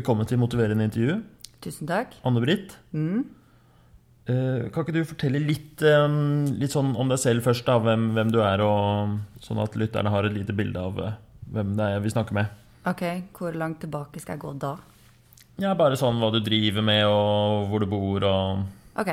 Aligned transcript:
Velkommen 0.00 0.24
til 0.24 0.38
Motiverende 0.40 0.86
intervju. 0.86 1.18
Tusen 1.60 1.84
takk. 1.84 2.14
Anne-Britt. 2.24 2.70
Mm. 2.96 3.18
Eh, 4.32 4.70
kan 4.72 4.86
ikke 4.86 4.94
du 4.94 5.02
fortelle 5.04 5.42
litt, 5.44 5.84
litt 6.56 6.72
sånn 6.72 6.94
om 6.96 7.10
deg 7.12 7.20
selv 7.20 7.44
først, 7.44 7.66
da, 7.66 7.74
hvem, 7.84 8.06
hvem 8.16 8.30
du 8.32 8.38
er, 8.40 8.62
og 8.64 9.44
sånn 9.44 9.60
at 9.60 9.76
lytterne 9.76 10.08
har 10.14 10.24
et 10.24 10.38
lite 10.38 10.56
bilde 10.56 10.80
av 10.80 11.02
eh, 11.04 11.20
hvem 11.52 11.76
det 11.76 11.90
er 11.92 12.00
vi 12.00 12.14
snakker 12.14 12.38
med? 12.38 12.56
Ok, 12.88 13.04
hvor 13.36 13.60
langt 13.60 13.82
tilbake 13.84 14.24
skal 14.24 14.38
jeg 14.38 14.44
gå 14.46 14.56
da? 14.64 14.72
Ja, 15.60 15.76
Bare 15.76 16.00
sånn 16.00 16.16
hva 16.22 16.32
du 16.32 16.40
driver 16.48 16.86
med, 16.94 17.04
og 17.04 17.68
hvor 17.68 17.84
du 17.84 17.90
bor, 17.92 18.24
og 18.24 19.04
Ok. 19.04 19.12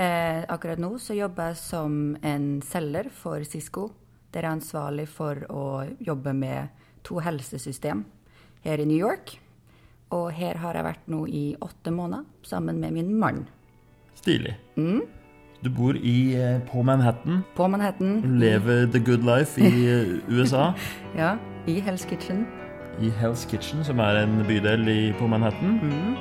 Eh, 0.00 0.42
akkurat 0.48 0.80
nå 0.80 0.94
så 0.96 1.20
jobber 1.20 1.52
jeg 1.52 1.60
som 1.60 2.04
en 2.24 2.54
selger 2.64 3.12
for 3.12 3.44
Cisco. 3.44 3.90
Der 4.32 4.46
jeg 4.46 4.48
er 4.48 4.54
ansvarlig 4.56 5.10
for 5.12 5.44
å 5.52 5.66
jobbe 6.00 6.32
med 6.32 6.86
to 7.04 7.20
helsesystem 7.20 8.06
her 8.64 8.80
i 8.80 8.88
New 8.88 8.96
York. 8.96 9.42
Og 10.14 10.30
her 10.32 10.56
har 10.62 10.74
jeg 10.78 10.84
vært 10.86 11.08
nå 11.10 11.24
i 11.26 11.56
åtte 11.60 11.90
måneder 11.90 12.24
sammen 12.46 12.78
med 12.80 12.92
min 12.92 13.14
mann. 13.18 13.46
stilig. 14.14 14.54
Du 15.64 15.70
bor 15.70 15.96
i, 15.96 16.34
eh, 16.36 16.60
på 16.72 16.82
Manhattan. 16.82 17.42
På 17.56 17.68
Manhattan. 17.68 18.20
Du 18.22 18.28
lever 18.28 18.86
the 18.86 18.98
good 18.98 19.24
life 19.24 19.58
i 19.60 19.86
eh, 19.86 20.20
USA. 20.28 20.72
Ja, 21.16 21.36
i 21.66 21.80
Hell's 21.80 22.06
Kitchen. 22.08 22.46
I 23.00 23.10
Hell's 23.10 23.46
Kitchen, 23.50 23.84
som 23.84 23.98
er 23.98 24.22
en 24.22 24.44
bydel 24.48 24.88
i, 24.88 25.12
på 25.18 25.26
Manhattan. 25.26 25.80
Mm. 25.82 26.16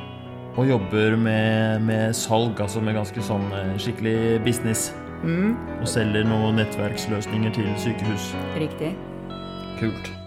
Og 0.58 0.70
jobber 0.70 1.16
med, 1.18 1.80
med 1.82 2.14
salg, 2.14 2.60
altså 2.62 2.82
med 2.82 2.96
ganske 2.96 3.22
sånn 3.22 3.52
eh, 3.54 3.78
skikkelig 3.78 4.42
business. 4.44 4.94
Mm. 5.24 5.56
Og 5.82 5.88
selger 5.88 6.24
noen 6.28 6.56
nettverksløsninger 6.56 7.54
til 7.54 7.72
sykehus. 7.78 8.34
Riktig. 8.60 8.96
Kult. 9.80 10.25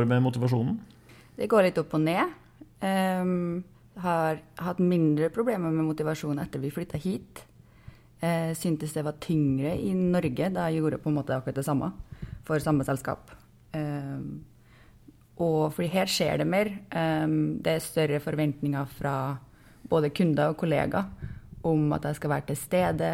Går 0.00 0.06
det 0.06 0.14
med 0.14 0.24
motivasjonen? 0.24 0.80
Det 1.36 1.48
går 1.50 1.66
litt 1.66 1.78
opp 1.80 1.92
og 1.96 2.00
ned. 2.00 2.32
Um, 2.80 3.60
har 4.00 4.38
hatt 4.64 4.78
mindre 4.80 5.28
problemer 5.32 5.72
med 5.72 5.84
motivasjon 5.84 6.40
etter 6.40 6.62
vi 6.62 6.72
flytta 6.72 7.00
hit. 7.00 7.42
Uh, 8.20 8.52
syntes 8.56 8.94
det 8.96 9.04
var 9.04 9.18
tyngre 9.20 9.74
i 9.76 9.92
Norge 9.96 10.48
da 10.52 10.68
jeg 10.68 10.80
gjorde 10.80 11.00
på 11.00 11.10
en 11.10 11.18
måte 11.18 11.36
akkurat 11.36 11.60
det 11.60 11.66
samme 11.66 11.90
for 12.48 12.60
samme 12.64 12.86
selskap. 12.88 13.32
Um, 13.76 14.40
og 15.40 15.72
fordi 15.76 15.90
her 15.92 16.08
skjer 16.08 16.40
det 16.40 16.48
mer. 16.48 16.72
Um, 16.92 17.60
det 17.60 17.76
er 17.76 17.84
større 17.84 18.22
forventninger 18.24 18.88
fra 18.96 19.14
både 19.90 20.12
kunder 20.16 20.54
og 20.54 20.58
kollegaer 20.60 21.12
om 21.66 21.92
at 21.92 22.08
jeg 22.08 22.16
skal 22.16 22.32
være 22.36 22.48
til 22.48 22.60
stede. 22.60 23.12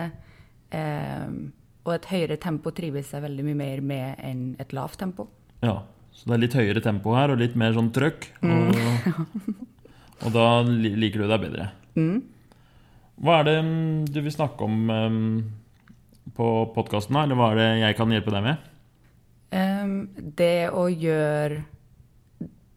Um, 0.71 1.51
og 1.87 1.97
et 1.97 2.09
høyere 2.11 2.39
tempo 2.43 2.71
trives 2.75 3.13
jeg 3.15 3.27
veldig 3.27 3.51
mye 3.51 3.59
mer 3.59 3.83
med 3.83 4.25
enn 4.27 4.49
et 4.63 4.75
lavt 4.75 4.99
tempo. 5.03 5.29
Ja, 5.63 5.81
så 6.17 6.31
det 6.31 6.37
er 6.37 6.43
litt 6.47 6.57
høyere 6.57 6.83
tempo 6.85 7.13
her, 7.13 7.33
og 7.33 7.43
litt 7.43 7.57
mer 7.61 7.75
sånn 7.77 7.93
trøkk. 7.95 8.31
Og, 8.49 8.79
og 10.25 10.33
da 10.33 10.47
liker 10.65 11.23
du 11.23 11.29
deg 11.29 11.43
bedre. 11.45 11.69
Mm. 11.97 12.17
Hva 13.21 13.39
er 13.41 13.49
det 13.49 13.57
mm, 13.65 14.09
du 14.13 14.19
vil 14.25 14.33
snakke 14.33 14.65
om 14.65 14.91
um, 14.93 15.21
på 16.37 16.49
podkasten, 16.75 17.17
eller 17.21 17.39
hva 17.39 17.53
er 17.53 17.61
det 17.61 17.69
jeg 17.83 17.99
kan 18.01 18.13
hjelpe 18.13 18.35
deg 18.35 18.45
med? 18.45 18.73
Um, 19.57 19.95
det 20.17 20.69
å 20.75 20.89
gjøre 20.91 21.61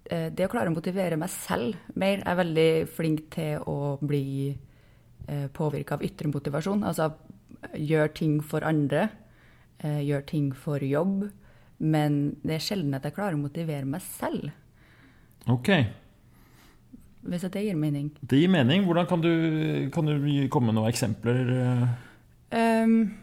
eh, 0.05 0.27
Det 0.29 0.45
å 0.45 0.49
klare 0.51 0.69
å 0.69 0.75
motivere 0.75 1.17
meg 1.19 1.31
selv 1.33 1.79
mer. 1.95 2.19
Jeg 2.19 2.29
er 2.29 2.39
veldig 2.39 2.69
flink 2.93 3.25
til 3.33 3.65
å 3.67 3.95
bli 4.03 4.51
uh, 4.51 5.47
påvirka 5.55 5.97
av 5.97 6.05
ytre 6.05 6.31
motivasjon. 6.31 6.85
Altså 6.87 7.09
gjøre 7.73 8.13
ting 8.19 8.39
for 8.43 8.67
andre. 8.67 9.07
Uh, 9.83 9.99
gjøre 10.03 10.27
ting 10.29 10.51
for 10.55 10.83
jobb. 10.85 11.29
Men 11.79 12.35
det 12.43 12.57
er 12.57 12.63
sjelden 12.63 12.93
at 12.97 13.05
jeg 13.07 13.15
klarer 13.15 13.37
å 13.37 13.41
motivere 13.41 13.87
meg 13.87 14.03
selv. 14.03 14.51
Ok, 15.47 15.71
Hvis 17.29 17.43
at 17.43 17.53
det 17.53 17.65
gir 17.65 17.75
mening. 17.75 18.11
det 18.21 18.37
gir 18.39 18.51
mening. 18.51 18.83
Hvordan 18.87 19.07
kan 19.07 19.21
du, 19.21 19.89
kan 19.93 20.05
du 20.05 20.47
komme 20.51 20.71
med 20.71 20.75
noen 20.79 20.91
eksempler? 20.91 21.49
Ehm, 22.51 23.13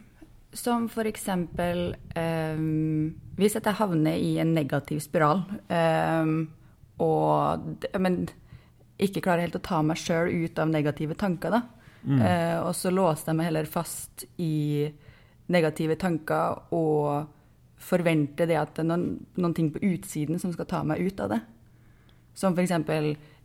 som 0.53 0.89
for 0.89 1.05
eksempel 1.09 1.95
um, 2.17 3.15
Hvis 3.37 3.57
at 3.57 3.67
jeg 3.67 3.77
havner 3.81 4.17
i 4.17 4.39
en 4.41 4.55
negativ 4.55 5.01
spiral 5.05 5.43
um, 5.69 6.49
og 7.03 7.85
men 8.01 8.23
ikke 8.97 9.21
klarer 9.21 9.45
helt 9.45 9.59
å 9.59 9.65
ta 9.65 9.83
meg 9.85 9.99
sjøl 10.01 10.31
ut 10.33 10.59
av 10.59 10.71
negative 10.73 11.13
tanker, 11.21 11.53
da. 11.53 11.59
Eh, 12.07 12.57
og 12.63 12.71
så 12.79 12.89
låser 12.95 13.29
jeg 13.29 13.37
meg 13.37 13.49
heller 13.51 13.67
fast 13.69 14.25
i 14.41 14.87
negative 15.53 15.99
tanker 16.01 16.63
og 16.73 17.27
forventer 17.87 18.49
det 18.51 18.59
at 18.61 18.75
det 18.77 18.85
er 18.85 18.91
noen, 18.91 19.09
noen 19.39 19.55
ting 19.57 19.71
på 19.75 19.83
utsiden 19.87 20.41
som 20.43 20.53
skal 20.55 20.69
ta 20.71 20.83
meg 20.87 21.03
ut 21.07 21.21
av 21.23 21.35
det. 21.35 21.41
Som 22.37 22.57
f.eks. 22.57 22.75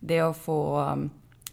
det 0.03 0.19
å 0.23 0.33
få 0.35 0.57
um, 0.81 1.05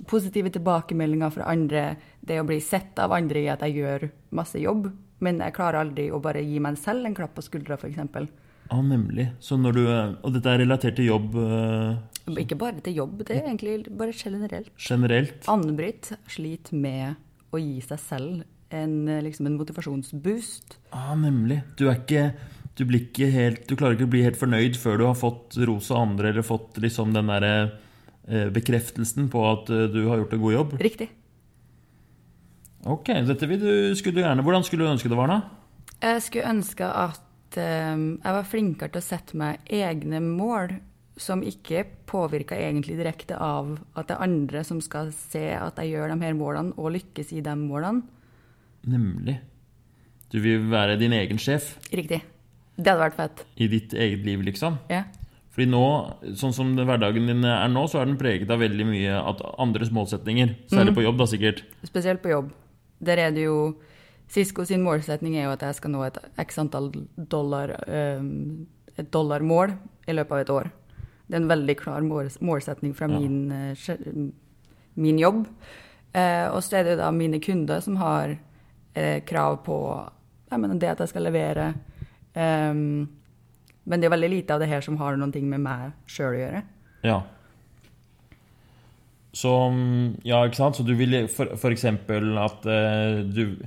positive 0.08 0.50
tilbakemeldinger 0.54 1.34
fra 1.34 1.50
andre, 1.52 1.84
det 2.20 2.40
å 2.40 2.46
bli 2.48 2.58
sett 2.64 2.98
av 3.02 3.14
andre 3.14 3.44
i 3.44 3.52
at 3.52 3.62
jeg 3.66 3.78
gjør 3.82 4.08
masse 4.38 4.58
jobb, 4.62 4.90
men 5.24 5.40
jeg 5.42 5.54
klarer 5.56 5.82
aldri 5.82 6.08
å 6.14 6.20
bare 6.22 6.42
gi 6.46 6.60
meg 6.62 6.78
selv 6.80 7.06
en 7.06 7.16
klapp 7.16 7.34
på 7.36 7.46
skuldra, 7.46 7.78
f.eks. 7.78 8.28
Ja, 8.68 8.82
nemlig. 8.84 9.30
Så 9.40 9.56
når 9.56 9.78
du, 9.78 9.82
og 9.88 10.34
dette 10.34 10.52
er 10.52 10.60
relatert 10.60 10.98
til 10.98 11.08
jobb 11.08 11.38
eh, 11.40 12.42
Ikke 12.42 12.58
bare 12.60 12.82
til 12.84 12.98
jobb, 13.00 13.22
det 13.24 13.38
er 13.38 13.46
egentlig 13.48 13.88
bare 13.88 14.12
generelt. 14.12 14.74
generelt. 14.76 15.48
Anne-Britt 15.48 16.12
sliter 16.28 16.76
med 16.76 17.16
å 17.54 17.60
gi 17.62 17.80
seg 17.80 18.02
selv 18.02 18.44
en, 18.68 19.08
liksom 19.24 19.48
en 19.48 19.56
motivasjonsboost. 19.56 20.76
Ja, 20.92 21.14
nemlig. 21.16 21.62
Du 21.80 21.86
er 21.88 21.96
ikke 22.02 22.26
du, 22.78 22.84
helt, 23.34 23.64
du 23.66 23.74
klarer 23.74 23.96
ikke 23.96 24.06
å 24.06 24.12
bli 24.12 24.24
helt 24.24 24.38
fornøyd 24.38 24.78
før 24.78 25.00
du 25.00 25.04
har 25.08 25.18
fått 25.18 25.58
ros 25.66 25.90
av 25.90 26.04
andre, 26.06 26.30
eller 26.30 26.46
fått 26.46 26.78
liksom 26.82 27.14
den 27.16 27.30
derre 27.30 27.54
eh, 28.28 28.48
bekreftelsen 28.54 29.30
på 29.32 29.44
at 29.50 29.70
eh, 29.74 29.88
du 29.90 30.04
har 30.06 30.22
gjort 30.22 30.36
en 30.36 30.42
god 30.44 30.54
jobb. 30.54 30.76
Riktig. 30.82 31.08
Ok, 32.88 33.10
dette 33.26 33.48
vil 33.50 33.60
du, 33.60 33.72
skulle 33.98 34.20
du 34.20 34.22
gjerne 34.22 34.44
Hvordan 34.46 34.62
skulle 34.64 34.86
du 34.86 34.92
ønske 34.92 35.10
det 35.10 35.18
var, 35.18 35.32
da? 35.32 35.40
Jeg 35.98 36.22
skulle 36.22 36.52
ønske 36.54 36.86
at 36.86 37.58
eh, 37.58 37.96
jeg 37.96 38.36
var 38.38 38.46
flinkere 38.46 38.94
til 38.94 39.02
å 39.02 39.08
sette 39.08 39.40
meg 39.40 39.74
egne 39.80 40.22
mål 40.22 40.78
som 41.18 41.42
ikke 41.42 41.82
påvirka 42.06 42.54
egentlig 42.54 42.94
direkte 43.00 43.34
av 43.42 43.74
at 43.98 44.06
det 44.06 44.14
er 44.14 44.24
andre 44.28 44.62
som 44.62 44.78
skal 44.84 45.10
se 45.10 45.48
at 45.56 45.80
jeg 45.82 45.96
gjør 45.96 46.14
de 46.14 46.22
her 46.22 46.38
målene 46.38 46.78
og 46.78 46.94
lykkes 46.94 47.34
i 47.34 47.42
de 47.42 47.54
målene. 47.58 48.06
Nemlig. 48.86 49.40
Du 50.30 50.38
vil 50.44 50.68
være 50.70 50.98
din 51.00 51.16
egen 51.16 51.40
sjef 51.40 51.74
Riktig. 51.90 52.22
Det 52.78 52.92
hadde 52.92 53.02
vært 53.02 53.18
fett. 53.18 53.40
i 53.58 53.66
ditt 53.68 53.94
eget 53.94 54.22
liv, 54.26 54.42
liksom. 54.46 54.78
Ja. 54.88 55.02
Fordi 55.50 55.66
nå, 55.72 55.84
sånn 56.38 56.54
som 56.54 56.70
hverdagen 56.78 57.26
din 57.26 57.42
er 57.42 57.66
nå, 57.72 57.82
så 57.90 57.98
er 57.98 58.06
den 58.06 58.18
preget 58.20 58.50
av 58.54 58.60
veldig 58.62 58.86
mye 58.86 59.18
at 59.18 59.42
andres 59.58 59.90
målsetninger. 59.90 60.54
Særlig 60.70 60.94
på 60.94 61.02
jobb, 61.02 61.18
da, 61.18 61.26
sikkert. 61.26 61.64
Spesielt 61.82 62.22
på 62.22 62.30
jobb. 62.30 62.52
Der 63.02 63.18
er 63.18 63.34
det 63.34 63.48
jo 63.48 63.58
Cisco 64.30 64.62
sin 64.68 64.84
målsetning 64.84 65.38
er 65.38 65.48
jo 65.48 65.54
at 65.56 65.64
jeg 65.64 65.78
skal 65.78 65.92
nå 65.94 66.04
et 66.04 66.18
x 66.38 66.58
antall 66.60 66.90
dollar 67.16 67.72
eh, 67.88 68.20
Et 68.98 69.10
dollarmål 69.14 69.72
i 70.06 70.14
løpet 70.14 70.34
av 70.34 70.40
et 70.42 70.50
år. 70.50 70.70
Det 71.28 71.36
er 71.36 71.42
en 71.42 71.50
veldig 71.50 71.76
klar 71.78 72.06
målsetning 72.06 72.94
fra 72.98 73.06
min, 73.10 73.50
ja. 73.50 73.96
min 74.98 75.20
jobb. 75.20 75.44
Eh, 76.12 76.46
og 76.50 76.62
så 76.64 76.78
er 76.78 76.86
det 76.86 76.94
jo 76.96 77.02
da 77.02 77.10
mine 77.14 77.38
kunder 77.42 77.82
som 77.84 77.98
har 78.00 78.32
eh, 78.94 79.20
krav 79.28 79.60
på 79.66 79.76
jeg 80.48 80.62
mener, 80.62 80.80
det 80.80 80.90
at 80.94 81.02
jeg 81.04 81.12
skal 81.12 81.28
levere. 81.28 81.72
Ehm, 82.38 83.08
men 83.88 84.00
det 84.00 84.08
er 84.08 84.14
veldig 84.14 84.30
lite 84.30 84.54
av 84.54 84.62
det 84.62 84.70
her 84.70 84.84
som 84.84 84.98
har 85.00 85.18
noen 85.18 85.32
ting 85.34 85.48
med 85.50 85.64
meg 85.64 85.90
sjøl 86.10 86.36
å 86.36 86.40
gjøre. 86.42 86.62
Ja. 87.06 87.18
Så 89.38 89.52
mm, 89.72 90.24
Ja, 90.26 90.42
ikke 90.46 90.60
sant? 90.60 90.78
Så 90.78 90.86
du 90.86 90.94
vil 90.98 91.14
eksempel 91.18 92.32
at 92.40 92.66
uh, 92.68 93.20
du 93.26 93.58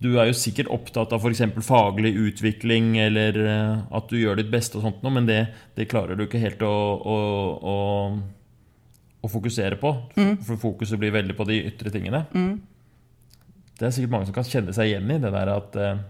du 0.00 0.14
er 0.16 0.30
jo 0.30 0.36
sikkert 0.36 0.70
opptatt 0.72 1.12
av 1.12 1.20
f.eks. 1.20 1.42
faglig 1.60 2.14
utvikling, 2.16 2.94
eller 3.02 3.36
eh, 3.36 3.82
at 3.92 4.06
du 4.08 4.16
gjør 4.16 4.38
ditt 4.40 4.48
beste, 4.48 4.78
og 4.78 4.86
sånt 4.86 5.02
noe, 5.04 5.12
men 5.12 5.26
det, 5.28 5.42
det 5.76 5.90
klarer 5.92 6.16
du 6.16 6.24
ikke 6.24 6.40
helt 6.40 6.62
å, 6.64 6.70
å, 7.04 7.16
å, 7.60 7.74
å 9.20 9.28
fokusere 9.28 9.76
på. 9.80 9.90
For 10.46 10.62
fokuset 10.62 10.96
blir 11.02 11.12
veldig 11.12 11.36
på 11.36 11.44
de 11.50 11.58
ytre 11.68 11.92
tingene. 11.92 12.22
Det 13.76 13.90
er 13.90 13.92
sikkert 13.92 14.14
mange 14.14 14.30
som 14.30 14.38
kan 14.38 14.48
kjenne 14.48 14.72
seg 14.76 14.88
igjen 14.88 15.12
i 15.12 15.20
det 15.20 15.34
der 15.36 15.52
at 15.52 15.76
eh, 15.76 16.00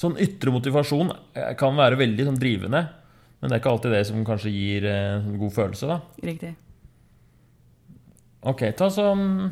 Sånn 0.00 0.16
ytre 0.22 0.52
motivasjon 0.54 1.12
eh, 1.36 1.52
kan 1.60 1.76
være 1.76 1.98
veldig 2.00 2.24
sånn 2.30 2.40
drivende, 2.40 2.80
men 3.40 3.50
det 3.50 3.56
er 3.56 3.62
ikke 3.62 3.72
alltid 3.74 3.94
det 3.96 4.04
som 4.08 4.24
kanskje 4.24 4.52
gir 4.54 4.86
eh, 4.88 5.18
en 5.20 5.36
god 5.40 5.52
følelse, 5.56 5.90
da. 5.90 6.00
Riktig. 6.24 6.54
Ok, 8.48 8.62
ta 8.72 8.88
så 8.88 9.10
mm, 9.12 9.50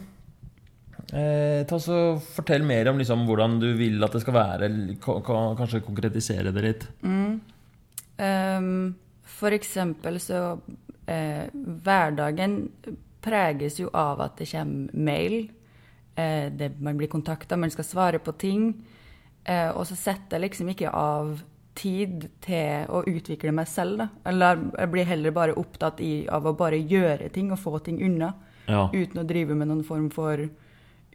eh, 1.13 1.67
Ta 1.69 1.77
så 1.81 1.99
Fortell 2.25 2.65
mer 2.65 2.89
om 2.89 2.97
liksom, 3.01 3.27
hvordan 3.29 3.59
du 3.61 3.69
vil 3.77 4.01
at 4.05 4.17
det 4.17 4.23
skal 4.25 4.39
være. 4.39 4.71
Kanskje 5.05 5.85
konkretisere 5.85 6.55
det 6.57 6.65
litt. 6.65 6.87
Ehm, 8.19 8.95
for 9.39 9.53
eksempel 9.55 10.17
så 10.23 10.41
eh, 11.07 11.53
Hverdagen 11.53 12.63
preges 13.25 13.77
jo 13.83 13.91
av 13.93 14.23
at 14.25 14.41
det 14.41 14.49
kommer 14.51 14.95
mail. 14.97 15.51
eh, 16.17 16.49
det, 16.51 16.73
man 16.81 16.97
blir 16.97 17.13
kontakta, 17.13 17.57
man 17.57 17.71
skal 17.71 17.85
svare 17.85 18.19
på 18.19 18.33
ting. 18.33 18.73
Eh, 19.49 19.71
og 19.73 19.87
så 19.89 19.97
setter 19.97 20.37
jeg 20.37 20.49
liksom 20.49 20.69
ikke 20.75 20.93
av 20.93 21.39
tid 21.79 22.27
til 22.45 22.91
å 22.91 23.05
utvikle 23.07 23.55
meg 23.55 23.71
selv. 23.71 24.03
Da. 24.03 24.09
Eller 24.29 24.61
jeg 24.75 24.93
blir 24.93 25.09
heller 25.09 25.35
bare 25.35 25.57
opptatt 25.59 26.03
i, 26.05 26.27
av 26.29 26.49
å 26.49 26.57
bare 26.59 26.81
gjøre 26.81 27.31
ting 27.35 27.53
og 27.55 27.63
få 27.63 27.79
ting 27.87 28.01
unna. 28.05 28.35
Ja. 28.69 28.89
Uten 28.93 29.23
å 29.23 29.27
drive 29.29 29.57
med 29.57 29.71
noen 29.71 29.87
form 29.87 30.11
for 30.13 30.43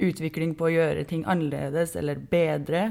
utvikling 0.01 0.55
på 0.57 0.69
å 0.69 0.73
gjøre 0.73 1.05
ting 1.09 1.27
annerledes 1.29 1.93
eller 1.99 2.17
bedre. 2.31 2.87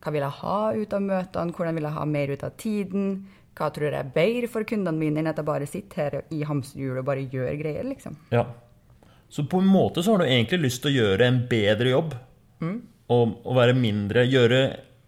hva 0.06 0.12
vil 0.14 0.22
jeg 0.22 0.38
ha 0.42 0.60
ut 0.76 0.94
av 0.94 1.02
møtene, 1.02 1.56
hvordan 1.56 1.80
vil 1.80 1.88
jeg 1.88 1.96
ha 1.96 2.06
mer 2.06 2.34
ut 2.36 2.44
av 2.46 2.54
tiden? 2.62 3.08
Hva 3.56 3.72
tror 3.74 3.88
jeg 3.88 4.04
er 4.04 4.12
bedre 4.14 4.50
for 4.52 4.68
kundene 4.68 5.00
mine 5.00 5.22
enn 5.22 5.32
at 5.32 5.40
jeg 5.40 5.48
bare 5.48 5.70
sitter 5.70 6.02
her 6.04 6.18
i 6.36 6.44
hamsterhjulet 6.46 7.02
og 7.02 7.08
bare 7.08 7.24
gjør 7.32 7.56
greier, 7.62 7.88
liksom? 7.88 8.20
Ja. 8.36 8.44
Så 9.32 9.48
på 9.50 9.64
en 9.64 9.70
måte 9.72 10.04
så 10.04 10.14
har 10.14 10.22
du 10.22 10.28
egentlig 10.28 10.68
lyst 10.68 10.84
til 10.84 10.92
å 10.92 11.00
gjøre 11.00 11.30
en 11.30 11.40
bedre 11.50 11.96
jobb. 11.96 12.14
Og, 13.12 13.34
og 13.46 13.58
være 13.58 13.76
mindre 13.78 14.24
Gjøre 14.26 14.60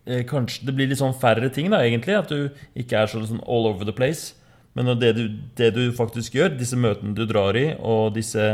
eh, 0.05 0.19
kanskje 0.29 0.67
Det 0.67 0.73
blir 0.77 0.89
litt 0.91 0.99
sånn 0.99 1.15
færre 1.17 1.47
ting, 1.53 1.71
da, 1.73 1.79
egentlig. 1.85 2.17
At 2.17 2.29
du 2.29 2.49
ikke 2.77 2.99
er 3.01 3.11
så 3.11 3.23
sånn 3.25 3.41
all 3.45 3.69
over 3.69 3.87
the 3.87 3.95
place. 3.95 4.36
Men 4.77 4.93
det 5.01 5.11
du, 5.17 5.23
det 5.57 5.71
du 5.73 5.83
faktisk 5.97 6.37
gjør, 6.37 6.53
disse 6.53 6.77
møtene 6.77 7.15
du 7.17 7.23
drar 7.25 7.57
i, 7.57 7.71
og 7.81 8.13
disse 8.13 8.45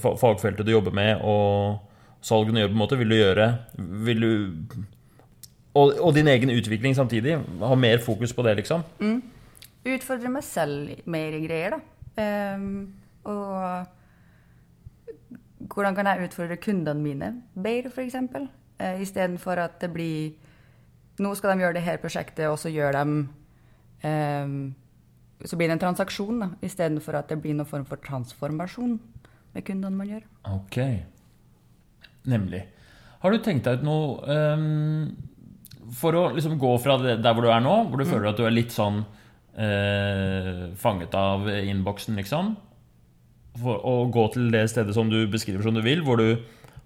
fagfeltet 0.00 0.64
du 0.64 0.72
jobber 0.72 0.94
med, 0.96 1.20
og 1.20 2.24
salgene 2.24 2.56
du 2.56 2.62
gjør, 2.62 2.72
på 2.72 2.78
en 2.78 2.82
måte, 2.84 2.98
vil 3.00 3.12
du 3.12 3.16
gjøre 3.18 3.46
Vil 4.06 4.24
du 4.24 4.32
og, 5.72 5.94
og 6.00 6.14
din 6.14 6.28
egen 6.28 6.50
utvikling 6.52 6.96
samtidig. 6.96 7.38
Ha 7.60 7.74
mer 7.74 7.98
fokus 8.04 8.32
på 8.36 8.42
det, 8.44 8.56
liksom. 8.60 8.82
Utfordre 9.88 10.28
meg 10.30 10.44
selv 10.44 10.90
mer 11.10 11.32
i 11.36 11.46
greier, 11.46 11.76
da. 11.76 11.80
Um, 12.12 12.92
og 13.24 13.86
hvordan 15.72 15.96
kan 15.96 16.06
jeg 16.10 16.28
utfordre 16.28 16.60
kundene 16.60 17.00
mine 17.00 17.30
bedre, 17.54 17.88
f.eks.? 17.88 18.16
Uh, 18.82 19.00
Istedenfor 19.00 19.62
at 19.62 19.80
det 19.80 19.92
blir 19.94 20.32
Nå 21.22 21.34
skal 21.36 21.52
de 21.52 21.60
gjøre 21.60 21.76
det 21.76 21.84
her 21.84 21.96
prosjektet, 22.00 22.46
og 22.48 22.58
så 22.58 22.70
gjør 22.72 22.96
de 22.96 23.02
ehm, 24.08 24.74
Så 25.44 25.58
blir 25.58 25.68
det 25.68 25.76
en 25.76 25.82
transaksjon, 25.82 26.42
da, 26.44 26.48
istedenfor 26.62 27.18
at 27.18 27.32
det 27.32 27.40
blir 27.42 27.56
noen 27.58 27.68
form 27.68 27.86
for 27.88 28.00
transformasjon 28.02 28.96
med 29.52 29.66
kundene 29.66 29.96
man 29.96 30.12
gjør. 30.12 30.24
Ok. 30.54 30.78
Nemlig. 32.30 32.62
Har 33.22 33.34
du 33.34 33.42
tenkt 33.42 33.66
deg 33.66 33.80
ut 33.80 33.86
noe 33.86 34.36
um, 34.56 35.10
For 35.98 36.16
å 36.18 36.22
liksom 36.34 36.56
gå 36.60 36.72
fra 36.82 36.96
det, 37.02 37.18
der 37.22 37.34
hvor 37.34 37.46
du 37.46 37.50
er 37.52 37.62
nå, 37.62 37.74
hvor 37.90 38.00
du 38.02 38.08
føler 38.08 38.30
at 38.30 38.38
du 38.38 38.46
er 38.46 38.54
litt 38.54 38.74
sånn 38.74 39.02
uh, 39.02 40.64
fanget 40.78 41.14
av 41.18 41.46
innboksen, 41.50 42.18
liksom, 42.18 42.54
for 43.62 43.82
å 43.86 43.94
gå 44.12 44.26
til 44.34 44.50
det 44.54 44.64
stedet 44.72 44.94
som 44.96 45.10
du 45.12 45.20
beskriver 45.30 45.64
som 45.66 45.76
du 45.76 45.82
vil, 45.84 46.02
hvor 46.06 46.22
du 46.22 46.42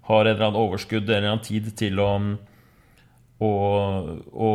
har 0.09 0.25
et 0.25 0.35
eller 0.35 0.49
annet 0.49 0.61
overskudd 0.61 1.09
eller 1.09 1.29
en 1.31 1.43
tid 1.43 1.69
til 1.79 1.99
å, 1.99 2.09
å, 3.43 3.51
å 4.31 4.51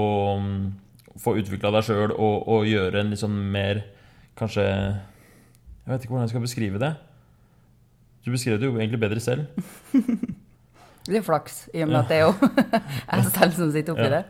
få 1.21 1.35
utvikla 1.41 1.73
deg 1.75 1.85
sjøl 1.87 2.13
og, 2.15 2.47
og 2.49 2.69
gjøre 2.69 3.03
en 3.03 3.13
litt 3.13 3.21
sånn 3.21 3.37
mer 3.53 3.83
Kanskje 4.39 4.63
Jeg 4.65 5.91
vet 5.91 6.05
ikke 6.05 6.15
hvordan 6.15 6.25
jeg 6.25 6.33
skal 6.33 6.45
beskrive 6.47 6.79
det. 6.81 6.93
Du 8.25 8.31
beskrev 8.33 8.57
det 8.61 8.69
jo 8.71 8.79
egentlig 8.79 9.01
bedre 9.03 9.21
selv. 9.21 9.45
Det 11.03 11.19
er 11.19 11.25
flaks, 11.27 11.65
i 11.75 11.83
og 11.83 11.89
med 11.91 11.99
at 11.99 12.11
det 12.13 12.19
er 12.21 12.29
jo 12.29 12.51
jeg 13.11 13.31
selv 13.35 13.57
som 13.57 13.71
sitter 13.75 13.97
oppi 13.97 14.05
Ja. 14.07 14.21
det. 14.21 14.25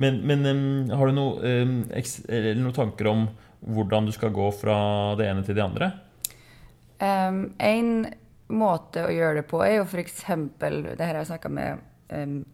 Men, 0.00 0.22
men 0.24 0.46
um, 0.48 0.94
har 0.96 1.10
du 1.10 1.12
noe, 1.12 1.50
um, 1.60 1.74
eller 1.92 2.56
noen 2.56 2.76
tanker 2.76 3.10
om 3.10 3.26
hvordan 3.60 4.08
du 4.08 4.14
skal 4.16 4.32
gå 4.32 4.46
fra 4.56 4.78
det 5.20 5.28
ene 5.28 5.44
til 5.44 5.58
det 5.58 5.64
andre? 5.64 5.90
Um, 7.00 7.42
en 7.60 7.90
måte 8.48 9.04
å 9.04 9.12
gjøre 9.12 9.42
det 9.42 9.46
på 9.50 9.60
er 9.64 9.78
jo 9.78 9.84
f.eks. 9.84 10.24
Det 10.56 10.96
her 11.04 11.12
har 11.12 11.20
jeg 11.20 11.30
snakka 11.34 11.52
med 11.52 11.84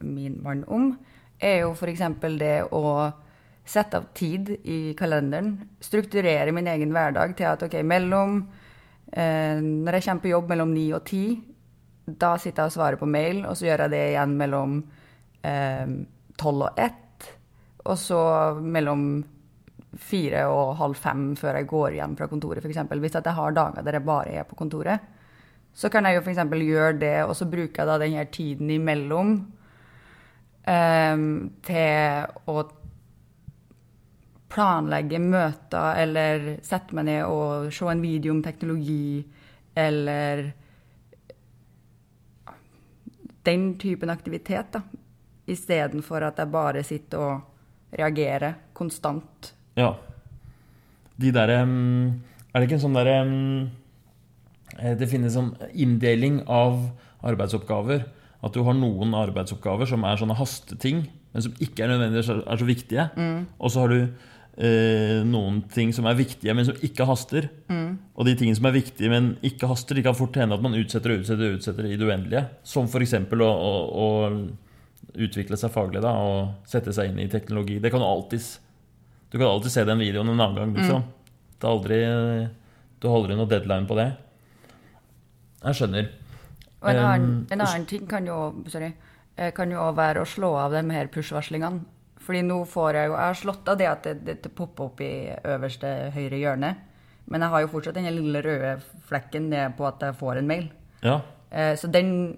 min 0.02 0.38
mann 0.42 0.64
om. 0.66 0.92
Er 1.38 1.62
jo 1.62 1.72
f.eks. 1.78 2.02
det 2.42 2.56
å 2.74 2.82
sette 3.64 3.99
av 3.99 4.11
tid 4.17 4.50
i 4.62 4.94
kalenderen. 4.99 5.55
Strukturere 5.81 6.53
min 6.55 6.69
egen 6.70 6.93
hverdag 6.94 7.37
til 7.38 7.50
at 7.50 7.62
ok, 7.62 7.79
mellom 7.87 8.41
eh, 9.12 9.61
Når 9.61 9.99
jeg 9.99 10.06
kommer 10.09 10.23
på 10.25 10.32
jobb 10.32 10.49
mellom 10.50 10.75
ni 10.75 10.88
og 10.93 11.05
ti, 11.06 11.25
da 12.06 12.35
sitter 12.37 12.64
jeg 12.64 12.73
og 12.73 12.76
svarer 12.76 12.99
på 12.99 13.06
mail, 13.06 13.44
og 13.47 13.56
så 13.56 13.69
gjør 13.69 13.85
jeg 13.85 13.94
det 13.94 14.03
igjen 14.11 14.37
mellom 14.38 14.82
tolv 16.38 16.67
og 16.69 16.79
ett. 16.79 17.26
Og 17.82 17.99
så 17.99 18.19
mellom 18.62 19.23
fire 19.99 20.47
og 20.49 20.76
halv 20.79 20.97
fem 20.97 21.25
før 21.37 21.58
jeg 21.58 21.69
går 21.70 21.97
hjem 21.99 22.15
fra 22.19 22.29
kontoret, 22.31 22.65
f.eks. 22.65 22.85
Hvis 23.03 23.19
jeg 23.19 23.35
har 23.38 23.56
dager 23.56 23.85
der 23.85 23.99
jeg 23.99 24.06
bare 24.06 24.37
er 24.41 24.47
på 24.49 24.56
kontoret, 24.58 25.03
så 25.75 25.88
kan 25.93 26.05
jeg 26.06 26.19
jo 26.19 26.23
f.eks. 26.23 26.44
gjøre 26.53 26.99
det, 27.00 27.17
og 27.25 27.35
så 27.37 27.49
bruker 27.49 27.82
jeg 27.82 27.88
da 27.88 27.99
den 28.00 28.17
her 28.17 28.29
tiden 28.32 28.70
imellom 28.70 29.35
em, 30.69 31.26
til 31.65 32.49
å 32.49 32.65
planlegge 34.52 35.20
møter, 35.22 35.96
eller 36.02 36.49
sette 36.64 36.96
meg 36.96 37.08
ned 37.08 37.22
og 37.25 37.70
se 37.72 37.88
en 37.88 38.02
video 38.04 38.34
om 38.34 38.43
teknologi, 38.44 39.22
eller 39.78 40.50
den 43.46 43.72
typen 43.81 44.12
aktivitet, 44.12 44.74
da. 44.77 44.82
Istedenfor 45.50 46.22
at 46.29 46.38
jeg 46.38 46.53
bare 46.53 46.84
sitter 46.86 47.22
og 47.22 47.96
reagerer 47.98 48.55
konstant. 48.77 49.53
Ja. 49.77 49.94
De 51.19 51.32
derre 51.34 51.58
Er 51.62 52.60
det 52.60 52.67
ikke 52.67 52.77
en 52.77 52.82
sånn 52.82 52.96
derre 52.96 53.17
eh, 54.79 54.94
Det 54.96 55.08
finnes 55.08 55.34
sånn 55.34 55.55
inndeling 55.72 56.43
av 56.46 56.79
arbeidsoppgaver. 57.24 58.05
At 58.43 58.55
du 58.55 58.62
har 58.67 58.77
noen 58.77 59.15
arbeidsoppgaver 59.17 59.88
som 59.88 60.05
er 60.05 60.20
sånne 60.20 60.36
hasteting, 60.38 61.05
men 61.32 61.44
som 61.44 61.55
ikke 61.62 61.84
er 61.84 61.93
nødvendigvis 61.93 62.31
er 62.34 62.60
så 62.60 62.69
viktige. 62.69 63.08
Og 63.58 63.72
så 63.72 63.84
har 63.84 63.93
du 63.93 64.31
eh, 64.59 65.23
noen 65.25 65.63
ting 65.73 65.93
som 65.97 66.06
er 66.11 66.19
viktige, 66.19 66.55
men 66.55 66.67
som 66.69 66.82
ikke 66.85 67.06
haster. 67.09 67.49
Og 68.15 68.27
de 68.29 68.35
tingene 68.37 68.59
som 68.59 68.67
er 68.69 68.77
viktige, 68.77 69.11
men 69.13 69.37
ikke 69.43 69.71
haster, 69.71 69.97
de 69.97 70.05
kan 70.05 70.17
fort 70.19 70.37
hende 70.37 70.55
at 70.55 70.63
man 70.65 70.77
utsetter 70.79 71.15
og 71.15 71.23
utsetter 71.23 71.56
utsetter 71.56 71.89
i 71.89 71.97
det 71.97 72.09
uendelige. 72.09 72.44
Som 72.65 72.91
f.eks. 72.91 73.15
Å, 73.17 73.49
å, 73.49 73.73
å 74.05 75.17
utvikle 75.19 75.56
seg 75.61 75.73
faglig 75.75 76.03
da, 76.05 76.13
og 76.17 76.69
sette 76.69 76.93
seg 76.94 77.11
inn 77.11 77.21
i 77.25 77.31
teknologi. 77.32 77.79
Det 77.82 77.91
kan 77.93 78.01
du 78.01 78.06
alltid 78.06 78.44
Du 79.32 79.39
kan 79.39 79.49
alltid 79.49 79.73
se 79.73 79.85
den 79.89 79.99
videoen 79.99 80.29
en 80.29 80.41
annen 80.41 80.56
gang. 80.61 80.75
liksom. 80.77 81.05
Det 81.56 81.65
er 81.65 81.73
aldri 81.73 81.99
Du 83.01 83.09
har 83.09 83.17
aldri 83.17 83.37
noe 83.37 83.49
deadline 83.49 83.87
på 83.89 83.97
det. 83.97 84.11
Jeg 85.63 85.79
skjønner. 85.79 86.09
Og 86.82 86.91
en 86.91 86.99
annen, 86.99 87.32
Um, 87.32 87.47
en 87.51 87.61
annen 87.61 87.87
ting 87.87 88.06
kan 88.11 88.27
jo, 88.27 88.37
sorry, 88.69 88.93
eh, 89.37 89.53
kan 89.55 89.71
jo 89.71 89.85
være 89.94 90.23
å 90.23 90.27
slå 90.27 90.51
av 90.59 90.73
de 90.75 90.82
her 90.91 91.06
push-varslingene. 91.06 91.85
Fordi 92.22 92.43
nå 92.46 92.60
får 92.70 92.94
jeg 92.98 93.08
jo 93.10 93.14
Jeg 93.17 93.26
har 93.26 93.38
slått 93.41 93.69
av 93.72 93.79
det 93.81 93.88
at 93.91 94.02
det, 94.06 94.14
det, 94.26 94.36
det 94.44 94.52
popper 94.55 94.84
opp 94.91 95.00
i 95.02 95.12
øverste 95.55 95.91
høyre 96.14 96.38
hjørne. 96.38 96.72
Men 97.32 97.41
jeg 97.44 97.50
har 97.55 97.62
jo 97.64 97.70
fortsatt 97.72 97.94
den 97.98 98.08
lille 98.14 98.43
røde 98.44 98.72
flekken 99.08 99.50
på 99.79 99.86
at 99.88 100.02
jeg 100.06 100.19
får 100.19 100.41
en 100.41 100.46
mail. 100.50 100.69
Ja. 101.02 101.20
Eh, 101.50 101.74
Så 101.79 101.91
den 101.91 102.36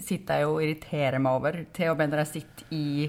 sitter 0.00 0.38
jeg 0.40 0.46
jo 0.46 0.54
og 0.56 0.62
irriterer 0.64 1.18
meg 1.20 1.38
over. 1.38 1.58
Til 1.76 1.90
og 1.92 1.98
med 2.00 2.10
når 2.12 2.22
jeg 2.24 2.32
sitter 2.32 2.74
i, 2.74 3.08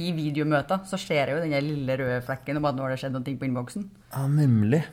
i 0.00 0.10
videomøter, 0.16 0.84
så 0.88 0.96
ser 0.98 1.28
jeg 1.28 1.36
jo 1.36 1.42
den 1.44 1.66
lille 1.68 1.96
røde 2.00 2.20
flekken 2.24 2.56
om 2.60 2.64
at 2.70 2.76
nå 2.78 2.86
har 2.86 2.94
det 2.94 3.00
skjedd 3.02 3.14
noe 3.18 3.34
på 3.38 3.48
innboksen. 3.50 3.88
ja, 4.14 4.26
nemlig. 4.30 4.84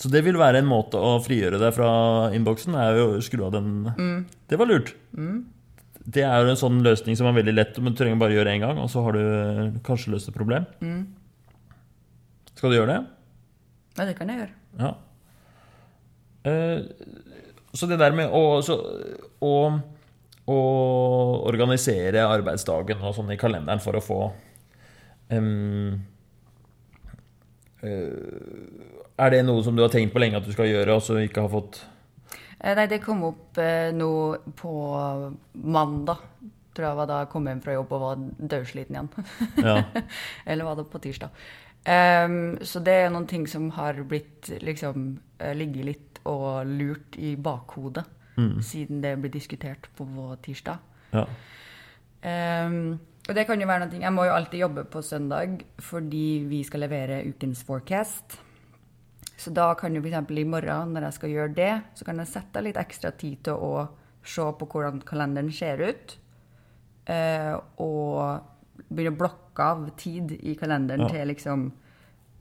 Så 0.00 0.08
det 0.08 0.22
vil 0.24 0.38
være 0.40 0.62
en 0.62 0.68
måte 0.68 0.96
å 0.96 1.18
frigjøre 1.20 1.58
deg 1.60 1.74
fra 1.76 1.88
innboksen, 2.32 2.72
er 2.72 2.96
jo 2.96 3.02
å 3.18 3.20
skru 3.20 3.42
av 3.44 3.52
den. 3.52 4.24
Det 4.48 4.56
var 4.56 4.70
lurt. 4.70 4.94
Det 6.00 6.22
er 6.24 6.42
jo 6.42 6.52
en 6.52 6.58
sånn 6.58 6.80
løsning 6.84 7.16
som 7.18 7.28
er 7.28 7.36
veldig 7.36 7.54
lett, 7.54 7.78
men 7.82 7.92
du 7.92 8.00
trenger 8.00 8.20
bare 8.20 8.34
gjøre 8.34 8.54
én 8.56 8.62
gang, 8.64 8.78
og 8.80 8.88
så 8.92 9.02
har 9.04 9.16
du 9.16 9.20
eh, 9.20 9.78
kanskje 9.84 10.14
løst 10.14 10.30
et 10.30 10.36
problem. 10.36 10.64
Skal 12.56 12.72
du 12.72 12.78
gjøre 12.78 12.94
det? 12.94 13.00
Ja, 13.98 14.06
det 14.08 14.16
kan 14.16 14.30
jeg 14.32 14.42
gjøre. 14.42 14.54
Ja. 14.80 14.94
Eh, 16.48 16.80
så 17.76 17.86
det 17.86 18.00
der 18.00 18.14
med 18.16 18.32
å, 18.34 18.60
så, 18.64 18.76
å, 19.44 19.54
å 20.50 20.60
organisere 21.50 22.24
arbeidsdagen 22.26 23.02
og 23.04 23.14
sånn 23.16 23.30
i 23.34 23.38
kalenderen 23.40 23.82
for 23.82 23.98
å 23.98 24.02
få 24.02 24.20
um, 25.30 26.00
uh, 27.84 29.20
Er 29.20 29.36
det 29.36 29.44
noe 29.46 29.62
som 29.66 29.76
du 29.76 29.84
har 29.84 29.92
tenkt 29.92 30.14
på 30.16 30.22
lenge 30.22 30.40
at 30.40 30.48
du 30.48 30.52
skal 30.56 30.70
gjøre, 30.70 30.96
og 30.96 31.04
så 31.06 31.20
ikke 31.22 31.46
har 31.46 31.52
fått 31.52 31.82
Nei, 32.60 32.86
det 32.90 33.00
kom 33.04 33.22
opp 33.24 33.58
eh, 33.60 33.88
nå 33.96 34.12
på 34.58 34.72
mandag. 35.64 36.22
Tror 36.76 36.86
jeg 36.86 36.98
var 37.00 37.08
da 37.08 37.22
jeg 37.22 37.30
kom 37.32 37.48
hjem 37.48 37.62
fra 37.64 37.74
jobb 37.74 37.94
og 37.96 38.04
var 38.04 38.22
dødsliten 38.52 38.98
igjen. 38.98 39.10
Ja. 39.64 39.78
Eller 40.50 40.68
var 40.68 40.78
det 40.78 40.86
på 40.92 41.00
tirsdag? 41.02 41.32
Um, 41.80 42.58
så 42.60 42.82
det 42.84 42.92
er 42.92 43.12
noen 43.12 43.26
ting 43.26 43.46
som 43.48 43.70
har 43.72 43.96
blitt 44.04 44.50
liksom 44.60 45.14
eh, 45.40 45.54
ligget 45.56 45.86
litt 45.88 46.20
og 46.28 46.68
lurt 46.68 47.16
i 47.16 47.32
bakhodet 47.40 48.04
siden 48.64 49.02
det 49.04 49.18
ble 49.20 49.28
diskutert 49.32 49.88
på 49.96 50.06
tirsdag. 50.44 50.78
ja. 51.12 51.24
Um, 52.20 52.98
og 53.28 53.36
det 53.36 53.46
kan 53.46 53.60
jo 53.62 53.68
være 53.68 53.86
noe 53.86 54.00
Jeg 54.02 54.12
må 54.12 54.24
jo 54.26 54.32
alltid 54.34 54.60
jobbe 54.60 54.82
på 54.90 55.00
søndag 55.06 55.60
fordi 55.80 56.44
vi 56.50 56.62
skal 56.66 56.82
levere 56.84 57.22
ukens 57.28 57.62
forecast. 57.64 58.40
Så 59.40 59.52
da 59.56 59.70
kan 59.78 59.94
jo 59.96 60.02
f.eks. 60.04 60.30
i 60.36 60.44
morgen, 60.44 60.92
når 60.92 61.06
jeg 61.08 61.16
skal 61.16 61.30
gjøre 61.32 61.54
det, 61.56 61.70
så 61.96 62.04
kan 62.04 62.18
jeg 62.20 62.28
sette 62.28 62.60
litt 62.62 62.76
ekstra 62.80 63.10
tid 63.16 63.38
til 63.48 63.54
å 63.56 63.86
se 64.22 64.44
på 64.60 64.66
hvordan 64.68 65.00
kalenderen 65.08 65.48
ser 65.54 65.80
ut. 65.88 66.16
eh, 67.10 67.54
og 67.80 68.42
begynne 68.92 69.14
å 69.14 69.18
blokke 69.18 69.64
av 69.64 69.86
tid 69.98 70.32
i 70.44 70.52
kalenderen 70.54 71.00
Ja. 71.00 71.08
til 71.08 71.26
liksom 71.32 71.72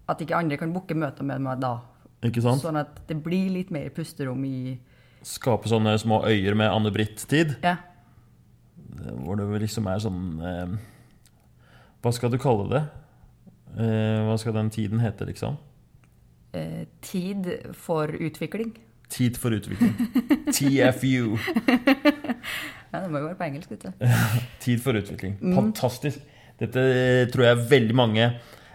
At 0.09 0.19
ikke 0.21 0.35
andre 0.35 0.57
kan 0.57 0.73
booke 0.73 0.95
møter 0.97 1.23
med 1.23 1.39
meg 1.41 1.59
da. 1.61 1.81
Ikke 2.23 2.41
sant? 2.41 2.61
Sånn 2.61 2.77
at 2.79 3.07
det 3.07 3.21
blir 3.23 3.49
litt 3.53 3.69
mer 3.71 3.89
pusterom 3.93 4.43
i 4.45 4.79
Skape 5.23 5.67
sånne 5.69 5.93
små 5.99 6.23
øyer 6.25 6.55
med 6.55 6.69
Anne-Britt-tid. 6.71 7.57
Ja. 7.63 7.75
Hvor 9.23 9.37
det 9.37 9.61
liksom 9.61 9.87
er 9.87 9.99
sånn 9.99 10.41
eh, 10.41 10.77
Hva 12.01 12.13
skal 12.13 12.31
du 12.31 12.37
kalle 12.41 12.67
det? 12.69 12.83
Eh, 13.77 14.25
hva 14.25 14.37
skal 14.39 14.53
den 14.53 14.69
tiden 14.73 14.99
hete, 14.99 15.25
liksom? 15.29 15.57
Eh, 16.53 16.85
tid 17.05 17.49
for 17.77 18.11
utvikling. 18.15 18.73
Tid 19.09 19.37
for 19.41 19.53
utvikling. 19.57 19.95
TFU. 20.53 21.37
Ja, 22.89 23.03
det 23.03 23.11
må 23.13 23.19
jo 23.21 23.27
være 23.27 23.37
på 23.37 23.45
engelsk, 23.45 23.69
vet 23.69 23.83
du. 23.85 24.05
Tid 24.63 24.79
for 24.81 24.97
utvikling. 24.97 25.35
Fantastisk. 25.53 26.23
Dette 26.57 26.81
tror 27.29 27.45
jeg 27.45 27.67
veldig 27.69 27.95
mange 27.95 28.23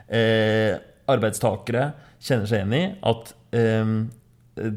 eh, 0.07 0.77
arbeidstakere 1.11 1.89
kjenner 2.23 2.47
seg 2.47 2.61
igjen 2.61 2.77
i. 2.79 2.83
At 3.11 3.33
eh, 3.59 3.91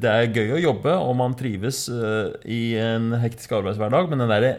det 0.02 0.10
er 0.10 0.32
gøy 0.34 0.56
å 0.56 0.64
jobbe, 0.64 0.96
og 0.98 1.14
man 1.20 1.38
trives 1.38 1.84
eh, 1.94 2.34
i 2.50 2.62
en 2.82 3.12
hektisk 3.22 3.54
arbeidshverdag, 3.60 4.10
men 4.10 4.26
den 4.26 4.34
derre 4.34 4.56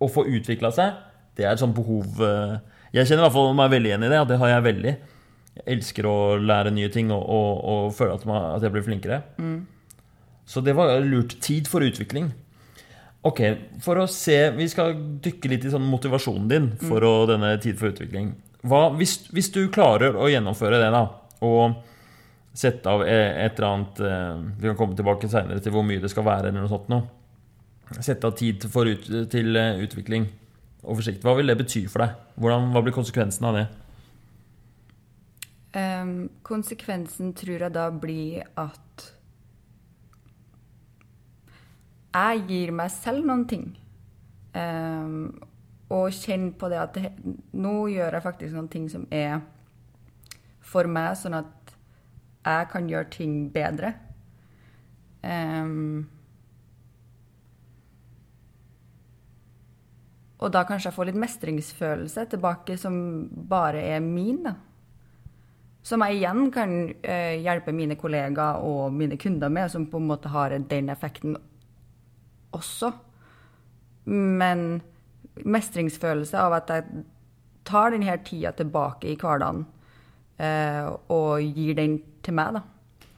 å 0.00 0.08
få 0.12 0.26
utvikla 0.28 0.68
seg, 0.76 1.00
det 1.38 1.46
er 1.46 1.54
et 1.54 1.62
sånt 1.62 1.76
behov 1.76 2.20
eh, 2.24 2.58
Jeg 2.92 3.06
kjenner 3.08 3.22
i 3.22 3.26
hvert 3.28 3.36
fall 3.38 3.56
meg 3.56 3.72
veldig 3.72 3.90
igjen 3.92 4.04
i 4.04 4.12
det, 4.12 4.20
og 4.20 4.28
det 4.28 4.38
har 4.42 4.52
jeg 4.52 4.66
veldig. 4.68 4.94
Elsker 5.68 6.06
å 6.08 6.16
lære 6.40 6.72
nye 6.74 6.88
ting 6.92 7.10
og, 7.14 7.20
og, 7.20 7.50
og 7.72 7.90
føle 7.96 8.16
at, 8.16 8.26
man, 8.28 8.46
at 8.56 8.64
jeg 8.64 8.74
blir 8.74 8.86
flinkere. 8.86 9.22
Så 10.50 10.62
det 10.64 10.74
var 10.78 10.92
lurt. 11.04 11.36
Tid 11.44 11.68
for 11.70 11.84
utvikling. 11.86 12.30
Ok, 13.26 13.42
for 13.84 14.00
å 14.00 14.06
se 14.08 14.36
Vi 14.56 14.64
skal 14.72 14.94
dykke 15.20 15.50
litt 15.52 15.66
i 15.68 15.72
sånn 15.72 15.84
motivasjonen 15.84 16.46
din 16.48 16.70
for 16.80 17.04
å, 17.04 17.12
denne 17.28 17.52
tid 17.60 17.76
for 17.80 17.92
utvikling. 17.92 18.32
Hva, 18.64 18.86
hvis, 18.96 19.18
hvis 19.32 19.50
du 19.52 19.62
klarer 19.72 20.16
å 20.16 20.28
gjennomføre 20.28 20.80
det, 20.80 20.88
da, 20.92 21.04
og 21.44 21.78
sette 22.56 22.90
av 22.90 23.04
et 23.06 23.56
eller 23.56 23.68
annet 23.68 24.00
eh, 24.04 24.40
Vi 24.60 24.68
kan 24.68 24.76
komme 24.76 24.96
tilbake 24.98 25.30
senere 25.32 25.62
til 25.64 25.72
hvor 25.74 25.84
mye 25.86 26.02
det 26.02 26.10
skal 26.12 26.26
være, 26.26 26.50
eller 26.50 26.64
noe 26.64 26.72
sånt 26.72 26.90
nå. 26.92 27.00
Sette 28.00 28.28
av 28.28 28.36
tid 28.38 28.64
ut, 28.64 29.08
til 29.32 29.56
eh, 29.56 29.80
utvikling 29.84 30.28
og 30.80 31.00
forsikt. 31.00 31.24
Hva 31.24 31.36
vil 31.36 31.52
det 31.52 31.58
bety 31.60 31.84
for 31.92 32.04
deg? 32.04 32.16
Hvordan, 32.40 32.70
hva 32.74 32.82
blir 32.84 32.96
konsekvensen 32.96 33.48
av 33.50 33.58
det? 33.58 33.66
Ehm, 35.72 36.28
konsekvensen 36.42 37.34
tror 37.38 37.62
jeg 37.66 37.74
da 37.74 37.86
blir 37.94 38.42
at 38.58 39.04
jeg 42.10 42.42
gir 42.48 42.72
meg 42.74 42.90
selv 42.90 43.26
noen 43.26 43.46
ting. 43.46 43.70
Um, 44.50 45.38
og 45.94 46.10
kjenner 46.14 46.56
på 46.58 46.70
det 46.70 46.78
at 46.80 46.96
det, 46.96 47.10
nå 47.54 47.74
gjør 47.90 48.16
jeg 48.16 48.24
faktisk 48.24 48.56
noen 48.56 48.70
ting 48.70 48.88
som 48.90 49.04
er 49.14 49.38
for 50.70 50.90
meg, 50.90 51.14
sånn 51.18 51.38
at 51.38 51.74
jeg 52.46 52.70
kan 52.72 52.88
gjøre 52.90 53.10
ting 53.14 53.36
bedre. 53.54 53.92
Um, 55.22 56.08
og 60.40 60.50
da 60.54 60.64
kanskje 60.66 60.88
jeg 60.88 60.96
får 60.96 61.10
litt 61.10 61.20
mestringsfølelse 61.20 62.26
tilbake 62.34 62.78
som 62.80 62.96
bare 63.50 63.84
er 63.94 64.02
min. 64.02 64.42
da. 64.48 64.56
Som 65.82 66.04
jeg 66.04 66.18
igjen 66.18 66.50
kan 66.52 66.74
eh, 67.00 67.40
hjelpe 67.40 67.72
mine 67.72 67.96
kollegaer 67.96 68.60
og 68.66 68.92
mine 68.92 69.16
kunder 69.20 69.48
med, 69.52 69.70
som 69.72 69.86
på 69.88 70.00
en 70.00 70.10
måte 70.10 70.32
har 70.32 70.52
den 70.52 70.92
effekten 70.92 71.38
også. 72.52 72.92
Men 74.10 74.82
mestringsfølelse 75.40 76.36
av 76.36 76.58
at 76.58 76.72
jeg 76.74 77.04
tar 77.68 77.94
denne 77.94 78.16
tida 78.26 78.52
tilbake 78.56 79.12
i 79.12 79.16
hverdagen 79.20 79.64
eh, 80.40 80.88
og 81.12 81.40
gir 81.44 81.78
den 81.78 82.00
til 82.24 82.36
meg, 82.36 82.58
da. 82.58 82.62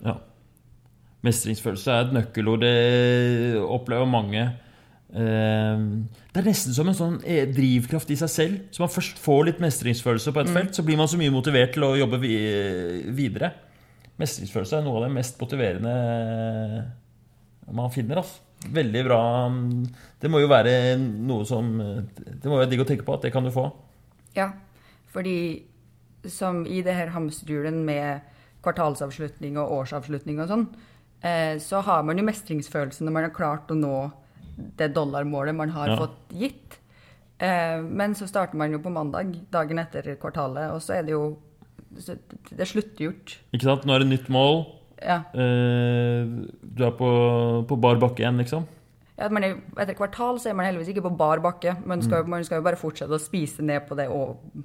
Ja. 0.06 0.18
Mestringsfølelse 1.22 1.94
er 1.94 2.06
et 2.06 2.14
nøkkelord. 2.16 2.64
Det 2.64 3.62
opplever 3.62 4.08
mange. 4.10 4.46
Eh, 5.12 5.82
Det 6.32 6.40
er 6.40 6.46
nesten 6.48 6.72
som 6.72 6.88
en 6.88 6.96
sånn 6.96 7.18
eh, 7.24 7.44
drivkraft 7.52 8.10
i 8.10 8.16
seg 8.16 8.30
selv. 8.32 8.60
Så 8.72 8.80
man 8.84 8.92
først 8.92 9.20
får 9.20 9.44
litt 9.50 9.60
mestringsfølelse 9.60 10.32
på 10.32 10.40
et 10.44 10.52
felt, 10.54 10.72
så 10.74 10.84
blir 10.86 10.96
man 11.00 11.10
så 11.10 11.20
mye 11.20 11.34
motivert 11.34 11.74
til 11.76 11.84
å 11.84 11.96
jobbe 11.98 12.20
videre. 12.22 13.52
Mestringsfølelse 14.20 14.78
er 14.78 14.86
noe 14.86 15.00
av 15.00 15.06
det 15.08 15.14
mest 15.16 15.38
motiverende 15.40 15.92
man 17.72 17.92
finner. 17.92 18.22
Altså. 18.22 18.40
Veldig 18.72 19.02
bra. 19.08 19.20
Det 20.22 20.30
må 20.30 20.38
jo 20.38 20.50
være 20.50 20.94
noe 21.00 21.42
som 21.48 21.72
Det 21.74 22.46
må 22.46 22.60
være 22.60 22.70
digg 22.70 22.84
å 22.84 22.86
tenke 22.86 23.02
på 23.06 23.16
at 23.16 23.24
det 23.26 23.32
kan 23.34 23.42
du 23.42 23.50
få. 23.50 23.64
Ja, 24.36 24.52
fordi 25.10 25.64
som 26.30 26.62
i 26.66 26.82
det 26.86 26.94
her 26.94 27.10
hamsterhjulet 27.10 27.74
med 27.74 28.20
kvartalsavslutning 28.62 29.58
og 29.58 29.72
årsavslutning 29.80 30.38
og 30.38 30.50
sånn, 30.52 30.66
eh, 31.26 31.58
så 31.58 31.82
har 31.82 32.04
man 32.06 32.18
jo 32.20 32.24
mestringsfølelse 32.28 33.02
når 33.02 33.16
man 33.16 33.26
har 33.26 33.34
klart 33.34 33.72
å 33.74 33.78
nå 33.78 33.96
det 34.78 34.92
dollarmålet 34.94 35.54
man 35.54 35.70
har 35.74 35.88
Ja. 35.88 35.96
fått 35.96 36.32
gitt. 36.32 36.78
Eh, 37.38 37.80
men 37.82 38.14
så 38.14 38.28
starter 38.28 38.56
man 38.56 38.70
jo 38.72 38.78
på 38.78 38.90
mandag, 38.92 39.34
dagen 39.50 39.78
etter 39.82 40.14
kvartalet, 40.16 40.70
og 40.72 40.80
så 40.80 40.98
er 40.98 41.02
det 41.02 41.10
jo 41.16 41.38
Det 41.92 42.58
er 42.58 42.64
sluttgjort. 42.64 43.34
Ikke 43.52 43.66
sant? 43.68 43.82
Nå 43.84 43.92
er 43.94 43.98
det 44.00 44.08
nytt 44.08 44.28
mål. 44.32 44.62
Ja. 45.02 45.18
Eh, 45.34 46.24
Du 46.62 46.84
er 46.86 46.94
på, 46.96 47.66
på 47.68 47.76
bar 47.80 47.96
bakke 48.00 48.22
igjen, 48.22 48.38
liksom. 48.40 48.64
Ja, 49.18 49.26
er, 49.28 49.58
etter 49.76 49.94
kvartal 49.94 50.38
så 50.40 50.48
er 50.50 50.54
man 50.56 50.64
heldigvis 50.66 50.88
ikke 50.94 51.04
på 51.04 51.16
bar 51.18 51.42
bakke. 51.44 51.76
Man 51.86 52.00
skal, 52.00 52.24
man 52.24 52.42
skal 52.44 52.60
jo 52.62 52.64
bare 52.64 52.80
fortsette 52.80 53.12
å 53.12 53.20
spise 53.20 53.60
ned 53.60 53.84
på 53.88 53.94
det 53.98 54.08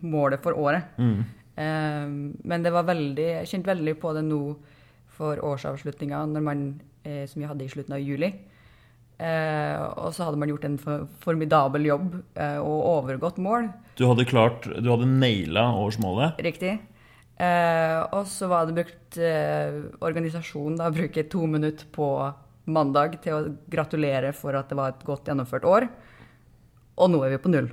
målet 0.01 0.39
for 0.41 0.53
året. 0.55 0.83
Eh, 0.97 2.07
men 2.07 2.63
det 2.63 2.71
var 2.71 2.87
veldig, 2.87 3.27
jeg 3.41 3.47
kjente 3.51 3.73
veldig 3.75 3.97
på 3.99 4.13
det 4.15 4.23
nå 4.23 4.41
for 5.17 5.35
årsavslutninga, 5.43 6.23
som 7.27 7.41
vi 7.41 7.47
hadde 7.47 7.65
i 7.65 7.67
slutten 7.71 7.93
av 7.97 7.99
juli. 7.99 8.31
Eh, 9.17 9.79
og 9.97 10.11
så 10.13 10.27
hadde 10.27 10.37
man 10.37 10.49
gjort 10.51 10.65
en 10.67 10.75
for, 10.77 11.07
formidabel 11.23 11.87
jobb 11.89 12.19
eh, 12.37 12.59
og 12.61 12.83
overgått 12.91 13.39
mål. 13.41 13.71
Du 13.97 14.03
hadde 14.05 14.27
klart 14.29 14.67
Du 14.69 14.91
hadde 14.91 15.07
naila 15.09 15.71
årsmålet. 15.81 16.37
Riktig. 16.45 16.75
Eh, 17.37 17.97
og 18.13 18.27
så 18.29 18.49
var 18.49 18.65
det 18.69 18.75
brukt 18.77 19.17
eh, 19.21 19.79
organisasjonen 20.05 20.77
da 20.81 20.91
bruke 20.93 21.23
to 21.29 21.47
minutter 21.49 21.85
på 21.93 22.11
mandag 22.67 23.19
til 23.23 23.33
å 23.33 23.41
gratulere 23.71 24.33
for 24.35 24.57
at 24.59 24.69
det 24.69 24.77
var 24.77 24.93
et 24.93 25.05
godt 25.07 25.29
gjennomført 25.29 25.65
år. 25.65 25.87
Og 26.97 27.09
nå 27.13 27.23
er 27.25 27.33
vi 27.35 27.41
på 27.41 27.49
null. 27.53 27.69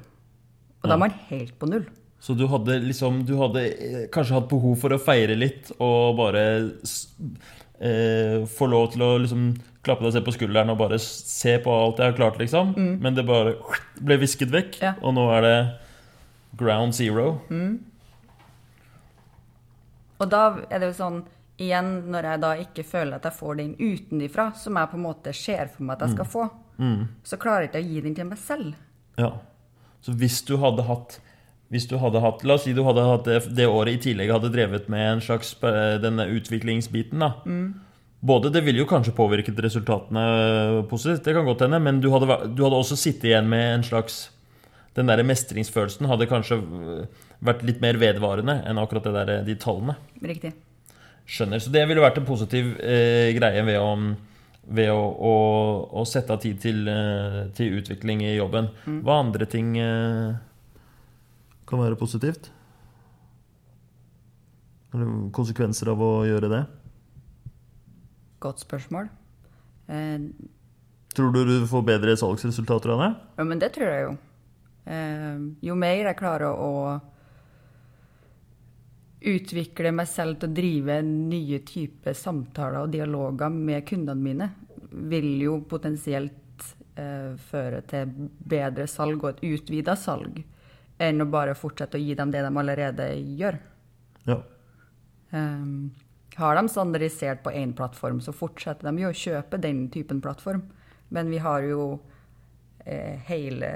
Og 0.82 0.88
da 0.88 0.92
Ja. 0.92 0.94
er 0.96 1.04
man 1.04 1.14
helt 1.30 1.58
på 1.58 1.68
null. 1.68 1.86
Så 2.24 2.32
du 2.36 2.46
hadde 2.48 2.78
liksom 2.80 3.24
Du 3.28 3.36
hadde 3.36 3.62
eh, 3.68 4.06
kanskje 4.08 4.34
hatt 4.38 4.48
behov 4.48 4.78
for 4.80 4.90
å 4.96 5.00
feire 5.00 5.36
litt 5.36 5.72
og 5.78 6.16
bare 6.16 6.44
eh, 7.80 8.44
få 8.46 8.66
lov 8.70 8.92
til 8.92 9.02
å 9.02 9.12
liksom 9.22 9.46
klappe 9.84 10.04
deg 10.06 10.12
selv 10.16 10.24
på 10.28 10.32
skulderen 10.36 10.70
og 10.72 10.78
bare 10.80 10.98
se 11.02 11.58
på 11.60 11.72
alt 11.74 11.98
jeg 12.00 12.12
har 12.12 12.16
klart, 12.16 12.38
liksom. 12.40 12.74
Men 13.02 13.14
det 13.14 13.26
bare 13.28 13.56
ble 14.00 14.16
visket 14.22 14.50
vekk, 14.54 14.78
Ja. 14.82 14.94
og 15.02 15.14
nå 15.14 15.26
er 15.36 15.40
det 15.42 15.56
ground 16.56 16.94
zero. 16.94 17.40
Og 20.22 20.30
da 20.30 20.44
er 20.70 20.78
det 20.80 20.92
jo 20.92 20.98
sånn 21.04 21.22
Igjen, 21.54 22.08
når 22.10 22.26
jeg 22.26 22.40
da 22.42 22.48
ikke 22.58 22.82
føler 22.82 23.14
at 23.14 23.26
jeg 23.28 23.36
får 23.36 23.56
den 23.60 23.74
utenifra, 23.78 24.48
som 24.58 24.74
jeg 24.74 24.88
på 24.90 24.96
en 24.98 25.04
måte 25.04 25.30
ser 25.38 25.68
for 25.70 25.84
meg 25.86 25.94
at 25.94 26.08
jeg 26.08 26.16
skal 26.16 26.26
få, 26.26 26.46
så 27.22 27.36
klarer 27.38 27.68
jeg 27.68 27.70
ikke 27.70 27.82
å 27.84 27.90
gi 27.92 28.00
den 28.08 28.14
til 28.18 28.26
meg 28.26 28.38
selv. 28.42 28.72
Ja. 29.16 29.28
Så 30.02 30.16
hvis 30.18 30.40
du 30.48 30.56
hadde 30.58 30.82
hatt 30.88 31.20
hvis 31.72 31.88
du 31.90 31.96
hadde 31.98 32.20
hatt, 32.22 32.44
La 32.44 32.58
oss 32.58 32.66
si 32.66 32.74
du 32.76 32.82
hadde 32.86 33.06
hatt 33.08 33.24
det, 33.28 33.40
det 33.56 33.66
året 33.66 33.96
i 33.96 34.02
tillegg 34.10 34.30
hadde 34.34 34.52
drevet 34.52 34.90
med 34.92 35.06
en 35.14 35.24
slags 35.24 35.54
eh, 35.64 35.96
denne 36.02 36.28
utviklingsbiten. 36.36 37.24
da 37.24 37.32
både 38.24 38.50
Det 38.50 38.62
ville 38.64 38.80
jo 38.80 38.88
kanskje 38.88 39.12
påvirket 39.16 39.58
resultatene 39.60 40.84
positivt, 40.88 41.24
det 41.26 41.34
kan 41.36 41.44
godt 41.44 41.66
hende, 41.66 41.80
men 41.80 42.00
du 42.00 42.08
hadde, 42.12 42.38
du 42.56 42.62
hadde 42.64 42.78
også 42.78 42.96
sittet 42.96 43.28
igjen 43.30 43.50
med 43.50 43.64
en 43.74 43.84
slags 43.84 44.30
Den 44.94 45.10
derre 45.10 45.26
mestringsfølelsen 45.26 46.06
hadde 46.06 46.28
kanskje 46.30 46.56
vært 47.42 47.64
litt 47.66 47.80
mer 47.82 47.98
vedvarende 47.98 48.60
enn 48.62 48.78
akkurat 48.78 49.08
det 49.08 49.14
der, 49.16 49.32
de 49.42 49.56
tallene. 49.58 49.96
Riktig. 50.22 50.52
Skjønner. 51.26 51.58
Så 51.58 51.72
det 51.74 51.82
ville 51.90 52.04
vært 52.04 52.20
en 52.20 52.28
positiv 52.28 52.76
eh, 52.78 53.32
greie 53.34 53.64
ved 53.66 53.80
å, 53.80 53.88
ved 54.78 54.92
å, 54.92 55.00
å, 55.02 55.34
å 55.98 56.04
sette 56.06 56.36
av 56.36 56.38
tid 56.44 56.62
til, 56.62 56.84
eh, 56.86 57.40
til 57.58 57.80
utvikling 57.80 58.22
i 58.22 58.36
jobben. 58.36 58.70
Hva 59.02 59.18
andre 59.24 59.50
ting 59.50 59.74
eh, 59.82 60.36
kan 61.68 61.80
være 61.80 61.96
positivt? 61.98 62.50
Eller 64.94 65.30
konsekvenser 65.34 65.90
av 65.90 66.02
å 66.04 66.10
gjøre 66.28 66.50
det? 66.52 66.62
Godt 68.44 68.62
spørsmål. 68.62 69.08
Eh, 69.88 70.28
Tror 71.14 71.30
du 71.34 71.44
du 71.46 71.66
får 71.70 71.82
bedre 71.86 72.16
salgsresultater 72.18 72.90
av 72.94 73.00
det? 73.04 73.10
ja, 73.38 73.44
men 73.46 73.58
det 73.62 73.72
tror 73.74 73.86
jeg 73.90 74.06
jo. 74.08 74.14
Eh, 74.90 75.42
jo 75.70 75.74
mer 75.78 76.00
jeg 76.10 76.18
klarer 76.18 76.52
å 76.52 76.72
utvikle 79.24 79.92
meg 79.96 80.08
selv 80.10 80.36
til 80.42 80.50
å 80.50 80.54
drive 80.58 80.98
nye 81.06 81.60
typer 81.64 82.16
samtaler 82.18 82.82
og 82.84 82.90
dialoger 82.92 83.48
med 83.54 83.86
kundene 83.88 84.20
mine, 84.20 84.48
vil 85.08 85.30
jo 85.40 85.54
potensielt 85.70 86.66
eh, 87.00 87.32
føre 87.48 87.80
til 87.88 88.12
bedre 88.44 88.84
salg 88.90 89.24
og 89.24 89.30
et 89.32 89.46
utvida 89.54 89.94
salg, 89.96 90.42
enn 91.02 91.22
å 91.22 91.28
bare 91.30 91.56
fortsette 91.58 91.98
å 91.98 92.02
gi 92.02 92.14
dem 92.18 92.30
det 92.30 92.42
de 92.44 92.50
allerede 92.62 93.08
gjør. 93.38 93.58
Ja. 94.28 94.38
Um, 95.34 95.90
har 96.38 96.56
de 96.58 96.68
standardisert 96.68 97.42
på 97.44 97.52
én 97.54 97.74
plattform, 97.76 98.20
så 98.20 98.34
fortsetter 98.34 98.88
de 98.88 99.04
jo 99.04 99.10
å 99.10 99.18
kjøpe 99.18 99.60
den 99.62 99.86
typen 99.94 100.22
plattform. 100.22 100.64
Men 101.14 101.30
vi 101.30 101.38
har 101.42 101.62
jo 101.66 101.84
eh, 102.84 103.20
hele, 103.28 103.70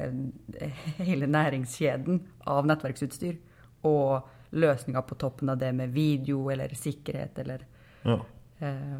hele 1.09 1.29
næringskjeden 1.31 2.23
av 2.51 2.67
nettverksutstyr. 2.67 3.39
Og 3.87 4.27
løsninger 4.59 5.05
på 5.05 5.19
toppen 5.21 5.53
av 5.53 5.59
det 5.61 5.71
med 5.77 5.93
video 5.93 6.49
eller 6.51 6.73
sikkerhet 6.75 7.39
eller 7.43 7.67
ja. 8.03 8.17
eh, 8.65 8.97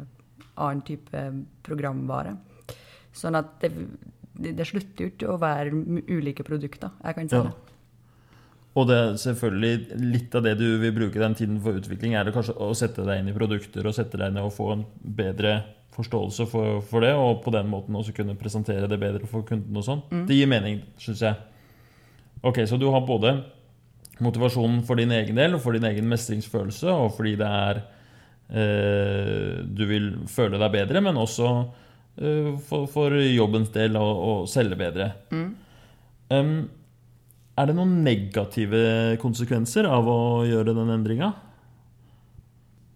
annen 0.55 0.83
type 0.85 1.23
programvare. 1.65 2.35
Sånn 3.15 3.35
at 3.39 3.57
det, 3.63 3.71
det, 4.37 4.53
det 4.59 4.67
slutter 4.69 5.03
jo 5.03 5.11
ikke 5.11 5.33
å 5.33 5.39
være 5.41 5.73
ulike 6.13 6.45
produkter. 6.47 6.93
Jeg 7.03 7.17
kan 7.17 7.31
si 7.31 7.41
Ja. 7.41 7.49
Og 8.77 8.85
det 8.85 8.97
er 8.97 9.17
selvfølgelig 9.17 9.99
litt 10.13 10.35
av 10.37 10.45
det 10.45 10.53
du 10.59 10.67
vil 10.81 10.93
bruke 10.93 11.21
den 11.21 11.35
tiden 11.37 11.57
for 11.63 11.79
utvikling, 11.79 12.13
er 12.15 12.27
det 12.27 12.35
kanskje 12.35 12.57
å 12.61 12.69
sette 12.77 13.05
deg 13.07 13.21
inn 13.21 13.31
i 13.31 13.35
produkter 13.35 13.87
og 13.89 13.95
sette 13.97 14.19
deg 14.19 14.35
ned 14.35 14.45
og 14.45 14.53
få 14.55 14.71
en 14.75 14.85
bedre 15.01 15.55
forståelse 15.95 16.45
for, 16.51 16.79
for 16.85 17.03
det, 17.03 17.11
og 17.17 17.41
på 17.43 17.51
den 17.55 17.69
måten 17.71 17.97
også 17.97 18.13
kunne 18.15 18.37
presentere 18.39 18.87
det 18.87 18.99
bedre 19.01 19.27
for 19.27 19.43
kunden 19.47 19.75
og 19.75 19.85
sånn. 19.87 20.03
Det 20.29 20.37
gir 20.37 20.49
mening, 20.51 20.83
syns 21.01 21.25
jeg. 21.25 21.39
Ok, 22.45 22.61
så 22.69 22.77
du 22.79 22.87
har 22.93 23.03
både 23.07 23.33
motivasjonen 24.23 24.83
for 24.87 24.99
din 24.99 25.11
egen 25.15 25.35
del 25.39 25.57
og 25.57 25.63
for 25.63 25.75
din 25.75 25.87
egen 25.89 26.07
mestringsfølelse, 26.11 26.93
og 26.93 27.15
fordi 27.17 27.35
det 27.39 27.49
er 27.49 27.81
eh, 28.53 29.59
Du 29.65 29.85
vil 29.89 30.11
føle 30.31 30.59
deg 30.61 30.75
bedre, 30.77 31.01
men 31.03 31.19
også 31.19 31.49
eh, 32.21 32.53
for, 32.69 32.87
for 32.91 33.17
jobbens 33.17 33.73
del 33.75 33.97
å 33.99 34.43
selge 34.47 34.79
bedre. 34.79 35.13
Um, 36.29 36.69
er 37.59 37.69
det 37.69 37.75
noen 37.77 37.97
negative 38.05 38.79
konsekvenser 39.21 39.87
av 39.89 40.07
å 40.09 40.19
gjøre 40.47 40.75
den 40.77 40.91
endringa? 40.93 41.33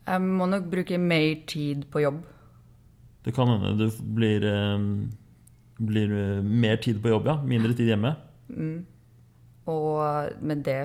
Jeg 0.08 0.24
må 0.24 0.48
nok 0.52 0.66
bruke 0.72 0.98
mer 1.00 1.44
tid 1.48 1.86
på 1.92 2.02
jobb. 2.04 2.22
Det 3.24 3.32
kan 3.36 3.48
hende 3.48 3.74
det 3.80 3.90
blir, 4.18 4.44
um, 4.76 4.88
blir 5.80 6.12
uh, 6.12 6.42
mer 6.44 6.82
tid 6.84 7.00
på 7.04 7.12
jobb, 7.14 7.30
ja. 7.32 7.38
Mindre 7.48 7.72
tid 7.78 7.94
hjemme. 7.94 8.12
Og 9.72 10.42
men 10.44 10.60
det 10.66 10.80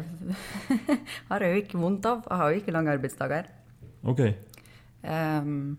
har 1.32 1.42
jeg 1.42 1.50
jo 1.56 1.62
ikke 1.64 1.80
vondt 1.82 2.06
av. 2.06 2.22
Jeg 2.28 2.38
har 2.42 2.52
jo 2.54 2.60
ikke 2.62 2.74
lange 2.76 2.94
arbeidsdager. 2.98 3.50
Ok, 4.06 4.22
Um, 4.98 5.76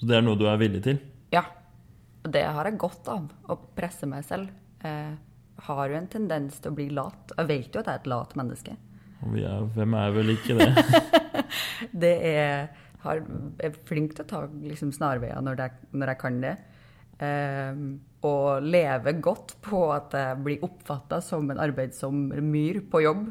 Så 0.00 0.06
det 0.08 0.14
er 0.16 0.22
noe 0.24 0.38
du 0.40 0.46
er 0.48 0.56
villig 0.56 0.80
til? 0.86 0.96
ja. 1.30 1.42
Og 2.24 2.30
det 2.32 2.40
har 2.42 2.64
jeg 2.66 2.78
godt 2.80 3.06
av. 3.12 3.26
Å 3.52 3.54
presse 3.76 4.06
meg 4.08 4.24
selv. 4.26 4.48
Jeg 4.82 5.12
har 5.64 5.90
jo 5.90 5.98
en 5.98 6.08
tendens 6.10 6.60
til 6.60 6.72
å 6.72 6.76
bli 6.76 6.88
lat. 6.94 7.32
Jeg 7.36 7.48
vet 7.48 7.74
jo 7.74 7.82
at 7.82 7.88
jeg 7.88 7.94
er 7.94 8.02
et 8.02 8.10
lat 8.12 8.34
menneske. 8.38 8.76
Er, 9.26 9.68
hvem 9.74 9.94
er 9.96 10.12
vel 10.14 10.34
ikke 10.36 10.58
det? 10.58 10.72
Det 12.02 12.12
er, 12.26 12.68
har, 13.04 13.20
er 13.62 13.74
flink 13.88 14.16
til 14.16 14.24
å 14.24 14.28
ta 14.28 14.40
liksom, 14.48 14.90
snarveier 14.96 15.42
når, 15.44 15.60
når 15.92 16.12
jeg 16.12 16.20
kan 16.20 16.38
det. 16.42 16.54
Um, 17.16 17.84
og 18.26 18.64
leve 18.64 19.14
godt 19.24 19.54
på 19.64 19.80
at 19.94 20.16
jeg 20.16 20.40
blir 20.44 20.64
oppfatta 20.66 21.20
som 21.24 21.46
en 21.52 21.60
arbeidsom 21.62 22.26
myr 22.44 22.82
på 22.90 23.04
jobb. 23.04 23.28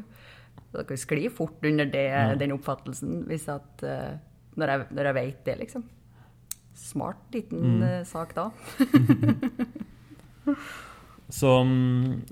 Så 0.70 0.80
dere 0.80 0.98
sklir 0.98 1.34
fort 1.34 1.66
under 1.66 1.90
det, 1.90 2.08
den 2.40 2.54
oppfattelsen 2.56 3.26
hvis 3.28 3.46
at, 3.52 3.84
uh, 3.84 4.16
når, 4.56 4.72
jeg, 4.72 4.88
når 4.96 5.10
jeg 5.10 5.18
vet 5.20 5.44
det, 5.50 5.58
liksom. 5.64 5.86
Smart 6.76 7.32
liten 7.32 7.82
eh, 7.82 8.02
sak 8.04 8.34
da. 8.36 8.50
Så, 11.32 11.50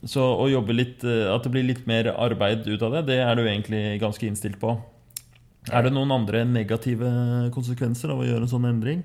så 0.07 0.25
å 0.39 0.45
jobbe 0.47 0.77
litt 0.77 1.03
uh, 1.03 1.33
At 1.35 1.43
det 1.43 1.51
blir 1.51 1.65
litt 1.67 1.81
mer 1.91 2.13
arbeid 2.15 2.69
ut 2.69 2.83
av 2.87 2.93
det, 2.95 3.01
det 3.09 3.17
er 3.25 3.35
du 3.35 3.43
egentlig 3.43 3.99
ganske 3.99 4.29
innstilt 4.29 4.61
på. 4.63 4.77
Er 5.73 5.87
det 5.87 5.95
noen 5.97 6.13
andre 6.15 6.45
negative 6.47 7.09
konsekvenser 7.55 8.13
av 8.13 8.21
å 8.21 8.29
gjøre 8.29 8.45
en 8.47 8.53
sånn 8.53 8.69
endring? 8.69 9.03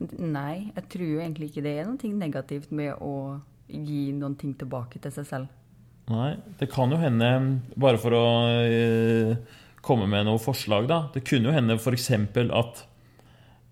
Nei, 0.00 0.70
jeg 0.72 0.84
tror 0.94 1.08
jo 1.08 1.20
egentlig 1.20 1.50
ikke 1.50 1.64
det 1.66 1.72
er 1.76 1.88
noe 1.88 2.12
negativt 2.16 2.70
med 2.72 2.94
å 3.04 3.40
gi 3.68 4.10
noen 4.16 4.36
ting 4.38 4.54
tilbake 4.58 5.00
til 5.02 5.12
seg 5.12 5.26
selv. 5.28 5.50
Nei, 6.10 6.34
det 6.58 6.70
kan 6.72 6.90
jo 6.90 6.98
hende, 6.98 7.28
bare 7.78 8.00
for 8.00 8.16
å 8.16 8.24
eh, 8.64 9.34
komme 9.84 10.08
med 10.10 10.26
noe 10.26 10.40
forslag, 10.42 10.88
da 10.90 11.04
Det 11.14 11.22
kunne 11.26 11.50
jo 11.50 11.54
hende 11.54 11.76
f.eks. 11.78 12.08
at 12.10 12.80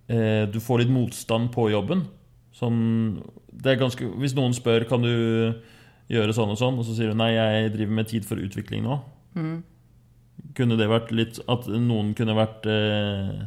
eh, 0.07 0.45
du 0.51 0.61
får 0.63 0.85
litt 0.85 0.93
motstand 0.95 1.51
på 1.55 1.71
jobben. 1.73 2.05
Sånn, 2.59 2.79
det 3.55 3.75
er 3.75 3.83
ganske, 3.83 4.09
hvis 4.19 4.35
noen 4.35 4.57
spør 4.57 4.87
kan 4.91 5.05
du 5.05 5.13
gjøre 6.11 6.35
sånn 6.35 6.55
og 6.55 6.59
sånn, 6.59 6.79
og 6.81 6.87
så 6.89 6.97
sier 6.97 7.13
du 7.13 7.19
nei, 7.19 7.35
jeg 7.37 7.75
driver 7.77 7.99
med 8.01 8.11
tid 8.11 8.27
for 8.27 8.41
utvikling 8.43 8.83
nå. 8.87 8.99
Kunne 10.59 10.79
det 10.79 10.89
vært 10.91 11.11
litt 11.15 11.39
At 11.51 11.67
noen 11.71 12.13
kunne 12.17 12.35
vært 12.39 12.67
eh, 12.71 13.41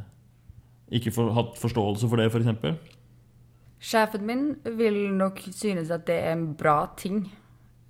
Ikke 0.95 1.11
for, 1.15 1.31
hatt 1.35 1.57
forståelse 1.59 2.07
for 2.07 2.21
det, 2.21 2.29
f.eks.? 2.31 2.97
Sjefen 3.81 4.25
min 4.27 4.43
vil 4.77 4.99
nok 5.17 5.41
synes 5.49 5.89
at 5.91 6.05
det 6.07 6.19
er 6.21 6.35
en 6.35 6.51
bra 6.53 6.83
ting. 6.99 7.23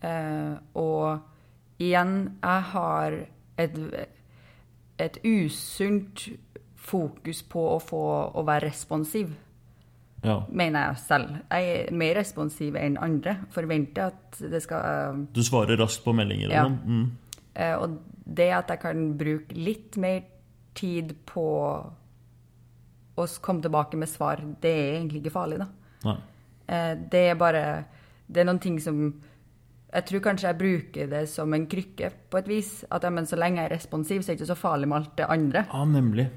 Eh, 0.01 0.53
og 0.79 1.81
igjen, 1.83 2.13
jeg 2.39 2.67
har 2.71 3.17
et, 3.59 3.75
et 4.97 5.19
usunt 5.27 6.29
fokus 6.79 7.43
på 7.43 7.65
å 7.73 7.79
få 7.83 8.05
å 8.31 8.45
være 8.47 8.69
responsiv, 8.69 9.33
Ja. 10.23 10.43
mener 10.49 10.87
jeg 10.91 10.97
selv. 10.97 11.29
Jeg 11.49 11.87
er 11.89 11.91
mer 11.97 12.15
responsiv 12.15 12.75
enn 12.77 12.97
andre. 13.01 13.37
Forventer 13.49 14.11
at 14.11 14.37
det 14.51 14.61
skal 14.61 15.25
Du 15.33 15.41
svarer 15.43 15.77
raskt 15.81 16.03
på 16.05 16.13
meldinger 16.13 16.49
Ja. 16.51 16.63
sånn? 16.65 16.77
Mm. 16.85 17.11
eh, 17.55 17.75
Og 17.75 17.99
det 18.25 18.51
at 18.53 18.67
jeg 18.69 18.79
kan 18.79 19.17
bruke 19.17 19.55
litt 19.55 19.97
mer 19.97 20.21
tid 20.75 21.15
på 21.25 21.41
å 23.17 23.25
komme 23.41 23.61
tilbake 23.61 23.97
med 23.97 24.09
svar, 24.09 24.37
det 24.61 24.69
er 24.71 24.93
egentlig 24.99 25.23
ikke 25.25 25.33
farlig, 25.35 25.57
da. 25.59 26.15
Eh, 26.67 26.95
Det 27.09 27.29
er 27.31 27.35
bare 27.35 27.85
Det 28.31 28.41
er 28.41 28.45
noen 28.45 28.61
ting 28.61 28.79
som 28.79 29.13
Jeg 29.93 30.05
tror 30.05 30.19
kanskje 30.21 30.47
jeg 30.47 30.57
bruker 30.57 31.09
det 31.09 31.27
som 31.29 31.53
en 31.53 31.65
krykke 31.67 32.11
på 32.29 32.37
et 32.37 32.47
vis. 32.47 32.85
At 32.89 33.03
ja, 33.03 33.09
men 33.09 33.25
så 33.25 33.35
lenge 33.37 33.57
jeg 33.57 33.71
er 33.71 33.75
responsiv, 33.75 34.21
så 34.23 34.31
er 34.31 34.35
det 34.37 34.41
ikke 34.41 34.55
så 34.55 34.55
farlig 34.55 34.87
med 34.87 34.97
alt 35.01 35.15
det 35.17 35.25
andre. 35.27 35.65
Ja, 35.73 35.83
nemlig. 35.83 36.29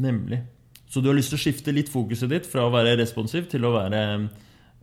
Nemlig. 0.00 0.40
Så 0.88 1.02
du 1.04 1.10
har 1.10 1.16
lyst 1.18 1.32
til 1.34 1.38
å 1.38 1.42
skifte 1.42 1.74
litt 1.76 1.90
fokuset 1.92 2.30
ditt 2.32 2.46
fra 2.48 2.64
å 2.64 2.72
være 2.72 2.96
responsiv 2.96 3.48
til 3.52 3.66
å 3.68 3.74
være 3.74 4.02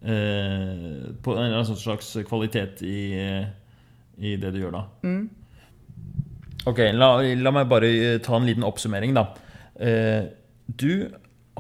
eh, 0.06 1.14
på 1.26 1.36
en 1.42 1.56
slags 1.72 2.12
kvalitet 2.30 2.84
i, 2.86 3.00
i 4.22 4.36
det 4.38 4.54
du 4.54 4.60
gjør, 4.62 4.76
da. 4.78 4.84
Ok, 6.70 6.80
la, 6.98 7.10
la 7.42 7.52
meg 7.54 7.70
bare 7.70 7.90
eh, 7.94 8.20
ta 8.26 8.38
en 8.38 8.46
liten 8.48 8.66
oppsummering, 8.66 9.18
da. 9.18 9.28
Eh, 9.82 10.30
du 10.66 11.10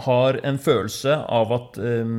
har 0.05 0.39
en 0.43 0.57
følelse 0.61 1.17
av 1.31 1.51
at 1.55 1.77
eh, 1.81 2.15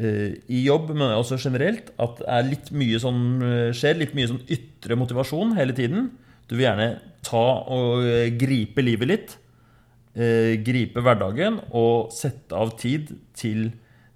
eh, 0.00 0.34
i 0.48 0.64
jobb, 0.64 0.92
men 0.96 1.14
også 1.16 1.38
generelt, 1.44 1.92
at 2.00 2.20
det 2.20 2.28
er 2.38 2.50
litt 2.50 2.72
mye 2.76 3.00
sånn 3.02 3.22
eh, 3.44 3.70
skjer, 3.76 4.00
litt 4.00 4.16
mye 4.16 4.32
sånn 4.32 4.44
ytre 4.52 4.96
motivasjon 5.00 5.56
hele 5.58 5.76
tiden. 5.76 6.10
Du 6.48 6.56
vil 6.56 6.66
gjerne 6.68 6.90
ta 7.24 7.46
og 7.72 8.04
gripe 8.40 8.84
livet 8.84 9.08
litt. 9.10 9.38
Eh, 10.14 10.60
gripe 10.62 11.02
hverdagen 11.02 11.56
og 11.74 12.12
sette 12.14 12.54
av 12.54 12.76
tid 12.78 13.08
til 13.34 13.72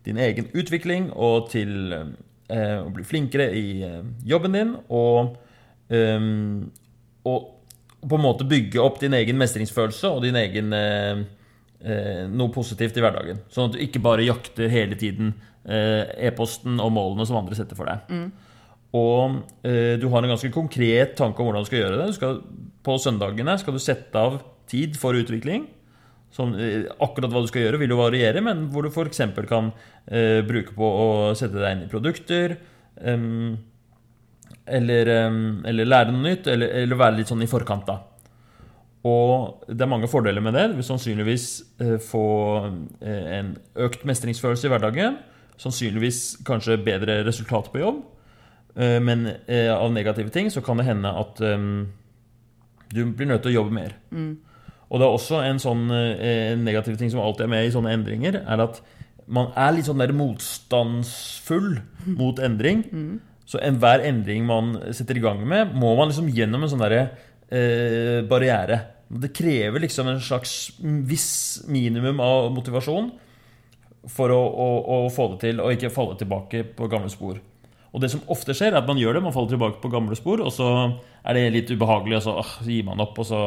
din 0.07 0.19
egen 0.23 0.47
utvikling 0.55 1.09
og 1.11 1.49
til 1.51 1.91
eh, 1.91 2.77
å 2.79 2.93
bli 2.95 3.03
flinkere 3.03 3.49
i 3.59 3.81
eh, 3.83 4.05
jobben 4.31 4.55
din. 4.55 4.71
Og, 4.95 5.33
eh, 5.91 6.29
og 7.27 7.49
på 7.99 8.15
en 8.15 8.23
måte 8.23 8.47
bygge 8.47 8.79
opp 8.79 9.01
din 9.03 9.17
egen 9.19 9.41
mestringsfølelse 9.41 10.13
og 10.15 10.23
din 10.23 10.39
egen 10.39 10.77
eh, 10.77 11.25
eh, 11.83 12.29
noe 12.31 12.55
positivt 12.55 12.95
i 12.95 13.03
hverdagen. 13.03 13.41
Sånn 13.51 13.73
at 13.73 13.75
du 13.75 13.83
ikke 13.83 14.03
bare 14.05 14.27
jakter 14.29 14.71
hele 14.71 14.99
tiden 14.99 15.35
e-posten 15.69 16.79
og 16.81 16.95
målene 16.95 17.27
som 17.29 17.37
andre 17.37 17.59
setter 17.59 17.77
for 17.77 17.91
deg. 17.91 18.31
Og 18.97 19.43
eh, 19.67 19.99
du 20.01 20.07
har 20.09 20.23
en 20.23 20.33
ganske 20.33 20.49
konkret 20.55 21.19
tanke 21.19 21.43
om 21.43 21.51
hvordan 21.51 21.67
du 21.67 21.69
skal 21.69 21.83
gjøre 21.83 21.99
det. 21.99 22.07
Du 22.09 22.17
skal, 22.17 22.39
på 22.87 22.97
søndagene 23.03 23.59
skal 23.61 23.77
du 23.77 23.83
sette 23.83 24.23
av 24.23 24.39
tid 24.71 24.97
for 24.97 25.19
utvikling. 25.19 25.67
Som, 26.35 26.53
eh, 26.61 26.85
akkurat 27.01 27.33
hva 27.33 27.43
du 27.43 27.49
skal 27.51 27.65
gjøre, 27.65 27.81
vil 27.81 27.95
jo 27.95 28.03
variere, 28.03 28.43
men 28.45 28.67
hvor 28.73 28.85
du 28.85 28.93
f.eks. 28.93 29.23
kan 29.49 29.73
eh, 30.07 30.45
bruke 30.47 30.77
på 30.77 30.91
å 30.93 31.09
sette 31.39 31.57
deg 31.57 31.73
inn 31.73 31.87
i 31.87 31.91
produkter. 31.91 32.59
Um, 33.01 33.57
eller, 34.69 35.09
um, 35.29 35.65
eller 35.69 35.89
lære 35.89 36.13
noe 36.13 36.27
nytt, 36.27 36.51
eller, 36.53 36.75
eller 36.83 37.01
være 37.01 37.21
litt 37.21 37.31
sånn 37.31 37.45
i 37.45 37.49
forkant, 37.51 37.89
da. 37.89 38.03
Og 39.07 39.65
det 39.71 39.85
er 39.85 39.91
mange 39.91 40.11
fordeler 40.11 40.43
med 40.43 40.57
det. 40.59 40.67
Du 40.73 40.79
vil 40.81 40.87
sannsynligvis 40.87 41.47
eh, 41.81 41.97
få 42.03 42.25
eh, 43.01 43.29
en 43.39 43.53
økt 43.87 44.05
mestringsfølelse 44.09 44.67
i 44.67 44.73
hverdagen. 44.73 45.19
Sannsynligvis 45.59 46.41
kanskje 46.47 46.81
bedre 46.83 47.21
resultat 47.27 47.71
på 47.73 47.83
jobb. 47.83 48.03
Eh, 48.75 48.99
Men 49.03 49.27
eh, 49.47 49.71
av 49.71 49.93
negative 49.95 50.35
ting 50.35 50.51
så 50.51 50.65
kan 50.67 50.83
det 50.83 50.89
hende 50.91 51.15
at 51.15 51.41
um, 51.41 51.89
du 52.91 53.05
blir 53.07 53.31
nødt 53.31 53.47
til 53.47 53.55
å 53.55 53.61
jobbe 53.61 53.77
mer. 53.79 53.95
Og 54.89 55.01
det 55.01 55.05
er 55.05 55.15
også 55.15 55.41
en 55.45 55.61
sånn 55.61 55.89
eh, 55.93 56.55
negativ 56.57 56.97
ting 57.01 57.11
som 57.13 57.21
alltid 57.21 57.47
er 57.47 57.53
med 57.53 57.67
i 57.67 57.73
sånne 57.75 57.93
endringer, 57.93 58.41
er 58.41 58.63
at 58.65 58.81
man 59.29 59.51
er 59.61 59.75
litt 59.77 59.89
sånn 59.89 60.01
der 60.01 60.15
motstandsfull 60.17 61.75
mot 62.17 62.39
endring. 62.41 62.87
Så 63.49 63.61
enhver 63.65 64.01
endring 64.05 64.47
man 64.49 64.75
setter 64.97 65.21
i 65.21 65.25
gang 65.25 65.43
med, 65.49 65.75
må 65.77 65.95
man 65.97 66.09
liksom 66.11 66.31
gjennom 66.33 66.65
en 66.65 66.73
sånn 66.73 66.85
derre 66.85 67.03
eh, 67.53 68.25
barriere. 68.29 68.81
Det 69.09 69.31
krever 69.37 69.85
liksom 69.85 70.09
en 70.09 70.21
slags 70.25 70.55
viss 70.81 71.65
minimum 71.69 72.21
av 72.25 72.51
motivasjon 72.57 73.11
for 74.09 74.33
å, 74.33 74.41
å, 74.41 74.69
å 74.95 75.13
få 75.13 75.31
det 75.35 75.39
til, 75.45 75.61
og 75.61 75.75
ikke 75.75 75.93
falle 75.93 76.17
tilbake 76.21 76.65
på 76.77 76.89
gamle 76.89 77.13
spor. 77.13 77.41
Og 77.89 78.03
det 78.05 78.11
som 78.13 78.25
ofte 78.33 78.57
skjer, 78.57 78.73
er 78.73 78.83
at 78.83 78.89
man 78.89 79.01
gjør 79.01 79.17
det, 79.17 79.25
man 79.25 79.35
faller 79.35 79.53
tilbake 79.55 79.81
på 79.83 79.91
gamle 79.93 80.17
spor, 80.17 80.43
og 80.45 80.53
så 80.55 80.69
er 81.25 81.37
det 81.37 81.45
litt 81.55 81.73
ubehagelig, 81.73 82.21
og 82.21 82.25
så 82.25 82.37
åh, 82.43 82.53
gir 82.69 82.85
man 82.89 83.01
opp, 83.05 83.17
og 83.21 83.29
så 83.29 83.41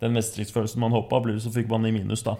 Den 0.00 0.16
mestringsfølelsen 0.16 0.80
man 0.80 0.94
håpa, 0.96 1.20
så 1.40 1.52
fikk 1.52 1.68
man 1.70 1.86
i 1.86 1.92
minus, 1.94 2.22
da. 2.26 2.36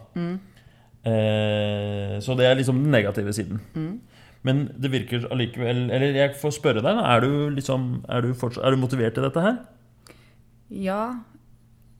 Eh, 1.01 2.17
så 2.21 2.37
det 2.37 2.47
er 2.47 2.59
liksom 2.59 2.83
den 2.83 2.93
negative 2.93 3.33
siden. 3.37 3.61
Men 4.43 4.65
det 4.81 4.91
virker 4.93 5.27
allikevel 5.33 5.91
Eller 5.93 6.17
jeg 6.17 6.37
får 6.41 6.57
spørre 6.57 6.81
deg, 6.85 6.97
da. 6.97 7.05
Er 7.15 7.25
du, 7.25 7.33
liksom, 7.57 8.05
er 8.09 8.25
du, 8.25 8.33
fortsatt, 8.35 8.65
er 8.65 8.75
du 8.75 8.81
motivert 8.81 9.17
til 9.17 9.27
dette 9.27 9.45
her? 9.45 9.61
Ja, 10.71 11.03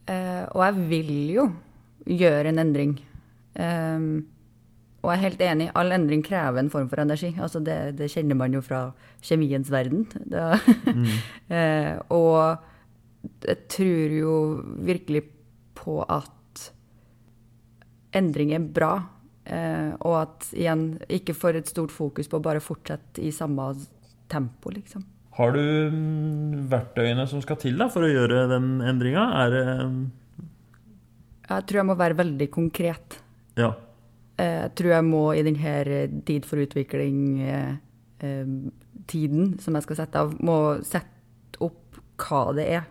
eh, 0.09 0.45
og 0.55 0.65
jeg 0.65 0.91
vil 0.91 1.15
jo 1.35 1.47
gjøre 2.07 2.53
en 2.53 2.63
endring. 2.63 2.95
Eh, 3.57 4.07
og 5.01 5.09
jeg 5.15 5.17
er 5.17 5.25
helt 5.25 5.43
enig, 5.45 5.71
all 5.75 5.93
endring 5.97 6.23
krever 6.25 6.61
en 6.61 6.71
form 6.73 6.89
for 6.89 7.01
energi. 7.01 7.33
Altså 7.41 7.61
det, 7.65 7.97
det 7.99 8.11
kjenner 8.13 8.37
man 8.37 8.53
jo 8.53 8.61
fra 8.61 8.91
kjemiens 9.25 9.71
verden. 9.73 10.05
Det, 10.13 10.43
eh, 11.57 11.97
og 12.13 12.61
jeg 13.47 13.57
tror 13.73 14.17
jo 14.17 14.35
virkelig 14.85 15.25
på 15.81 16.03
at 16.05 16.73
endring 18.17 18.53
er 18.57 18.61
bra. 18.61 19.03
Eh, 19.51 19.93
og 20.05 20.15
at 20.21 20.51
igjen, 20.55 20.99
ikke 21.11 21.35
for 21.35 21.51
et 21.57 21.69
stort 21.71 21.91
fokus 21.95 22.29
på 22.31 22.37
å 22.39 22.43
bare 22.45 22.61
fortsette 22.63 23.23
i 23.25 23.31
samme 23.35 23.75
tempo, 24.31 24.71
liksom. 24.75 25.03
Har 25.41 25.51
du 25.55 25.61
mm, 25.63 26.69
verktøyene 26.71 27.25
som 27.31 27.41
skal 27.43 27.57
til 27.63 27.79
da 27.81 27.87
for 27.91 28.03
å 28.05 28.11
gjøre 28.11 28.49
den 28.51 28.67
endringa? 28.85 29.25
Er 29.41 29.49
det 29.55 29.65
Jeg 31.49 31.63
tror 31.67 31.79
jeg 31.81 31.89
må 31.89 31.95
være 31.99 32.19
veldig 32.19 32.49
konkret. 32.53 33.09
Ja. 33.59 33.71
Eh, 34.37 34.61
Jeg 34.67 34.73
tror 34.79 34.91
jeg 34.97 35.05
må 35.09 35.23
i 35.35 35.43
denne 35.47 36.21
tid 36.29 36.43
for 36.47 36.57
utvikling-tiden 36.63 39.45
som 39.63 39.75
jeg 39.79 39.85
skal 39.87 39.97
sette 40.03 40.17
av, 40.21 40.29
må 40.45 40.57
sette 40.87 41.57
opp 41.65 41.85
hva 42.21 42.43
det 42.57 42.67
er 42.69 42.83
eh, 42.85 42.91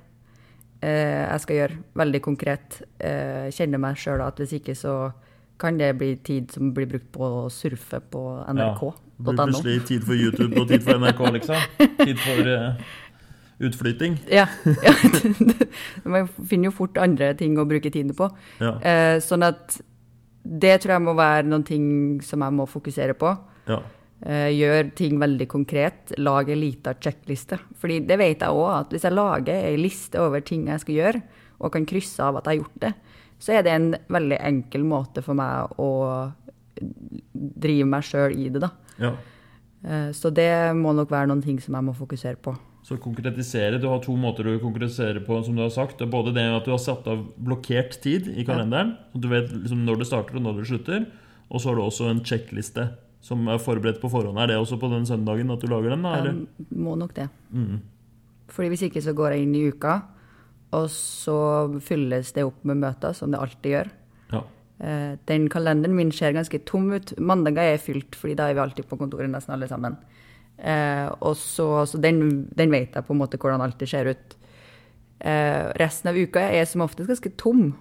jeg 0.88 1.44
skal 1.44 1.58
gjøre, 1.58 1.82
veldig 2.00 2.22
konkret. 2.24 2.82
Eh, 3.04 3.50
Kjenne 3.56 3.82
meg 3.82 4.00
sjøl 4.00 4.24
at 4.24 4.39
hvis 4.39 4.56
ikke 4.60 4.78
så 4.78 5.12
kan 5.60 5.76
det 5.80 5.92
bli 6.00 6.13
tid 6.24 6.54
som 6.56 6.72
blir 6.76 6.88
brukt 6.88 7.10
på 7.12 7.28
å 7.42 7.44
surfe 7.52 8.00
på 8.00 8.24
Det 8.48 8.56
blir 8.56 8.63
nrk.no. 8.63 9.36
plutselig 9.36 9.84
tid 9.89 10.08
for 10.08 10.15
YouTube 10.15 10.56
og 10.62 10.70
tid 10.72 10.86
for 10.86 11.02
NRK, 11.02 11.22
liksom. 11.36 11.65
Tid 12.00 12.22
for 12.24 12.48
uh, 12.48 12.96
utflytting. 13.68 14.15
Ja. 14.32 14.48
ja. 14.63 14.96
Man 16.15 16.32
finner 16.48 16.70
jo 16.70 16.76
fort 16.80 16.98
andre 17.02 17.34
ting 17.36 17.60
å 17.60 17.68
bruke 17.68 17.92
tiden 17.92 18.15
på. 18.15 18.30
Ja. 18.63 18.78
Eh, 18.80 19.18
sånn 19.24 19.44
at 19.44 19.82
det 20.39 20.78
tror 20.80 20.96
jeg 20.96 21.06
må 21.10 21.13
være 21.20 21.50
noen 21.50 21.68
ting 21.68 21.88
som 22.24 22.46
jeg 22.46 22.56
må 22.56 22.70
fokusere 22.70 23.20
på. 23.20 23.36
ja. 23.70 23.84
Eh, 24.19 24.49
gjør 24.51 24.89
ting 24.99 25.19
veldig 25.19 25.47
konkret. 25.47 26.12
Lag 26.19 26.49
en 26.51 26.60
liten 26.60 26.97
sjekkliste. 26.99 27.60
Fordi 27.79 28.01
det 28.08 28.17
vet 28.19 28.43
jeg 28.43 28.51
òg, 28.51 28.71
at 28.82 28.91
hvis 28.91 29.05
jeg 29.08 29.15
lager 29.15 29.69
ei 29.69 29.77
liste 29.79 30.19
over 30.19 30.43
ting 30.43 30.67
jeg 30.67 30.84
skal 30.84 30.97
gjøre, 30.97 31.21
og 31.60 31.71
kan 31.71 31.88
krysse 31.88 32.23
av 32.23 32.39
at 32.39 32.47
jeg 32.47 32.60
har 32.60 32.63
gjort 32.63 32.84
det, 32.84 32.93
så 33.39 33.55
er 33.55 33.63
det 33.63 33.71
en 33.71 33.89
veldig 34.12 34.39
enkel 34.43 34.84
måte 34.88 35.23
for 35.23 35.39
meg 35.39 35.79
å 35.79 35.89
drive 37.34 37.88
meg 37.88 38.03
sjøl 38.08 38.36
i 38.36 38.49
det, 38.51 38.63
da. 38.63 38.71
ja. 38.99 39.13
Eh, 39.84 40.10
Så 40.15 40.32
det 40.36 40.75
må 40.75 40.91
nok 40.95 41.12
være 41.12 41.32
noen 41.32 41.43
ting 41.43 41.60
som 41.63 41.75
jeg 41.75 41.88
må 41.88 41.95
fokusere 41.95 42.39
på. 42.43 42.58
Så 42.84 42.97
konkretisere. 42.99 43.79
Du 43.79 43.88
har 43.88 43.99
to 44.03 44.15
måter 44.19 44.47
du 44.47 44.60
konkretisere 44.60 45.19
på, 45.23 45.39
som 45.45 45.55
du 45.55 45.62
har 45.62 45.71
sagt. 45.71 45.99
Både 46.12 46.34
det 46.36 46.43
at 46.43 46.65
du 46.65 46.71
har 46.71 46.79
satt 46.79 47.08
av 47.08 47.25
blokkert 47.39 47.99
tid 48.03 48.27
i 48.36 48.43
kalenderen, 48.47 48.97
så 49.12 49.19
du 49.19 49.27
vet 49.32 49.51
liksom 49.51 49.84
når 49.88 49.99
det 49.99 50.08
starter 50.08 50.39
og 50.39 50.43
når 50.43 50.60
det 50.60 50.69
slutter. 50.71 51.05
Og 51.51 51.60
så 51.60 51.69
har 51.69 51.79
du 51.79 51.84
også 51.84 52.10
en 52.10 52.23
sjekkliste 52.23 52.88
som 53.23 53.47
er 53.51 53.60
forberedt 53.62 53.99
på 54.01 54.12
forhånd. 54.12 54.39
Er 54.39 54.51
det 54.51 54.60
også 54.60 54.79
på 54.79 54.89
den 54.91 55.05
søndagen 55.08 55.51
at 55.51 55.62
du 55.62 55.67
lager 55.67 55.93
den? 55.93 56.05
da? 56.08 56.13
Eller? 56.19 56.38
Jeg 56.60 56.79
må 56.79 56.95
nok 56.99 57.15
det. 57.17 57.27
Mm. 57.51 57.82
Fordi 58.49 58.71
hvis 58.71 58.86
ikke 58.88 59.03
så 59.03 59.13
går 59.13 59.36
jeg 59.36 59.45
inn 59.45 59.58
i 59.58 59.65
uka, 59.69 59.99
og 60.75 60.86
så 60.93 61.39
fylles 61.84 62.32
det 62.36 62.45
opp 62.45 62.63
med 62.67 62.79
møter, 62.84 63.13
som 63.17 63.34
det 63.34 63.41
alltid 63.41 63.73
gjør. 63.73 63.91
Ja. 64.34 64.43
Uh, 64.79 65.13
Den 65.29 65.49
kalenderen 65.51 65.97
min 65.97 66.13
ser 66.15 66.36
ganske 66.38 66.62
tom 66.65 66.91
ut. 66.93 67.13
Mandager 67.19 67.73
er 67.73 67.82
fylt, 67.82 68.15
fordi 68.15 68.38
da 68.39 68.49
er 68.49 68.58
vi 68.58 68.63
alltid 68.63 68.88
på 68.89 68.99
kontoret 68.99 69.32
nesten 69.32 69.55
alle 69.58 69.69
sammen. 69.69 69.97
Uh, 70.60 71.10
og 71.23 71.36
så, 71.39 71.86
så 71.88 71.99
den, 72.01 72.47
den 72.55 72.71
vet 72.71 72.95
jeg 72.95 73.08
på 73.08 73.15
en 73.15 73.21
måte 73.21 73.39
hvordan 73.39 73.63
alltid 73.65 73.91
ser 73.91 74.12
ut. 74.13 74.36
Uh, 75.19 75.75
resten 75.82 76.12
av 76.12 76.19
uka 76.19 76.45
er 76.47 76.67
som 76.69 76.86
oftest 76.86 77.10
ganske 77.10 77.34
tom 77.39 77.73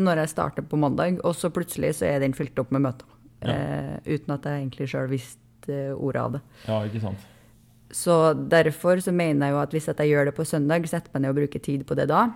når 0.00 0.22
jeg 0.22 0.32
starter 0.32 0.64
på 0.64 0.78
mandag, 0.80 1.18
og 1.24 1.34
så 1.36 1.50
plutselig 1.52 1.98
så 1.98 2.06
er 2.08 2.22
den 2.22 2.36
fylt 2.36 2.58
opp 2.60 2.70
med 2.72 2.84
møter. 2.86 3.19
Ja. 3.42 3.54
Eh, 3.54 4.14
uten 4.16 4.34
at 4.34 4.44
jeg 4.44 4.60
egentlig 4.62 4.88
sjøl 4.92 5.08
visste 5.08 5.72
eh, 5.72 5.94
ordet 5.96 6.20
av 6.22 6.32
det. 6.36 6.40
ja, 6.68 6.80
ikke 6.84 7.00
sant. 7.00 7.26
Så 7.90 8.14
derfor 8.48 9.00
så 9.02 9.10
mener 9.12 9.46
jeg 9.48 9.54
jo 9.56 9.60
at 9.64 9.72
hvis 9.74 9.88
jeg 9.90 10.10
gjør 10.12 10.28
det 10.28 10.34
på 10.36 10.44
søndag, 10.46 10.84
setter 10.86 11.10
meg 11.14 11.22
ned 11.24 11.30
og 11.32 11.40
bruker 11.40 11.58
tid 11.64 11.82
på 11.88 11.96
det 11.98 12.06
da, 12.08 12.28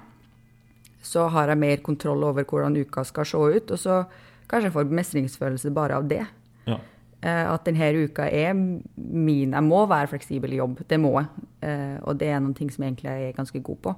så 1.05 1.29
har 1.31 1.49
jeg 1.53 1.59
mer 1.61 1.77
kontroll 1.85 2.25
over 2.25 2.43
hvordan 2.49 2.75
uka 2.81 3.05
skal 3.05 3.25
se 3.29 3.37
ut, 3.37 3.71
og 3.71 3.79
så 3.79 4.01
kanskje 4.49 4.71
jeg 4.71 4.73
får 4.75 4.91
mestringsfølelse 4.99 5.71
bare 5.77 5.95
av 6.01 6.09
det. 6.11 6.25
Ja. 6.67 6.79
Eh, 7.23 7.53
At 7.53 7.65
denne 7.69 7.93
uka 8.09 8.27
er 8.33 8.53
min. 8.55 9.53
Jeg 9.55 9.63
må 9.63 9.85
være 9.87 10.09
fleksibel 10.11 10.53
i 10.53 10.59
jobb, 10.59 10.81
det 10.89 10.99
må 11.01 11.13
jeg. 11.21 11.27
Eh, 11.63 11.99
Og 12.03 12.19
det 12.19 12.29
er 12.29 12.41
noen 12.41 12.55
ting 12.57 12.71
som 12.73 12.85
egentlig 12.85 13.11
jeg 13.13 13.29
er 13.29 13.37
ganske 13.39 13.63
god 13.63 13.77
på. 13.85 13.95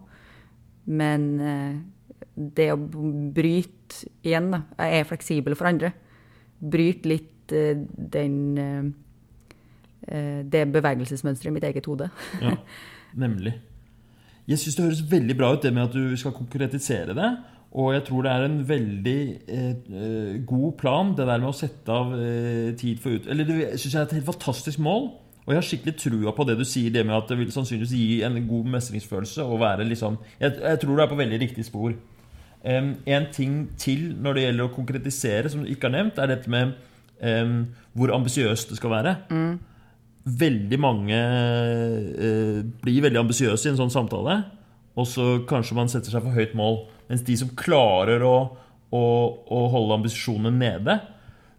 Men 0.86 1.40
eh, 1.40 1.76
det 2.36 2.68
å 2.72 2.76
bryte 2.78 4.04
igjen, 4.22 4.50
da. 4.52 4.60
Jeg 4.78 5.00
er 5.00 5.08
fleksibel 5.08 5.54
for 5.56 5.66
andre. 5.70 5.92
Bryte 6.60 7.10
litt 7.10 7.54
uh, 7.54 7.74
den 8.16 8.36
eh, 10.06 10.42
Det 10.44 10.62
bevegelsesmønsteret 10.72 11.50
i 11.50 11.56
mitt 11.56 11.66
eget 11.68 11.86
hode. 11.86 12.10
Ja, 12.42 12.56
nemlig. 13.14 13.56
Jeg 14.46 14.60
syns 14.62 14.76
det 14.78 14.84
høres 14.84 15.04
veldig 15.10 15.34
bra 15.38 15.52
ut 15.54 15.62
det 15.64 15.72
med 15.74 15.88
at 15.88 15.94
du 15.94 16.16
skal 16.18 16.34
konkretisere 16.36 17.14
det. 17.18 17.30
Og 17.76 17.92
jeg 17.92 18.06
tror 18.06 18.24
det 18.24 18.32
er 18.32 18.44
en 18.46 18.60
veldig 18.68 19.20
eh, 19.52 20.42
god 20.48 20.72
plan, 20.80 21.12
det 21.16 21.26
der 21.28 21.42
med 21.42 21.50
å 21.50 21.56
sette 21.56 21.92
av 21.92 22.14
eh, 22.16 22.72
tid 22.78 23.00
for 23.02 23.18
ut... 23.18 23.26
Eller 23.28 23.48
det 23.48 23.56
syns 23.74 23.90
jeg 23.90 24.00
er 24.00 24.06
et 24.06 24.14
helt 24.16 24.30
fantastisk 24.30 24.80
mål. 24.80 25.10
Og 25.44 25.52
jeg 25.52 25.60
har 25.60 25.66
skikkelig 25.66 25.96
trua 26.00 26.32
på 26.34 26.46
det 26.48 26.56
du 26.58 26.64
sier, 26.66 26.90
det 26.94 27.04
med 27.06 27.18
at 27.18 27.28
det 27.30 27.36
vil 27.38 27.52
sannsynligvis 27.54 27.92
gi 27.94 28.22
en 28.26 28.38
god 28.48 28.70
mestringsfølelse. 28.78 29.44
og 29.44 29.60
være 29.60 29.84
liksom... 29.90 30.16
Jeg, 30.40 30.56
jeg 30.62 30.80
tror 30.82 30.96
du 30.96 31.02
er 31.04 31.10
på 31.10 31.20
veldig 31.20 31.40
riktig 31.42 31.66
spor. 31.66 31.92
En 32.66 33.26
ting 33.31 33.61
til 33.79 34.09
når 34.18 34.35
det 34.35 34.44
gjelder 34.46 34.66
å 34.66 34.74
konkretisere, 34.74 35.50
som 35.52 35.62
du 35.62 35.70
ikke 35.70 35.87
har 35.87 35.96
nevnt, 36.00 36.18
er 36.18 36.33
dette 36.33 36.50
med 36.50 36.74
hvor 37.96 38.11
ambisiøst 38.12 38.72
det 38.72 38.76
skal 38.81 38.92
være. 38.92 39.12
Veldig 40.26 40.79
mange 40.83 41.16
eh, 41.16 42.59
blir 42.83 43.05
veldig 43.05 43.20
ambisiøse 43.22 43.68
i 43.68 43.70
en 43.70 43.79
sånn 43.79 43.92
samtale, 43.94 44.40
og 44.98 45.07
så 45.07 45.26
kanskje 45.46 45.76
man 45.79 45.92
setter 45.92 46.11
seg 46.11 46.24
for 46.24 46.35
høyt 46.35 46.57
mål. 46.59 46.81
Mens 47.07 47.22
de 47.22 47.37
som 47.38 47.52
klarer 47.55 48.24
å, 48.26 48.35
å, 48.90 49.05
å 49.46 49.61
holde 49.70 50.00
ambisjonene 50.00 50.52
nede, 50.59 50.98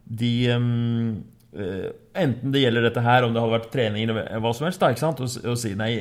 de 0.03 0.33
eh, 0.51 1.87
Enten 2.17 2.51
det 2.53 2.59
gjelder 2.63 2.83
dette 2.85 3.01
her, 3.01 3.23
om 3.25 3.33
det 3.33 3.41
hadde 3.41 3.53
vært 3.55 3.71
trening 3.73 4.03
eller 4.03 4.41
hva 4.43 4.51
som 4.53 4.65
helst, 4.67 4.81
da, 4.81 4.91
ikke 4.91 5.03
sant? 5.03 5.19
Og, 5.23 5.31
og 5.47 5.57
si 5.57 5.71
nei, 5.77 5.91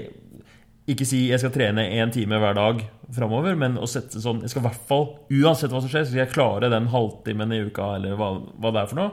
ikke 0.87 1.07
si 1.09 1.25
jeg 1.27 1.43
skal 1.43 1.51
trene 1.55 1.83
én 1.99 2.13
time 2.15 2.39
hver 2.39 2.55
dag 2.55 2.83
framover, 3.15 3.57
men 3.59 3.75
å 3.83 3.89
sette 3.91 4.21
sånn 4.23 4.45
Jeg 4.45 4.53
skal 4.53 4.63
i 4.63 4.67
hvert 4.69 4.85
fall, 4.87 5.07
uansett 5.35 5.73
hva 5.73 5.81
som 5.83 5.91
skjer, 5.91 6.05
så 6.07 6.13
skal 6.13 6.23
jeg 6.23 6.35
klare 6.35 6.71
den 6.71 6.87
halvtimen 6.93 7.55
i 7.55 7.63
uka, 7.67 7.97
eller 7.99 8.15
hva, 8.19 8.33
hva 8.55 8.71
det 8.75 8.83
er 8.85 8.91
for 8.93 9.01
noe. 9.01 9.13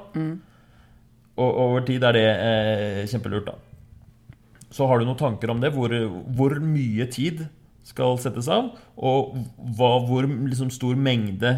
Og 1.33 1.61
over 1.65 1.85
tid 1.87 2.03
er 2.05 2.13
det 2.13 2.27
eh, 2.29 2.99
kjempelurt, 3.09 3.49
da. 3.49 3.55
Så 4.73 4.85
har 4.89 4.99
du 5.01 5.05
noen 5.05 5.17
tanker 5.17 5.49
om 5.53 5.61
det? 5.61 5.73
Hvor, 5.73 5.93
hvor 6.37 6.55
mye 6.61 7.07
tid 7.13 7.45
skal 7.85 8.17
settes 8.21 8.47
av? 8.53 8.71
Og 8.97 9.33
hva, 9.77 9.91
hvor 10.05 10.29
liksom, 10.29 10.69
stor 10.73 10.95
mengde 10.97 11.51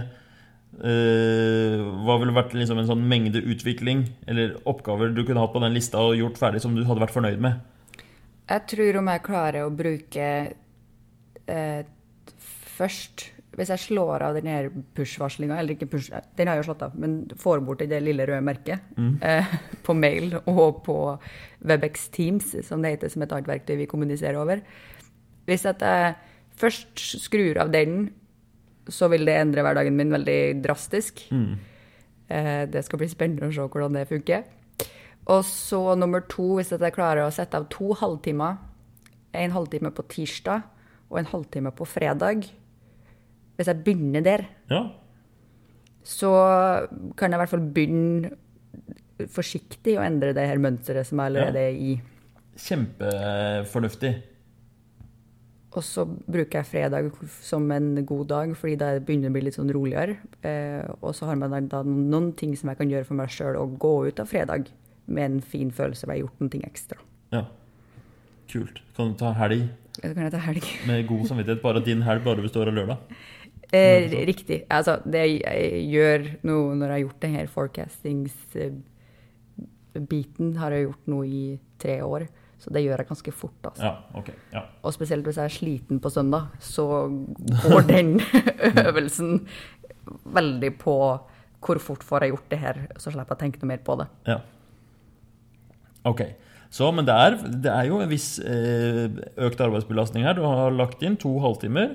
eh, 0.80 1.84
Hva 2.08 2.18
ville 2.22 2.36
vært 2.36 2.56
liksom, 2.58 2.80
en 2.82 2.90
sånn 2.90 3.06
mengde 3.08 3.44
utvikling 3.44 4.08
eller 4.28 4.58
oppgaver 4.68 5.14
du 5.16 5.24
kunne 5.24 5.44
hatt 5.44 5.54
på 5.54 5.64
den 5.64 5.76
lista 5.76 6.02
og 6.04 6.18
gjort 6.20 6.40
ferdig 6.40 6.64
som 6.64 6.76
du 6.76 6.84
hadde 6.88 7.04
vært 7.04 7.16
fornøyd 7.16 7.44
med? 7.44 7.60
Jeg 8.46 8.68
tror 8.70 9.00
om 9.00 9.08
jeg 9.10 9.24
klarer 9.26 9.66
å 9.66 9.74
bruke 9.74 10.26
eh, 11.50 11.82
først 12.76 13.32
Hvis 13.56 13.72
jeg 13.72 13.84
slår 13.86 14.26
av 14.28 14.36
den 14.38 14.50
her 14.52 14.68
push-varslinga, 14.98 15.58
eller 15.58 15.78
ikke 15.78 15.88
push, 15.94 16.10
den 16.12 16.50
har 16.50 16.58
jeg 16.58 16.66
jo 16.66 16.68
slått 16.68 16.84
av, 16.90 16.98
men 17.00 17.22
får 17.40 17.64
bort 17.64 17.80
det 17.88 18.02
lille 18.04 18.26
røde 18.28 18.44
merket 18.44 18.84
eh, 19.24 19.54
på 19.86 19.96
mail 19.96 20.36
og 20.44 20.82
på 20.84 20.98
Webex 21.64 22.10
Teams, 22.12 22.52
som 22.68 22.84
det 22.84 22.98
heter, 22.98 23.14
som 23.14 23.24
et 23.24 23.32
annet 23.32 23.48
verktøy 23.48 23.78
vi 23.80 23.88
kommuniserer 23.88 24.42
over 24.42 24.60
Hvis 25.48 25.64
jeg 25.64 26.16
først 26.60 27.00
skrur 27.24 27.62
av 27.64 27.72
den, 27.72 28.10
så 28.92 29.08
vil 29.08 29.26
det 29.26 29.40
endre 29.40 29.64
hverdagen 29.64 29.96
min 29.96 30.12
veldig 30.12 30.62
drastisk. 30.62 31.24
Eh, 32.28 32.66
det 32.70 32.84
skal 32.86 33.02
bli 33.02 33.10
spennende 33.10 33.50
å 33.50 33.56
se 33.56 33.66
hvordan 33.66 33.98
det 33.98 34.08
funker. 34.10 34.44
Og 35.26 35.42
så 35.48 35.80
nummer 35.98 36.22
to, 36.30 36.56
hvis 36.60 36.70
jeg 36.76 36.94
klarer 36.94 37.26
å 37.26 37.34
sette 37.34 37.58
av 37.58 37.66
to 37.74 37.96
halvtimer, 37.98 38.60
en 39.36 39.52
halvtime 39.56 39.92
på 39.92 40.06
tirsdag 40.12 40.62
og 41.10 41.18
en 41.20 41.28
halvtime 41.28 41.74
på 41.76 41.86
fredag 41.86 42.46
Hvis 43.56 43.68
jeg 43.68 43.84
begynner 43.84 44.24
der, 44.24 44.46
Ja. 44.70 44.90
så 46.04 46.30
kan 47.16 47.32
jeg 47.32 47.38
i 47.38 47.42
hvert 47.42 47.50
fall 47.50 47.72
begynne 47.72 48.32
forsiktig 49.32 49.96
å 49.98 50.04
endre 50.04 50.34
det 50.36 50.48
her 50.48 50.58
mønsteret 50.60 51.08
som 51.08 51.20
jeg 51.20 51.32
allerede 51.32 51.56
er 51.56 51.72
i. 51.72 52.02
Kjempefornuftig. 52.58 54.12
Og 55.76 55.84
så 55.84 56.06
bruker 56.06 56.60
jeg 56.60 56.66
fredag 56.66 57.12
som 57.42 57.72
en 57.72 58.06
god 58.06 58.28
dag, 58.28 58.56
fordi 58.58 58.76
da 58.80 59.00
begynner 59.00 59.30
det 59.30 59.32
å 59.32 59.36
bli 59.36 59.42
litt 59.48 59.58
sånn 59.58 59.72
roligere. 59.76 60.18
Eh, 60.44 60.84
og 61.02 61.16
så 61.16 61.28
har 61.28 61.36
man 61.36 61.68
da 61.72 61.82
noen 61.84 62.34
ting 62.36 62.56
som 62.56 62.70
jeg 62.72 62.78
kan 62.78 62.92
gjøre 62.92 63.08
for 63.08 63.16
meg 63.16 63.30
sjøl, 63.30 63.56
å 63.56 63.68
gå 63.80 64.08
ut 64.08 64.20
av 64.20 64.28
fredag 64.28 64.68
med 65.06 65.26
en 65.26 65.42
fin 65.42 65.72
følelse 65.72 66.04
av 66.06 66.10
å 66.10 66.12
ha 66.14 66.18
gjort 66.24 66.40
noe 66.44 66.60
ekstra. 66.68 66.98
Ja. 67.34 67.44
Kult. 68.52 68.78
Kan 68.96 69.12
du 69.12 69.16
ta 69.20 69.30
helg 69.36 69.62
Så 69.98 70.02
kan 70.14 70.24
jeg 70.26 70.32
ta 70.36 70.42
helg. 70.46 70.64
med 70.90 71.08
god 71.10 71.26
samvittighet? 71.32 71.64
Bare 71.64 71.80
din 71.86 72.02
helg 72.06 72.22
bare 72.26 72.42
består 72.46 72.66
av 72.70 72.76
lørdag? 72.78 72.98
Eh, 73.74 74.04
riktig. 74.28 74.58
Altså, 74.72 74.94
det 75.10 75.24
jeg 75.42 75.62
gjør 75.90 76.20
nå 76.46 76.56
når 76.78 76.86
jeg 76.86 76.96
har 76.96 77.06
gjort 77.06 77.24
denne 77.26 77.48
forecastings-biten, 77.52 80.48
har 80.62 80.70
jeg 80.76 80.82
gjort 80.86 81.06
nå 81.12 81.20
i 81.26 81.46
tre 81.82 81.96
år. 82.06 82.22
Så 82.62 82.68
det 82.74 82.82
gjør 82.86 82.98
jeg 83.02 83.10
ganske 83.10 83.32
fort. 83.36 83.62
Altså. 83.68 83.84
Ja, 83.84 83.94
ok. 84.16 84.28
Ja. 84.54 84.62
Og 84.86 84.92
spesielt 84.96 85.26
hvis 85.28 85.40
jeg 85.42 85.48
er 85.50 85.58
sliten 85.58 85.98
på 86.02 86.10
søndag, 86.14 86.44
så 86.64 86.86
går 87.66 87.82
den 87.96 88.10
øvelsen 88.86 89.32
veldig 90.26 90.72
på 90.82 90.96
hvor 91.66 91.78
fort 91.82 92.04
får 92.06 92.20
jeg 92.22 92.30
gjort 92.36 92.50
det 92.52 92.60
her, 92.62 92.76
så 93.02 93.10
slipper 93.10 93.34
jeg 93.34 93.40
å 93.40 93.42
tenke 93.42 93.58
noe 93.64 93.72
mer 93.74 93.82
på 93.86 93.94
det. 94.02 94.08
ja. 94.30 94.40
Ok. 96.06 96.24
Så, 96.76 96.90
men 96.92 97.08
det 97.08 97.14
er, 97.16 97.38
det 97.64 97.72
er 97.72 97.88
jo 97.88 98.02
en 98.04 98.12
viss 98.12 98.36
eh, 98.44 99.06
økt 99.46 99.62
arbeidsbelastning 99.64 100.26
her. 100.28 100.36
Du 100.36 100.44
har 100.44 100.74
lagt 100.76 101.04
inn 101.06 101.16
to 101.22 101.38
halvtimer. 101.44 101.94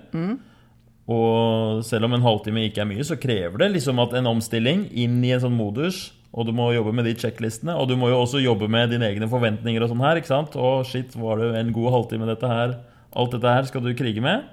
Og 1.11 1.83
selv 1.87 2.07
om 2.07 2.15
en 2.15 2.25
halvtime 2.25 2.69
ikke 2.69 2.85
er 2.85 2.89
mye, 2.89 3.05
så 3.07 3.19
krever 3.19 3.65
det 3.65 3.73
liksom 3.75 3.99
at 4.03 4.15
en 4.17 4.31
omstilling 4.31 4.87
inn 4.93 5.19
i 5.27 5.33
en 5.35 5.43
sånn 5.43 5.57
modus. 5.59 6.11
Og 6.31 6.47
du 6.47 6.53
må 6.55 6.69
jobbe 6.71 6.93
med 6.95 7.09
de 7.09 7.17
sjekklistene, 7.19 7.75
og 7.75 7.89
du 7.91 7.97
må 7.99 8.13
jo 8.13 8.21
også 8.23 8.39
jobbe 8.39 8.69
med 8.71 8.93
dine 8.95 9.09
egne 9.09 9.27
forventninger. 9.31 9.83
og 9.83 9.91
sånn 9.91 10.05
her, 10.05 10.21
ikke 10.21 10.31
sant? 10.31 10.55
Å, 10.55 10.85
shit, 10.87 11.17
var 11.19 11.43
det 11.43 11.51
en 11.59 11.73
god 11.75 11.91
halvtime, 11.97 12.29
dette 12.31 12.51
her? 12.51 12.77
Alt 13.19 13.35
dette 13.35 13.55
her 13.57 13.67
skal 13.67 13.83
du 13.83 13.91
krige 13.99 14.23
med. 14.23 14.47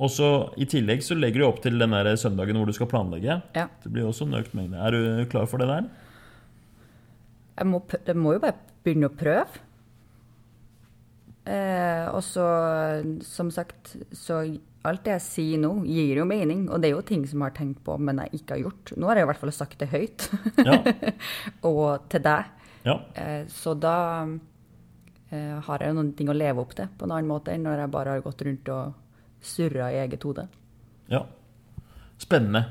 Og 0.00 0.08
så 0.08 0.28
I 0.56 0.64
tillegg 0.64 1.04
så 1.04 1.12
legger 1.18 1.42
du 1.42 1.46
opp 1.50 1.60
til 1.60 1.76
den 1.76 1.92
der 1.92 2.08
søndagen 2.16 2.56
hvor 2.56 2.70
du 2.70 2.72
skal 2.72 2.88
planlegge. 2.88 3.42
Ja. 3.52 3.66
Det 3.84 3.92
blir 3.92 4.08
også 4.08 4.24
en 4.24 4.38
økt 4.40 4.56
mengde. 4.56 4.80
Er 4.80 4.96
du 4.96 5.28
klar 5.28 5.44
for 5.50 5.60
det 5.60 5.68
der? 5.68 5.90
Jeg 7.58 7.68
må, 7.68 7.82
jeg 8.06 8.16
må 8.16 8.34
jo 8.36 8.42
bare 8.42 8.56
begynne 8.82 9.10
å 9.10 9.14
prøve. 9.16 9.62
Eh, 11.44 12.06
og 12.14 12.22
så, 12.24 12.44
som 13.26 13.50
sagt, 13.50 13.96
så 14.14 14.44
alt 14.86 15.04
det 15.06 15.12
jeg 15.16 15.24
sier 15.26 15.60
nå, 15.62 15.72
gir 15.86 16.20
jo 16.20 16.26
mening. 16.28 16.64
Og 16.70 16.82
det 16.82 16.90
er 16.90 16.96
jo 16.96 17.04
ting 17.06 17.26
som 17.28 17.42
jeg 17.42 17.50
har 17.52 17.56
tenkt 17.58 17.82
på, 17.86 17.96
men 17.98 18.22
jeg 18.24 18.40
ikke 18.40 18.56
har 18.56 18.64
gjort. 18.64 18.94
Nå 18.96 19.10
har 19.10 19.20
jeg 19.20 19.26
i 19.26 19.30
hvert 19.30 19.42
fall 19.42 19.54
sagt 19.56 19.78
det 19.82 19.90
høyt. 19.92 20.28
Ja. 20.62 20.78
og 21.70 22.08
til 22.12 22.24
deg. 22.24 22.50
ja. 22.86 22.96
Eh, 23.18 23.44
så 23.52 23.74
da 23.78 23.96
eh, 25.30 25.56
har 25.66 25.82
jeg 25.82 25.92
jo 25.92 25.98
noen 25.98 26.12
ting 26.18 26.30
å 26.32 26.36
leve 26.36 26.62
opp 26.62 26.74
til 26.78 26.90
på 26.98 27.06
en 27.06 27.14
annen 27.16 27.30
måte 27.30 27.54
enn 27.54 27.66
når 27.66 27.84
jeg 27.84 27.94
bare 27.94 28.16
har 28.16 28.24
gått 28.26 28.44
rundt 28.46 28.72
og 28.74 28.98
surra 29.42 29.90
i 29.92 30.00
eget 30.04 30.22
hode. 30.26 30.46
Ja. 31.10 31.24
Spennende. 32.22 32.64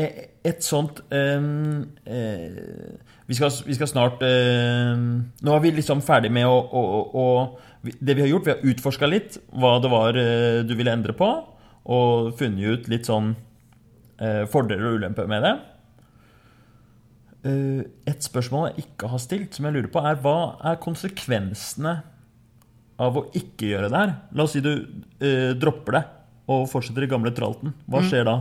Eh, 0.00 0.26
Et 0.44 0.64
sånt 0.64 1.02
ehm, 1.12 1.82
eh, 2.08 2.96
vi, 3.30 3.36
skal, 3.38 3.52
vi 3.68 3.76
skal 3.78 3.88
snart 3.90 4.22
eh, 4.26 4.90
Nå 5.46 5.54
er 5.54 5.62
vi 5.62 5.70
liksom 5.76 6.02
ferdig 6.02 6.32
med 6.34 6.48
å, 6.50 6.56
å, 6.58 6.82
å, 6.90 7.22
å 7.22 7.86
Det 8.02 8.16
vi 8.18 8.24
har 8.24 8.32
gjort, 8.32 8.48
vi 8.48 8.54
har 8.56 8.66
utforska 8.74 9.08
litt 9.08 9.38
hva 9.54 9.76
det 9.84 9.90
var 9.92 10.18
eh, 10.18 10.60
du 10.66 10.74
ville 10.76 10.92
endre 10.92 11.14
på, 11.16 11.28
og 11.90 12.32
funnet 12.38 12.74
ut 12.74 12.90
litt 12.92 13.06
sånn 13.08 13.32
eh, 14.20 14.42
fordeler 14.50 14.90
og 14.90 14.98
ulemper 15.00 15.30
med 15.30 15.46
det. 15.46 15.54
Eh, 17.48 17.80
Et 18.12 18.26
spørsmål 18.26 18.68
jeg 18.70 18.84
ikke 18.84 19.08
har 19.14 19.22
stilt, 19.22 19.54
som 19.56 19.64
jeg 19.68 19.78
lurer 19.78 19.90
på, 19.94 20.02
er 20.04 20.18
hva 20.20 20.36
er 20.72 20.80
konsekvensene 20.82 21.94
av 23.00 23.16
å 23.16 23.26
ikke 23.32 23.70
gjøre 23.70 23.88
det 23.88 23.96
her? 24.02 24.10
La 24.36 24.44
oss 24.44 24.52
si 24.58 24.60
du 24.64 24.74
eh, 24.76 25.52
dropper 25.56 25.96
det 25.96 26.04
og 26.50 26.66
fortsetter 26.68 27.06
i 27.06 27.08
gamle 27.08 27.32
tralten. 27.32 27.72
Hva 27.88 28.02
skjer 28.10 28.26
da? 28.28 28.34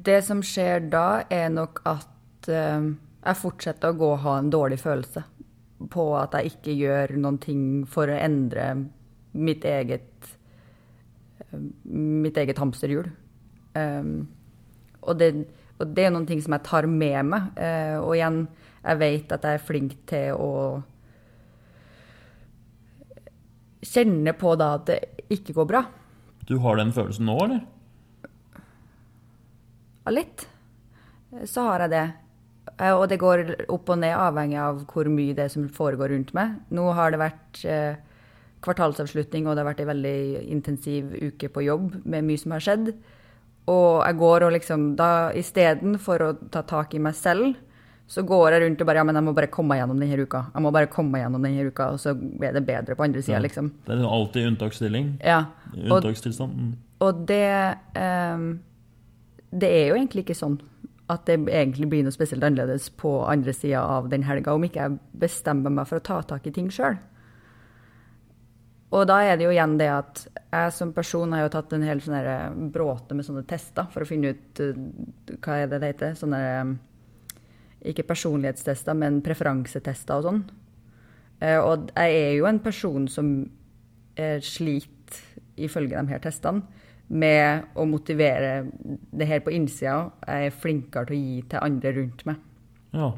Det 0.00 0.20
som 0.24 0.40
skjer 0.44 0.86
da, 0.92 1.24
er 1.28 1.50
nok 1.52 1.82
at 1.88 2.48
eh, 2.48 2.90
jeg 3.20 3.40
fortsetter 3.40 3.92
å 3.92 3.98
gå 4.00 4.10
og 4.14 4.22
ha 4.24 4.38
en 4.40 4.50
dårlig 4.52 4.80
følelse 4.80 5.24
på 5.92 6.04
at 6.16 6.36
jeg 6.36 6.54
ikke 6.54 6.76
gjør 6.76 7.14
noen 7.20 7.38
ting 7.40 7.64
for 7.88 8.08
å 8.08 8.20
endre 8.20 8.72
mitt 9.32 9.64
eget 9.68 10.30
eh, 11.46 11.58
mitt 11.90 12.38
eget 12.40 12.60
hamsterhjul. 12.60 13.10
Um, 13.74 14.28
og, 15.00 15.14
det, 15.20 15.30
og 15.78 15.92
det 15.94 16.06
er 16.06 16.14
noen 16.14 16.28
ting 16.28 16.40
som 16.42 16.56
jeg 16.56 16.66
tar 16.66 16.88
med 16.90 17.28
meg. 17.30 17.52
Uh, 17.60 17.98
og 18.02 18.14
igjen, 18.16 18.40
jeg 18.80 19.00
vet 19.02 19.34
at 19.36 19.46
jeg 19.46 19.58
er 19.60 19.68
flink 19.68 19.94
til 20.10 20.40
å 20.40 20.52
kjenne 23.84 24.34
på 24.36 24.54
da 24.60 24.74
at 24.76 24.88
det 24.90 24.98
ikke 25.32 25.56
går 25.56 25.68
bra. 25.68 25.84
Du 26.48 26.58
har 26.64 26.80
den 26.80 26.92
følelsen 26.92 27.28
nå, 27.28 27.36
eller? 27.44 27.62
Ja, 30.06 30.10
litt. 30.14 30.46
Så 31.46 31.62
har 31.68 31.84
jeg 31.84 31.90
det. 31.90 32.04
Eh, 32.78 32.92
Og 32.96 33.08
det 33.08 33.18
går 33.20 33.42
opp 33.68 33.88
og 33.92 33.98
ned 33.98 34.14
avhengig 34.16 34.58
av 34.58 34.84
hvor 34.90 35.08
mye 35.12 35.34
det 35.36 35.44
er 35.44 35.52
som 35.52 35.68
foregår 35.68 36.10
rundt 36.14 36.32
meg. 36.34 36.56
Nå 36.70 36.92
har 36.96 37.10
det 37.12 37.20
vært 37.20 37.64
eh, 37.64 37.96
kvartalsavslutning, 38.64 39.46
og 39.48 39.54
det 39.56 39.62
har 39.64 39.70
vært 39.72 39.80
en 39.84 39.90
veldig 39.94 40.18
intensiv 40.52 41.14
uke 41.30 41.48
på 41.52 41.64
jobb 41.64 42.00
med 42.04 42.24
mye 42.28 42.38
som 42.40 42.52
har 42.56 42.60
skjedd. 42.64 42.92
Og 43.70 44.02
jeg 44.04 44.16
går 44.20 44.46
og 44.48 44.54
liksom 44.56 44.86
da 44.98 45.30
istedenfor 45.36 46.24
å 46.26 46.30
ta 46.52 46.62
tak 46.66 46.94
i 46.96 47.02
meg 47.02 47.14
selv, 47.14 47.54
så 48.10 48.24
går 48.26 48.56
jeg 48.56 48.62
rundt 48.64 48.80
og 48.82 48.88
bare 48.88 48.98
Ja, 48.98 49.04
men 49.06 49.14
jeg 49.14 49.22
må 49.28 49.32
bare 49.36 49.46
komme 49.54 49.70
meg 49.70 49.78
gjennom 49.84 50.00
denne 50.02 50.24
uka. 50.26 50.40
Jeg 50.50 50.62
må 50.64 50.72
bare 50.74 50.88
komme 50.90 51.12
meg 51.14 51.22
gjennom 51.22 51.44
denne 51.46 51.66
uka, 51.68 51.92
og 51.94 52.00
så 52.02 52.14
blir 52.18 52.52
det 52.56 52.64
bedre 52.66 52.96
på 52.98 53.04
andre 53.06 53.22
sida, 53.22 53.36
Ja. 53.38 53.42
liksom. 53.44 53.68
Det 53.86 53.94
er 53.94 54.02
alltid 54.08 54.46
unntaksstilling. 54.48 55.12
Ja. 55.22 55.44
Og, 55.76 56.00
Unntakstilstand. 56.02 56.56
Mm. 56.56 56.72
og 57.00 57.26
det 57.28 57.76
ehm, 57.94 58.58
Det 59.50 59.68
er 59.68 59.88
jo 59.90 59.96
egentlig 59.98 60.24
ikke 60.24 60.38
sånn 60.38 60.58
at 61.10 61.24
det 61.26 61.40
egentlig 61.50 61.88
blir 61.90 62.04
noe 62.06 62.14
spesielt 62.14 62.44
annerledes 62.46 62.86
på 62.94 63.16
andre 63.26 63.52
sida 63.56 63.82
av 63.82 64.08
den 64.12 64.22
helga, 64.28 64.54
om 64.54 64.62
ikke 64.66 64.84
jeg 64.84 64.98
bestemmer 65.24 65.72
meg 65.74 65.88
for 65.90 65.98
å 65.98 66.04
ta 66.06 66.20
tak 66.22 66.46
i 66.46 66.52
ting 66.54 66.68
sjøl. 66.70 67.00
Og 68.90 69.06
da 69.06 69.20
er 69.22 69.38
det 69.38 69.46
jo 69.46 69.52
igjen 69.54 69.76
det 69.78 69.88
at 69.90 70.22
jeg 70.50 70.70
som 70.74 70.92
person 70.94 71.30
har 71.34 71.44
jo 71.44 71.50
tatt 71.54 71.74
en 71.76 71.84
hel 71.86 72.00
sånn 72.02 72.70
bråte 72.74 73.14
med 73.14 73.26
sånne 73.26 73.44
tester 73.46 73.86
for 73.90 74.02
å 74.02 74.08
finne 74.08 74.32
ut 74.34 74.62
eh, 74.62 74.80
hva 75.38 75.60
er 75.60 75.70
det 75.70 75.78
det 75.78 75.90
heter. 75.92 76.16
Sånne 76.18 76.40
eh, 76.46 76.72
ikke 77.92 78.08
personlighetstester, 78.08 78.98
men 78.98 79.20
preferansetester 79.22 80.18
og 80.18 80.26
sånn. 80.26 80.40
Eh, 81.38 81.58
Og 81.58 81.92
jeg 81.94 82.18
er 82.18 82.34
jo 82.34 82.48
en 82.50 82.58
person 82.62 83.06
som 83.08 83.30
eh, 84.18 84.42
sliter, 84.42 85.22
ifølge 85.60 85.94
de 85.94 86.14
her 86.14 86.22
testene, 86.22 86.66
med 87.10 87.72
å 87.74 87.86
motivere 87.90 88.52
det 89.10 89.26
her 89.26 89.42
på 89.42 89.52
innsida. 89.54 90.12
Jeg 90.26 90.50
er 90.50 90.60
flinkere 90.62 91.08
til 91.08 91.16
å 91.16 91.20
gi 91.20 91.42
til 91.50 91.66
andre 91.66 91.92
rundt 91.96 92.24
meg. 92.28 92.46
Ja. 92.94 93.10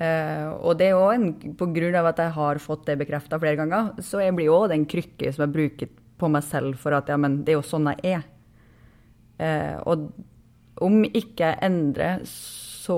Uh, 0.00 0.46
og 0.64 0.78
det 0.80 0.90
er 0.90 0.96
òg 0.96 1.96
av 1.98 2.06
at 2.08 2.20
jeg 2.22 2.32
har 2.36 2.60
fått 2.62 2.86
det 2.88 2.96
bekrefta 3.02 3.36
flere 3.40 3.58
ganger, 3.58 3.90
så 4.00 4.22
jeg 4.22 4.32
blir 4.36 4.48
jo 4.48 4.62
den 4.70 4.86
krykke 4.88 5.32
som 5.32 5.44
jeg 5.44 5.52
bruker 5.56 5.90
på 6.20 6.28
meg 6.32 6.44
selv 6.46 6.78
for 6.80 6.96
at 6.96 7.08
ja, 7.08 7.18
men 7.20 7.42
det 7.44 7.52
er 7.52 7.58
jo 7.58 7.66
sånn 7.66 7.90
jeg 7.92 8.16
er. 8.16 8.24
Uh, 9.40 9.76
og 9.88 10.08
om 10.84 11.02
ikke 11.04 11.48
jeg 11.48 11.64
endrer 11.64 12.24
så 12.24 12.96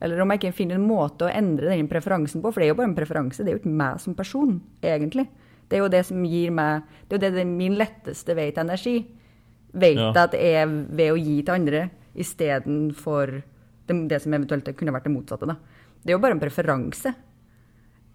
Eller 0.00 0.20
om 0.22 0.30
jeg 0.30 0.38
ikke 0.40 0.54
finner 0.54 0.78
en 0.78 0.86
måte 0.86 1.26
å 1.26 1.30
endre 1.30 1.72
den 1.72 1.88
preferansen 1.90 2.42
på, 2.42 2.50
for 2.52 2.62
det 2.62 2.68
er 2.68 2.70
jo 2.70 2.78
bare 2.78 2.90
en 2.90 2.96
preferanse, 2.96 3.42
det 3.42 3.50
er 3.50 3.56
jo 3.56 3.60
ikke 3.62 3.78
meg 3.80 3.98
som 4.02 4.14
person, 4.14 4.58
egentlig. 4.84 5.24
Det 5.66 5.78
er 5.78 5.82
jo 5.82 5.90
det 5.90 6.02
som 6.06 6.24
gir 6.28 6.52
meg 6.54 6.84
Det 7.06 7.16
er 7.16 7.18
jo 7.18 7.22
det, 7.24 7.32
det 7.34 7.42
er 7.42 7.50
min 7.50 7.74
letteste 7.78 8.36
vei 8.38 8.50
til 8.52 8.62
energi. 8.62 8.96
Vet 9.76 9.98
Ja. 10.00 10.08
at 10.16 10.32
det 10.32 10.40
er 10.40 10.66
ved 10.66 11.12
å 11.12 11.18
gi 11.20 11.42
til 11.44 11.54
andre 11.54 11.90
istedenfor 12.16 13.42
det, 13.86 13.96
det 14.08 14.22
som 14.22 14.32
eventuelt 14.34 14.70
kunne 14.76 14.94
vært 14.94 15.04
det 15.04 15.12
motsatte. 15.14 15.46
Da. 15.46 15.56
Det 16.02 16.12
er 16.12 16.16
jo 16.16 16.22
bare 16.22 16.36
en 16.36 16.40
preferanse. 16.40 17.12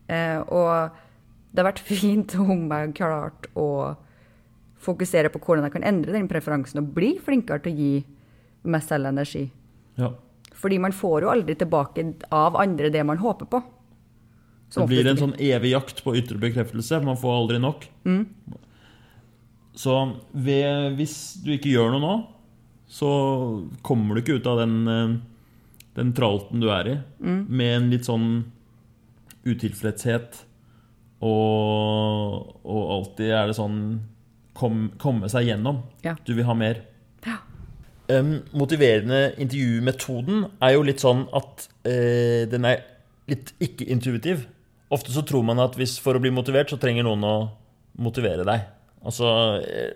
Eh, 0.10 0.40
og 0.50 0.90
det 1.54 1.62
har 1.62 1.70
vært 1.72 1.84
fint 1.92 2.36
om 2.40 2.68
jeg 2.72 2.96
klart 2.98 3.48
å 3.56 3.96
fokusere 4.82 5.30
på 5.30 5.40
hvordan 5.40 5.68
jeg 5.68 5.76
kan 5.76 5.86
endre 5.86 6.16
den 6.16 6.28
preferansen 6.32 6.82
og 6.82 6.94
bli 6.96 7.14
flinkere 7.22 7.62
til 7.62 7.74
å 7.76 7.78
gi 7.78 7.94
meg 8.72 8.82
selv 8.86 9.12
energi. 9.12 9.46
Ja. 10.02 10.10
Fordi 10.58 10.80
man 10.82 10.92
får 10.94 11.22
jo 11.26 11.30
aldri 11.32 11.56
tilbake 11.58 12.04
av 12.34 12.58
andre 12.60 12.90
det 12.94 13.06
man 13.06 13.22
håper 13.22 13.46
på. 13.50 13.62
Det 14.72 14.88
blir 14.88 15.08
en 15.12 15.18
sånn 15.20 15.34
evig 15.36 15.74
jakt 15.74 16.00
på 16.04 16.14
ytre 16.16 16.40
bekreftelse. 16.40 17.02
Man 17.04 17.18
får 17.20 17.34
aldri 17.42 17.60
nok. 17.60 17.86
Så 19.82 19.98
ved, 20.32 20.96
hvis 21.00 21.18
du 21.42 21.54
ikke 21.56 21.74
gjør 21.74 21.96
noe 21.96 22.04
nå, 22.04 22.14
så 22.92 23.10
kommer 23.86 24.14
du 24.14 24.22
ikke 24.22 24.38
ut 24.38 24.50
av 24.52 24.62
den, 24.62 24.78
eh, 24.92 25.14
den 25.98 26.12
tralten 26.18 26.62
du 26.62 26.70
er 26.74 26.90
i, 26.92 26.96
med 27.22 27.76
en 27.78 27.92
litt 27.94 28.10
sånn 28.10 28.30
utilfredshet. 29.48 30.44
Og, 31.22 32.52
og 32.66 32.82
alltid 32.98 33.34
er 33.38 33.50
det 33.50 33.58
sånn 33.58 33.78
kom, 34.58 34.90
komme 35.02 35.30
seg 35.32 35.50
gjennom. 35.50 35.84
Ja. 36.06 36.16
Du 36.26 36.34
vil 36.38 36.48
ha 36.48 36.56
mer. 36.58 36.84
Ja. 37.26 37.40
Um, 38.12 38.42
motiverende 38.58 39.32
intervjumetoden 39.38 40.48
er 40.60 40.76
jo 40.76 40.84
litt 40.88 41.04
sånn 41.04 41.28
at 41.38 41.68
uh, 41.86 42.44
den 42.52 42.68
er 42.68 42.84
litt 43.32 43.54
ikke-intuitiv. 43.64 44.44
Ofte 44.92 45.14
så 45.14 45.24
tror 45.24 45.46
man 45.48 45.62
at 45.64 45.78
hvis 45.80 45.96
for 46.04 46.18
å 46.18 46.24
bli 46.24 46.34
motivert, 46.34 46.74
så 46.74 46.82
trenger 46.82 47.08
noen 47.08 47.24
å 47.24 47.36
motivere 48.02 48.44
deg. 48.48 48.66
Altså, 49.06 49.28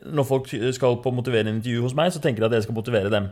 Når 0.06 0.26
folk 0.26 0.48
skal 0.74 0.96
på 1.02 1.12
motiverende 1.14 1.54
intervju 1.60 1.82
hos 1.86 1.96
meg, 1.98 2.12
så 2.14 2.22
tenker 2.22 2.42
de 2.42 2.50
at 2.50 2.56
jeg 2.58 2.64
skal 2.66 2.78
motivere 2.78 3.12
dem. 3.14 3.28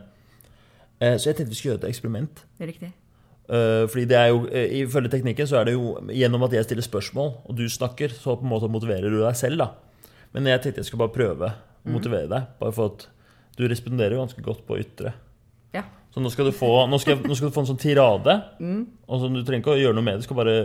Eh, 1.02 1.16
så 1.18 1.32
jeg 1.32 1.38
tenkte 1.38 1.50
vi 1.54 1.58
skulle 1.60 1.74
gjøre 1.74 1.84
et 1.84 1.90
eksperiment. 1.90 2.44
Det 2.60 2.68
er 2.68 2.72
riktig. 2.72 2.92
Eh, 3.50 3.86
fordi 3.92 4.06
det 4.08 4.18
er 4.18 4.28
jo, 4.32 4.46
Ifølge 4.86 5.10
teknikken 5.12 5.50
så 5.50 5.60
er 5.60 5.66
det 5.68 5.74
jo 5.74 5.98
gjennom 6.14 6.46
at 6.46 6.54
jeg 6.54 6.68
stiller 6.68 6.86
spørsmål, 6.86 7.34
og 7.50 7.58
du 7.58 7.66
snakker, 7.70 8.14
så 8.14 8.38
på 8.38 8.46
en 8.46 8.54
måte 8.54 8.70
motiverer 8.72 9.10
du 9.10 9.20
deg 9.24 9.36
selv. 9.36 9.58
da. 9.58 9.72
Men 10.34 10.46
jeg 10.46 10.62
tenkte 10.62 10.82
jeg 10.82 10.86
skulle 10.92 11.08
bare 11.08 11.18
prøve 11.18 11.50
å 11.52 11.90
motivere 11.92 12.30
deg. 12.30 12.54
Bare 12.62 12.72
for 12.72 12.94
at 12.94 13.08
du 13.58 13.68
responderer 13.68 14.16
jo 14.16 14.24
ganske 14.24 14.42
godt 14.46 14.64
på 14.66 14.80
ytre. 14.82 15.14
Ja. 15.74 15.84
Så 16.14 16.22
nå 16.22 16.30
skal 16.30 16.46
du 16.46 16.54
få, 16.54 16.70
nå 16.90 16.98
skal, 17.02 17.20
nå 17.26 17.36
skal 17.36 17.50
du 17.50 17.54
få 17.54 17.66
en 17.66 17.70
sånn 17.74 17.82
tirade. 17.82 18.38
Og 19.10 19.20
så 19.20 19.30
Du 19.34 19.42
trenger 19.44 19.62
ikke 19.66 19.76
å 19.76 19.82
gjøre 19.82 19.98
noe 19.98 20.06
med 20.06 20.16
det, 20.16 20.24
du 20.24 20.30
skal 20.30 20.38
bare 20.38 20.58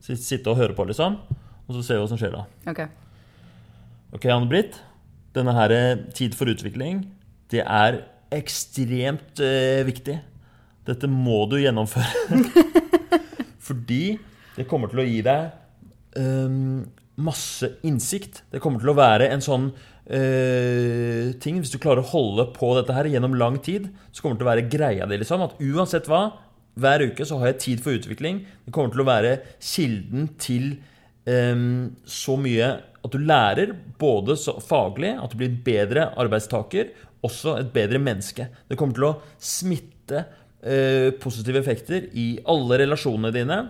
sitte 0.00 0.52
og 0.52 0.60
høre 0.60 0.76
på, 0.76 0.84
liksom. 0.88 1.18
Og 1.68 1.76
så 1.76 1.82
ser 1.82 1.98
vi 1.98 2.04
hva 2.04 2.08
som 2.12 2.20
skjer 2.20 2.32
da. 2.36 2.44
OK. 2.68 2.80
Ok, 4.08 4.24
Anne-Britt. 4.24 4.78
Denne 5.36 5.52
her 5.52 5.72
eh, 5.74 5.98
tid 6.16 6.32
for 6.36 6.48
utvikling, 6.48 7.02
det 7.52 7.60
er 7.60 7.98
ekstremt 8.32 9.42
eh, 9.44 9.84
viktig. 9.84 10.14
Dette 10.88 11.10
må 11.12 11.42
du 11.50 11.58
gjennomføre. 11.60 12.38
Fordi 13.68 14.16
det 14.56 14.64
kommer 14.70 14.88
til 14.88 15.02
å 15.02 15.06
gi 15.06 15.20
deg 15.26 16.16
ehm, 16.16 16.88
masse 17.20 17.74
innsikt. 17.84 18.42
Det 18.48 18.62
kommer 18.64 18.80
til 18.80 18.94
å 18.94 18.96
være 18.96 19.28
en 19.28 19.44
sånn 19.44 19.68
eh, 20.08 21.36
ting 21.44 21.60
Hvis 21.60 21.74
du 21.74 21.76
klarer 21.76 22.00
å 22.00 22.08
holde 22.08 22.48
på 22.56 22.72
dette 22.78 22.96
her 22.96 23.12
gjennom 23.12 23.36
lang 23.36 23.60
tid, 23.60 23.90
så 24.08 24.24
kommer 24.24 24.38
det 24.38 24.40
til 24.40 24.48
å 24.48 24.52
være 24.54 24.68
greia 24.72 25.12
di. 25.12 25.20
Liksom, 25.20 25.44
at 25.44 25.60
uansett 25.60 26.08
hva, 26.08 26.30
hver 26.80 27.10
uke 27.10 27.28
så 27.28 27.42
har 27.42 27.52
jeg 27.52 27.64
tid 27.66 27.84
for 27.84 28.00
utvikling. 28.00 28.46
Det 28.64 28.72
kommer 28.72 28.96
til 28.96 29.04
å 29.04 29.10
være 29.12 29.40
kilden 29.60 30.30
til 30.40 30.78
ehm, 31.28 31.98
så 32.08 32.40
mye 32.40 32.78
at 33.08 33.16
du 33.16 33.24
lærer, 33.24 33.74
både 33.98 34.36
faglig, 34.64 35.14
at 35.16 35.32
du 35.32 35.40
blir 35.40 35.50
en 35.50 35.62
bedre 35.64 36.08
arbeidstaker, 36.20 36.92
også 37.26 37.56
et 37.58 37.72
bedre 37.74 37.98
menneske. 38.02 38.48
Det 38.68 38.78
kommer 38.78 38.96
til 38.96 39.08
å 39.08 39.16
smitte 39.42 40.22
eh, 40.62 41.10
positive 41.20 41.60
effekter 41.60 42.08
i 42.14 42.30
alle 42.48 42.82
relasjonene 42.84 43.34
dine. 43.34 43.60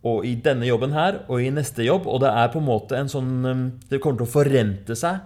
Og 0.00 0.24
i 0.24 0.32
denne 0.40 0.64
jobben 0.64 0.94
her, 0.96 1.22
og 1.28 1.42
i 1.44 1.50
neste 1.52 1.84
jobb. 1.84 2.06
Og 2.08 2.22
det 2.22 2.30
er 2.32 2.52
på 2.52 2.60
en 2.60 2.68
måte 2.68 2.96
en 2.96 3.10
sånn 3.12 3.32
eh, 3.44 3.66
Det 3.90 4.00
kommer 4.00 4.22
til 4.22 4.28
å 4.28 4.32
forrente 4.32 4.96
seg 4.96 5.20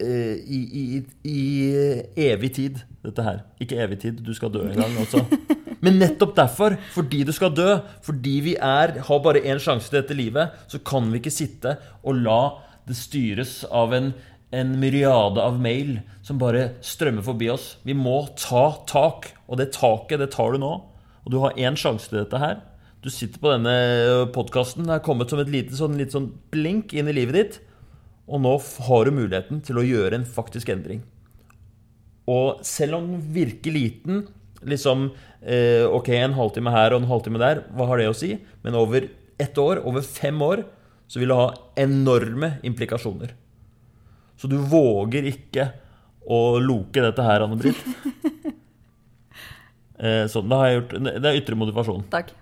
eh, 0.00 0.36
i, 0.40 0.60
i, 0.82 0.84
i 1.28 1.40
evig 2.28 2.54
tid, 2.60 2.84
dette 3.04 3.26
her. 3.26 3.42
Ikke 3.62 3.80
evig 3.84 4.02
tid, 4.04 4.22
du 4.24 4.32
skal 4.36 4.52
dø 4.52 4.64
en 4.68 4.80
gang 4.80 5.00
også. 5.04 5.24
Men 5.82 5.98
nettopp 5.98 6.36
derfor, 6.36 6.76
fordi 6.94 7.24
du 7.26 7.32
skal 7.34 7.50
dø, 7.56 7.72
fordi 8.06 8.36
vi 8.44 8.52
er, 8.54 8.94
har 9.02 9.22
bare 9.24 9.42
én 9.42 9.58
sjanse 9.60 9.90
til 9.90 9.98
dette 9.98 10.14
livet, 10.14 10.54
så 10.70 10.78
kan 10.78 11.08
vi 11.10 11.18
ikke 11.18 11.34
sitte 11.34 11.74
og 12.06 12.20
la 12.22 12.42
det 12.88 12.96
styres 12.98 13.62
av 13.70 13.94
en, 13.94 14.12
en 14.50 14.74
myriade 14.80 15.42
av 15.42 15.60
mail 15.62 16.00
som 16.26 16.40
bare 16.40 16.72
strømmer 16.84 17.24
forbi 17.26 17.50
oss. 17.52 17.76
Vi 17.86 17.94
må 17.96 18.24
ta 18.38 18.66
tak, 18.88 19.30
og 19.46 19.60
det 19.60 19.72
taket, 19.76 20.20
det 20.22 20.32
tar 20.34 20.54
du 20.54 20.62
nå. 20.62 20.74
Og 21.22 21.32
du 21.32 21.38
har 21.44 21.58
én 21.58 21.78
sjanse 21.78 22.10
til 22.10 22.22
dette 22.22 22.40
her. 22.42 22.60
Du 23.02 23.10
sitter 23.10 23.40
på 23.42 23.50
denne 23.50 23.74
podkasten, 24.34 24.86
det 24.86 24.98
er 24.98 25.06
kommet 25.06 25.30
som 25.30 25.40
et 25.42 25.50
lite 25.50 25.74
sånn, 25.78 25.96
litt 25.98 26.14
sånn 26.14 26.30
blink 26.54 26.94
inn 26.94 27.10
i 27.10 27.16
livet 27.16 27.38
ditt. 27.38 27.56
Og 28.30 28.42
nå 28.44 28.52
har 28.86 29.06
du 29.06 29.14
muligheten 29.14 29.62
til 29.66 29.80
å 29.80 29.86
gjøre 29.86 30.20
en 30.20 30.28
faktisk 30.28 30.70
endring. 30.70 31.02
Og 32.30 32.62
selv 32.66 33.00
om 33.00 33.08
den 33.10 33.24
virker 33.34 33.74
liten, 33.74 34.26
liksom 34.62 35.08
eh, 35.42 35.82
Ok, 35.90 36.12
en 36.14 36.36
halvtime 36.36 36.70
her 36.70 36.94
og 36.94 37.02
en 37.02 37.10
halvtime 37.10 37.40
der, 37.42 37.64
hva 37.74 37.88
har 37.90 37.98
det 37.98 38.06
å 38.12 38.14
si? 38.14 38.36
Men 38.62 38.78
over 38.78 39.08
ett 39.42 39.58
år, 39.58 39.82
over 39.88 40.06
fem 40.06 40.38
år, 40.46 40.62
så 41.12 41.20
vil 41.20 41.28
det 41.28 41.36
ha 41.36 41.48
enorme 41.84 42.54
implikasjoner. 42.64 43.34
Så 44.40 44.48
du 44.48 44.56
våger 44.56 45.28
ikke 45.28 45.66
å 46.24 46.56
loke 46.62 47.04
dette 47.04 47.26
her, 47.26 47.44
Anne-Britt. 47.46 47.82
Eh, 50.02 50.24
sånn, 50.26 50.48
det 50.50 50.56
har 50.58 50.66
jeg 50.66 50.76
gjort. 50.80 50.94
Det 51.06 51.28
er 51.30 51.36
ytre 51.38 51.54
motivasjon. 51.54 52.00
Takk. 52.10 52.32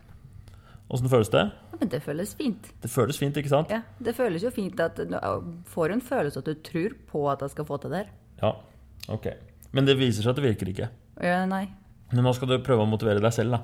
Åssen 0.89 1.11
føles 1.13 1.29
det? 1.29 1.43
Ja, 1.75 1.77
men 1.83 1.91
det 1.93 1.99
føles 2.01 2.31
fint. 2.39 2.71
Det 2.81 2.89
føles 2.89 3.19
fint, 3.21 3.37
ikke 3.37 3.51
sant? 3.53 3.75
Ja, 3.75 3.83
det 4.01 4.15
føles 4.17 4.47
jo 4.47 4.53
fint 4.55 4.81
at 4.81 4.97
du 4.97 5.13
får 5.69 5.93
en 5.93 6.01
følelse 6.01 6.41
at 6.41 6.49
du 6.49 6.63
tror 6.65 6.95
på 7.11 7.27
at 7.29 7.45
jeg 7.45 7.53
skal 7.53 7.69
få 7.69 7.77
til 7.83 7.93
det 7.93 8.01
her. 8.01 8.09
Ja. 8.41 8.55
Ok. 9.13 9.29
Men 9.77 9.91
det 9.91 9.99
viser 10.01 10.25
seg 10.25 10.33
at 10.33 10.41
det 10.41 10.47
virker 10.47 10.73
ikke. 10.73 10.89
Ja, 11.21 11.43
nei. 11.51 11.67
Men 12.15 12.25
nå 12.25 12.33
skal 12.39 12.49
du 12.49 12.57
prøve 12.65 12.87
å 12.87 12.89
motivere 12.89 13.21
deg 13.21 13.37
selv, 13.37 13.59
da. 13.59 13.61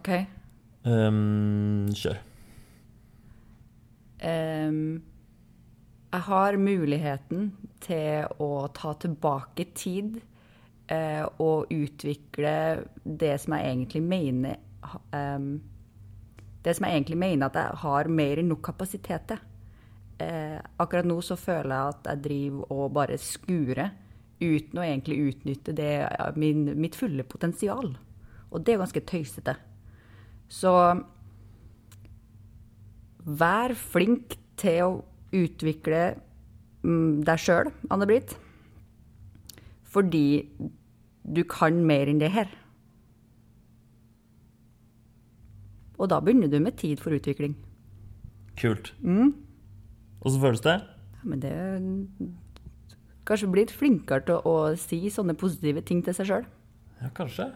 OK. 0.00 0.10
Um, 0.88 1.92
kjør. 1.92 2.18
Jeg 4.24 6.22
har 6.28 6.56
muligheten 6.56 7.50
til 7.84 8.24
å 8.40 8.68
ta 8.72 8.94
tilbake 9.02 9.66
tid 9.76 10.20
eh, 10.86 11.24
og 11.42 11.72
utvikle 11.74 12.54
det 13.04 13.34
som 13.42 13.56
jeg 13.56 13.72
egentlig 13.72 14.02
mener 14.08 14.60
Det 16.64 16.72
som 16.76 16.86
jeg 16.86 16.94
egentlig 16.94 17.18
mener 17.20 17.48
at 17.48 17.58
jeg 17.58 17.80
har 17.82 18.08
mer 18.08 18.40
enn 18.40 18.48
nok 18.52 18.62
kapasitet 18.64 19.26
til. 19.28 19.40
Eh, 20.22 20.56
akkurat 20.80 21.08
nå 21.08 21.18
så 21.24 21.36
føler 21.36 21.74
jeg 21.74 21.94
at 21.94 22.08
jeg 22.08 22.22
driver 22.24 22.72
og 22.72 22.94
bare 22.94 23.18
skurer 23.20 23.90
uten 24.40 24.78
å 24.78 24.84
egentlig 24.84 25.18
utnytte 25.30 25.74
det, 25.76 25.92
min, 26.40 26.66
mitt 26.80 26.96
fulle 26.96 27.24
potensial. 27.26 27.90
Og 28.50 28.64
det 28.64 28.74
er 28.74 28.82
ganske 28.84 29.04
tøysete. 29.04 29.56
Så 30.48 30.72
Vær 33.24 33.74
flink 33.78 34.36
til 34.60 34.80
å 34.84 34.90
utvikle 35.34 36.14
mm, 36.84 37.24
deg 37.26 37.40
sjøl, 37.40 37.70
Anne-Britt. 37.90 38.36
Fordi 39.94 40.26
du 41.24 41.42
kan 41.48 41.80
mer 41.86 42.10
enn 42.10 42.20
det 42.20 42.32
her. 42.34 42.50
Og 45.98 46.10
da 46.10 46.18
begynner 46.20 46.50
du 46.50 46.58
med 46.60 46.76
tid 46.76 47.00
for 47.00 47.14
utvikling. 47.16 47.54
Kult. 48.60 48.92
Åssen 50.24 50.42
føles 50.42 50.64
det? 50.64 50.80
Ja, 51.14 51.28
men 51.28 51.40
det 51.42 51.54
Kanskje 53.24 53.48
blir 53.48 53.70
flinkere 53.72 54.20
til 54.28 54.42
å 54.44 54.56
si 54.76 54.98
sånne 55.08 55.32
positive 55.40 55.80
ting 55.88 56.02
til 56.04 56.12
seg 56.12 56.26
sjøl. 56.28 56.42
Ja, 57.00 57.08
kanskje. 57.16 57.46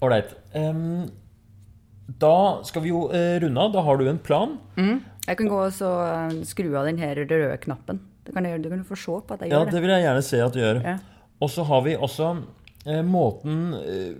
Ålreit. 0.00 0.32
Ehm, 0.56 1.10
da 2.08 2.62
skal 2.64 2.82
vi 2.82 2.88
jo 2.94 3.08
eh, 3.12 3.36
runde 3.42 3.60
av. 3.60 3.72
Da 3.74 3.82
har 3.84 3.98
du 4.00 4.06
en 4.08 4.18
plan. 4.18 4.56
Jeg 5.28 5.36
kan 5.36 5.48
gå 5.50 5.58
og 5.66 5.72
så 5.76 5.90
eh, 6.06 6.38
skru 6.48 6.70
av 6.80 6.86
den 6.88 6.98
her 7.02 7.18
røde 7.20 7.58
knappen. 7.60 8.00
Det 8.24 8.32
kan 8.36 8.44
jeg, 8.48 8.62
du 8.64 8.68
kan 8.72 8.84
få 8.84 8.96
se 8.96 9.18
på 9.24 9.34
at 9.36 9.42
jeg 9.44 9.50
Ja, 9.52 9.58
gjør 9.60 9.68
det 9.70 9.74
det. 9.76 9.82
vil 9.84 9.90
jeg 9.94 10.04
gjerne 10.06 10.22
se 10.24 10.40
at 10.44 10.52
du 10.56 10.60
gjør. 10.62 10.80
Ja. 10.84 10.96
Og 11.40 11.50
så 11.52 11.64
har 11.68 11.82
vi 11.84 11.96
også 11.96 12.30
eh, 12.86 13.02
måten 13.04 13.74
eh, 13.78 14.14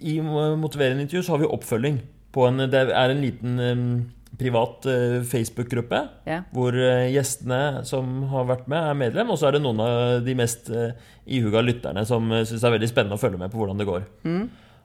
I 0.00 0.20
motiverende 0.22 1.02
intervju 1.04 1.22
så 1.26 1.34
har 1.34 1.42
vi 1.42 1.50
oppfølging. 1.50 1.98
på 2.32 2.46
en 2.46 2.58
Det 2.70 2.74
er 2.92 3.10
en 3.10 3.20
liten 3.24 3.58
eh, 3.58 3.82
privat 4.38 4.86
eh, 4.86 5.18
Facebook-gruppe 5.26 6.00
Ja. 6.26 6.42
hvor 6.54 6.72
gjestene 7.10 7.84
som 7.84 8.22
har 8.30 8.44
vært 8.46 8.68
med, 8.68 8.78
er 8.78 8.94
medlem. 8.94 9.30
Og 9.30 9.38
så 9.40 9.48
er 9.48 9.52
det 9.58 9.62
noen 9.64 9.80
av 9.82 10.22
de 10.24 10.34
mest 10.38 10.70
ihuga 11.26 11.62
lytterne 11.66 12.04
som 12.06 12.30
syns 12.30 12.60
det 12.60 12.64
er 12.68 12.76
veldig 12.78 12.88
spennende 12.94 13.18
å 13.18 13.22
følge 13.22 13.38
med 13.42 13.50
på 13.50 13.58
hvordan 13.58 13.78
det 13.82 13.86
går. 13.88 14.06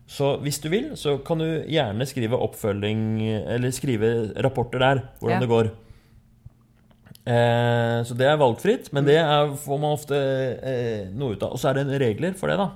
Så 0.07 0.33
hvis 0.43 0.59
du 0.61 0.67
vil, 0.69 0.91
så 0.99 1.15
kan 1.25 1.39
du 1.39 1.45
gjerne 1.71 2.05
skrive 2.05 2.35
oppfølging 2.35 3.21
Eller 3.55 3.71
skrive 3.71 4.33
rapporter 4.43 4.79
der, 4.83 5.01
hvordan 5.21 5.37
Ja. 5.37 5.39
det 5.39 5.49
går. 5.49 5.69
Eh, 7.23 8.03
så 8.03 8.15
det 8.19 8.27
er 8.27 8.35
valgfritt, 8.41 8.89
men 8.91 9.05
det 9.07 9.15
er, 9.21 9.53
får 9.55 9.79
man 9.79 9.95
ofte 9.95 10.17
eh, 10.59 11.05
noe 11.15 11.37
ut 11.37 11.43
av. 11.45 11.53
Og 11.55 11.59
så 11.61 11.69
er 11.71 11.79
det 11.79 12.01
regler 12.01 12.33
for 12.35 12.51
det, 12.51 12.57
da, 12.59 12.69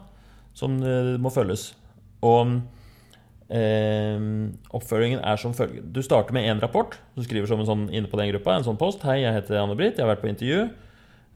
som 0.56 0.78
eh, 0.80 1.18
må 1.20 1.30
følges. 1.36 1.74
Og 2.24 2.62
eh, 3.52 4.20
oppfølgingen 4.78 5.20
er 5.20 5.40
som 5.42 5.56
følger. 5.58 5.84
Du 5.84 6.00
starter 6.06 6.36
med 6.36 6.48
én 6.48 6.62
rapport. 6.64 6.96
Du 7.18 7.24
skriver 7.28 7.48
som 7.52 7.60
en 7.60 7.68
sånn 7.68 7.88
inne 7.92 8.08
på 8.12 8.20
den 8.20 8.32
gruppa, 8.32 8.56
en 8.56 8.64
sånn 8.68 8.80
post. 8.80 9.04
'Hei, 9.04 9.20
jeg 9.26 9.36
heter 9.36 9.60
Anne-Britt, 9.60 9.98
jeg 10.00 10.06
har 10.08 10.16
vært 10.16 10.24
på 10.24 10.32
intervju.' 10.32 10.70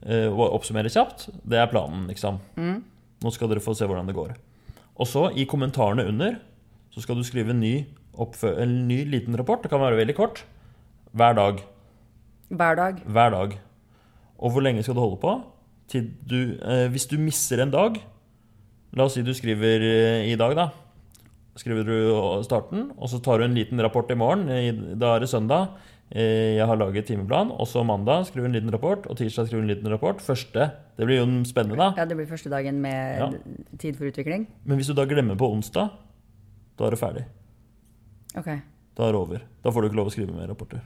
Eh, 0.02 0.26
og 0.26 0.56
oppsummerer 0.56 0.90
kjapt. 0.90 1.28
Det 1.46 1.60
er 1.60 1.68
planen, 1.70 2.08
liksom. 2.10 2.40
Nå 3.22 3.30
skal 3.30 3.46
dere 3.52 3.60
få 3.62 3.70
se 3.76 3.86
hvordan 3.86 4.08
det 4.08 4.16
går. 4.16 4.32
Og 5.00 5.06
så, 5.08 5.28
i 5.36 5.44
kommentarene 5.48 6.04
under, 6.08 6.36
så 6.92 7.00
skal 7.00 7.16
du 7.16 7.24
skrive 7.24 7.50
en 7.54 7.60
ny, 7.62 7.74
en 8.44 8.74
ny 8.88 8.98
liten 9.08 9.36
rapport. 9.38 9.62
Det 9.64 9.70
kan 9.72 9.80
være 9.80 9.96
veldig 10.02 10.16
kort. 10.18 10.42
Hver 11.16 11.32
dag. 11.38 11.62
Hver 12.52 12.76
dag. 12.76 13.00
Hver 13.06 13.30
dag. 13.32 13.58
Og 14.38 14.52
hvor 14.52 14.60
lenge 14.64 14.82
skal 14.84 14.94
du 14.98 15.00
holde 15.00 15.20
på? 15.22 15.34
Du, 15.92 16.36
eh, 16.64 16.88
hvis 16.88 17.06
du 17.10 17.18
misser 17.20 17.60
en 17.60 17.70
dag 17.70 17.98
La 18.96 19.04
oss 19.04 19.12
si 19.16 19.22
du 19.24 19.32
skriver 19.36 19.80
eh, 19.84 20.26
i 20.32 20.36
dag, 20.36 20.52
da. 20.56 20.66
Skriver 21.56 21.84
du 21.84 22.42
starten, 22.44 22.90
og 22.96 23.08
så 23.08 23.18
tar 23.24 23.40
du 23.40 23.44
en 23.46 23.54
liten 23.56 23.80
rapport 23.80 24.08
i 24.12 24.16
morgen. 24.16 24.48
I- 24.52 24.94
Da 25.00 25.14
er 25.16 25.20
det 25.20 25.28
søndag. 25.28 25.70
Eh, 26.10 26.56
Jeg 26.58 26.66
har 26.66 26.76
laget 26.76 27.06
timeplan. 27.06 27.50
Og 27.52 27.66
så 27.66 27.84
mandag 27.86 28.26
skriver 28.26 28.48
du 28.48 28.50
en 28.50 28.56
liten 28.60 28.72
rapport, 28.74 29.06
og 29.06 29.16
tirsdag 29.16 29.46
skriver 29.48 29.62
du 29.62 29.68
en 29.70 29.74
liten 29.76 29.90
rapport. 29.92 30.18
Første 30.20 30.70
Det 30.98 31.06
blir 31.06 31.20
jo 31.22 31.26
spennende, 31.48 31.76
da. 31.78 31.92
Ja, 31.96 32.04
det 32.04 32.16
blir 32.16 32.26
første 32.28 32.50
dagen 32.50 32.80
med 32.82 33.18
Ja. 33.18 33.30
tid 33.78 33.96
for 33.96 34.04
utvikling. 34.04 34.46
Men 34.64 34.76
hvis 34.78 34.86
du 34.88 34.94
da 34.94 35.04
glemmer 35.06 35.36
på 35.36 35.48
onsdag, 35.50 35.90
da 36.78 36.84
er 36.86 36.90
det 36.90 36.98
ferdig. 36.98 37.24
Ok. 38.36 38.46
Da 38.96 39.02
er 39.08 39.12
det 39.12 39.20
over. 39.20 39.40
Da 39.64 39.70
får 39.70 39.80
du 39.82 39.88
ikke 39.88 39.96
lov 39.96 40.06
å 40.08 40.12
skrive 40.12 40.34
mer 40.36 40.48
rapporter. 40.48 40.80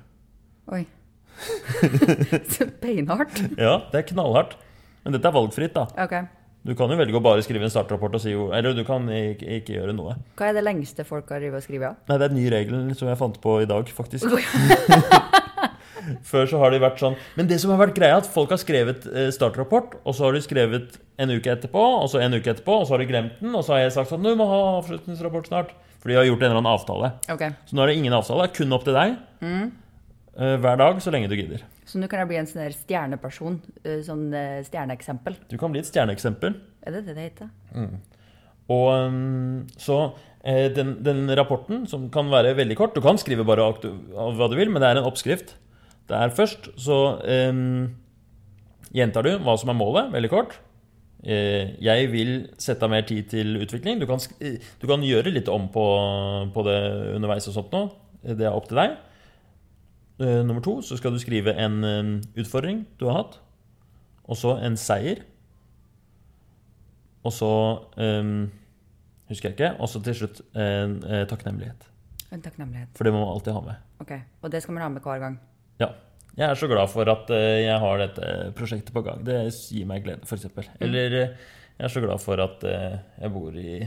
Oi. 0.69 0.87
Så 2.49 2.67
Beinhardt. 2.81 3.59
Ja, 3.59 3.83
det 3.93 3.99
er 3.99 4.15
knallhardt. 4.15 4.57
Men 5.05 5.13
dette 5.13 5.27
er 5.29 5.33
valgfritt, 5.33 5.75
da. 5.75 5.87
Ok. 6.03 6.15
Du 6.67 6.73
kan 6.75 6.91
jo 6.91 6.99
velge 6.99 7.15
å 7.15 7.23
bare 7.23 7.45
skrive 7.47 7.67
en 7.67 7.71
startrapport 7.71 8.17
og 8.19 8.23
si 8.23 8.33
jo 8.33 8.49
Eller 8.57 8.75
du 8.75 8.83
kan 8.87 9.05
ikke, 9.13 9.47
ikke 9.61 9.77
gjøre 9.77 9.95
noe. 9.95 10.17
Hva 10.39 10.51
er 10.51 10.57
det 10.57 10.65
lengste 10.67 11.07
folk 11.07 11.31
har 11.31 11.43
drevet 11.43 11.61
og 11.61 11.67
skrevet 11.67 11.93
av? 11.93 12.01
Nei, 12.11 12.19
det 12.19 12.27
er 12.27 12.33
en 12.33 12.41
ny 12.41 12.47
regel 12.53 12.97
som 12.99 13.11
jeg 13.11 13.21
fant 13.21 13.39
på 13.43 13.61
i 13.63 13.69
dag, 13.71 13.93
faktisk. 13.95 14.27
Før 16.31 16.47
så 16.47 16.59
har 16.61 16.71
de 16.71 16.79
vært 16.83 17.01
sånn 17.03 17.17
Men 17.39 17.49
det 17.51 17.59
som 17.63 17.73
har 17.73 17.81
vært 17.81 17.97
greia, 17.97 18.19
er 18.19 18.23
at 18.23 18.31
folk 18.31 18.53
har 18.55 18.61
skrevet 18.63 19.07
eh, 19.11 19.31
startrapport, 19.35 19.99
og 20.03 20.17
så 20.17 20.27
har 20.27 20.37
de 20.37 20.43
skrevet 20.45 20.99
en 21.23 21.33
uke 21.33 21.55
etterpå, 21.55 21.85
og 22.03 22.11
så 22.13 22.21
en 22.23 22.37
uke 22.37 22.53
etterpå, 22.53 22.81
og 22.83 22.87
så 22.87 22.97
har 22.97 23.03
de 23.03 23.09
glemt 23.11 23.41
den, 23.43 23.55
og 23.55 23.65
så 23.67 23.77
har 23.77 23.85
jeg 23.85 23.95
sagt 23.97 24.13
sånn 24.13 24.27
Du 24.27 24.33
må 24.39 24.47
ha 24.51 24.61
avslutningsrapport 24.77 25.51
snart. 25.51 25.73
For 26.03 26.13
de 26.13 26.19
har 26.19 26.27
gjort 26.29 26.45
en 26.45 26.51
eller 26.53 26.61
annen 26.61 26.75
avtale. 26.77 27.09
Okay. 27.33 27.55
Så 27.67 27.75
nå 27.75 27.83
er 27.83 27.91
det 27.91 27.97
ingen 27.99 28.15
avtale. 28.15 28.45
Det 28.45 28.53
er 28.53 28.59
kun 28.61 28.77
opp 28.77 28.85
til 28.87 28.95
deg. 28.95 29.17
mm. 29.43 29.65
hver 30.63 30.79
dag, 30.79 31.01
så 31.03 31.11
lenge 31.15 31.31
du 31.33 31.35
gidder. 31.39 31.65
Så 31.87 32.01
nå 32.03 32.09
kan 32.11 32.19
jeg 32.25 32.29
bli 32.33 32.39
en 32.41 32.49
sånn 32.51 32.73
stjerneperson. 32.75 33.61
eh, 33.87 34.01
Sånn 34.07 34.25
eh, 34.35 34.61
stjerneeksempel. 34.67 35.37
Du 35.49 35.57
kan 35.61 35.71
bli 35.73 35.81
et 35.85 35.87
stjerneeksempel. 35.89 36.57
Er 36.87 36.97
det 36.97 37.05
det 37.07 37.15
det 37.15 37.27
heter? 37.31 37.51
Og 38.69 38.89
um, 38.91 39.67
så 39.79 39.99
eh, 40.43 40.67
den, 40.75 40.97
den 41.07 41.29
rapporten, 41.39 41.85
som 41.87 42.09
kan 42.11 42.27
være 42.33 42.57
veldig 42.59 42.77
kort 42.81 42.97
Du 42.97 43.01
kan 43.05 43.19
skrive 43.23 43.45
bare 43.47 43.63
av 43.63 43.79
hva 44.35 44.49
du 44.51 44.57
vil, 44.59 44.73
men 44.75 44.83
det 44.83 44.89
er 44.91 44.99
en 44.99 45.07
oppskrift. 45.07 45.55
Det 46.11 46.19
er 46.19 46.35
først 46.35 46.73
så 46.79 46.97
um, 47.53 47.93
gjentar 48.95 49.23
du 49.27 49.37
hva 49.43 49.55
som 49.59 49.71
er 49.71 49.79
målet, 49.79 50.11
veldig 50.15 50.31
kort. 50.33 50.59
Eh, 51.27 51.73
jeg 51.83 52.11
vil 52.13 52.33
sette 52.63 52.87
av 52.87 52.91
mer 52.93 53.07
tid 53.07 53.31
til 53.31 53.57
utvikling. 53.63 53.99
Du 54.03 54.07
kan, 54.11 54.19
eh, 54.43 54.59
du 54.83 54.87
kan 54.91 55.03
gjøre 55.07 55.33
litt 55.35 55.49
om 55.51 55.67
på, 55.75 55.87
på 56.55 56.67
det 56.67 56.77
underveis 57.17 57.47
og 57.51 57.57
sånt 57.61 57.73
nå. 57.75 57.85
Eh, 58.25 58.35
Det 58.39 58.47
er 58.47 58.55
opp 58.55 58.67
til 58.71 58.79
deg. 58.83 58.99
Eh, 60.21 60.43
nummer 60.47 60.63
to 60.65 60.79
så 60.85 60.97
skal 60.97 61.13
du 61.13 61.21
skrive 61.21 61.53
en 61.61 61.83
um, 61.85 62.13
utfordring 62.39 62.85
du 63.01 63.07
har 63.11 63.21
hatt. 63.23 63.41
Og 64.27 64.39
så 64.41 64.57
en 64.65 64.79
seier. 64.81 65.25
Og 67.27 67.35
så 67.35 67.51
um, 67.97 68.47
Husker 69.27 69.51
jeg 69.51 69.57
ikke. 69.57 69.73
Og 69.83 69.91
så 69.91 70.01
til 70.07 70.15
slutt 70.21 70.41
en 70.55 71.01
eh, 71.03 71.25
takknemlighet. 71.27 71.89
En 72.35 72.43
takknemlighet. 72.43 72.93
For 72.95 73.07
det 73.07 73.13
må 73.15 73.25
man 73.25 73.33
alltid 73.35 73.57
ha 73.57 73.63
med. 73.65 73.87
Ok. 74.03 74.13
Og 74.43 74.53
det 74.53 74.61
skal 74.63 74.77
man 74.77 74.85
ha 74.85 74.91
med 74.95 75.03
hver 75.03 75.19
gang. 75.23 75.41
Ja. 75.83 75.89
Jeg 76.37 76.51
er 76.51 76.59
så 76.61 76.69
glad 76.69 76.91
for 76.93 77.09
at 77.11 77.31
eh, 77.33 77.65
jeg 77.65 77.81
har 77.83 77.99
dette 78.03 78.31
prosjektet 78.55 78.95
på 78.95 79.03
gang. 79.03 79.25
Det 79.27 79.41
gir 79.51 79.89
meg 79.89 80.05
glede, 80.05 80.27
f.eks. 80.29 80.47
Eller 80.85 81.19
eh, 81.19 81.53
jeg 81.79 81.89
er 81.89 81.93
så 81.93 82.03
glad 82.05 82.23
for 82.23 82.43
at 82.45 82.63
eh, 82.69 82.99
jeg 83.23 83.33
bor 83.35 83.57
i 83.57 83.81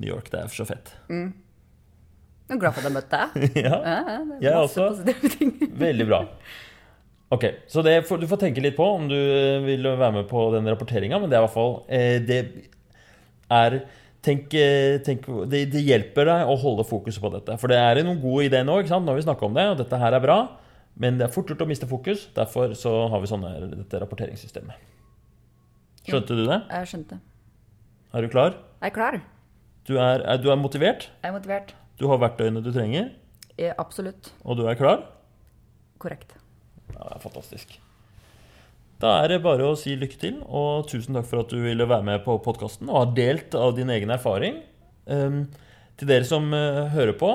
New 0.00 0.08
York. 0.08 0.30
Det 0.32 0.40
er 0.40 0.52
så 0.54 0.64
fett. 0.68 0.94
Jeg 2.50 2.56
er 2.56 2.62
glad 2.64 2.74
for 2.74 2.82
at 2.82 2.88
jeg 2.88 2.96
møtte 2.96 3.20
deg. 3.20 3.52
ja, 3.64 3.76
Ja, 3.78 4.40
Jeg 4.42 4.54
også. 4.58 4.88
veldig 5.86 6.06
bra. 6.10 6.20
Ok, 7.30 7.44
Så 7.70 7.84
det 7.86 7.94
får, 8.08 8.18
du 8.18 8.26
får 8.26 8.40
tenke 8.42 8.62
litt 8.64 8.74
på 8.74 8.86
om 8.96 9.06
du 9.06 9.14
eh, 9.14 9.60
vil 9.62 9.86
være 9.86 10.12
med 10.18 10.26
på 10.30 10.48
den 10.56 10.66
rapporteringa, 10.66 11.20
men 11.22 11.30
det 11.30 11.38
er 11.38 11.44
i 11.44 11.46
hvert 11.46 11.54
fall 11.54 11.76
eh, 11.86 12.16
Det 12.26 12.40
er 13.54 13.80
Tenk, 14.20 14.52
eh, 14.52 14.98
tenk 15.00 15.24
det, 15.48 15.62
det 15.72 15.80
hjelper 15.80 16.26
deg 16.28 16.50
å 16.52 16.56
holde 16.60 16.84
fokuset 16.84 17.22
på 17.22 17.30
dette. 17.32 17.54
For 17.56 17.72
det 17.72 17.78
er 17.80 18.02
noen 18.04 18.18
gode 18.20 18.50
ideer 18.50 18.66
nå. 18.68 18.74
ikke 18.82 18.90
sant? 18.92 19.06
Nå 19.06 19.14
har 19.14 19.16
vi 19.16 19.24
snakka 19.24 19.46
om 19.46 19.54
det, 19.56 19.64
og 19.72 19.78
dette 19.78 20.00
her 20.02 20.12
er 20.12 20.20
bra. 20.20 20.36
Men 21.00 21.16
det 21.16 21.24
er 21.24 21.32
fort 21.32 21.48
gjort 21.48 21.64
å 21.64 21.68
miste 21.70 21.88
fokus. 21.88 22.26
Derfor 22.36 22.74
så 22.76 22.92
har 23.08 23.22
vi 23.22 23.30
sånne, 23.30 23.54
dette 23.78 24.02
rapporteringssystemet. 24.02 24.76
Skjønte 26.04 26.36
du 26.36 26.42
det? 26.44 26.58
Jeg 26.68 26.90
skjønte. 26.90 27.16
Er 28.12 28.26
du 28.26 28.28
klar? 28.32 28.58
Jeg 28.82 28.90
er 28.90 28.94
klar. 28.98 29.16
Du 29.88 29.94
er, 29.96 30.20
er, 30.20 30.42
du 30.42 30.50
er 30.52 30.60
motivert. 30.60 31.08
Jeg 31.22 31.32
er 31.32 31.36
motivert. 31.38 31.72
Du 32.00 32.08
har 32.08 32.20
verktøyene 32.22 32.62
du 32.64 32.72
trenger, 32.72 33.10
Ja, 33.60 33.74
Absolutt. 33.78 34.32
og 34.42 34.56
du 34.56 34.64
er 34.70 34.78
klar. 34.78 35.02
Korrekt. 36.00 36.32
Ja, 36.94 37.02
det 37.10 37.16
er 37.18 37.22
fantastisk. 37.22 37.74
Da 39.00 39.18
er 39.22 39.32
det 39.32 39.42
bare 39.44 39.68
å 39.68 39.76
si 39.76 39.94
lykke 39.96 40.18
til, 40.20 40.40
og 40.44 40.88
tusen 40.88 41.16
takk 41.16 41.28
for 41.28 41.42
at 41.44 41.52
du 41.52 41.60
ville 41.60 41.86
være 41.88 42.04
med 42.04 42.24
på 42.24 42.38
podkasten 42.44 42.88
og 42.88 42.98
har 42.98 43.14
delt 43.16 43.56
av 43.56 43.74
din 43.76 43.92
egen 43.92 44.12
erfaring. 44.12 44.62
Um, 45.08 45.46
til 46.00 46.08
dere 46.08 46.24
som 46.28 46.48
uh, 46.52 46.88
hører 46.92 47.16
på, 47.20 47.30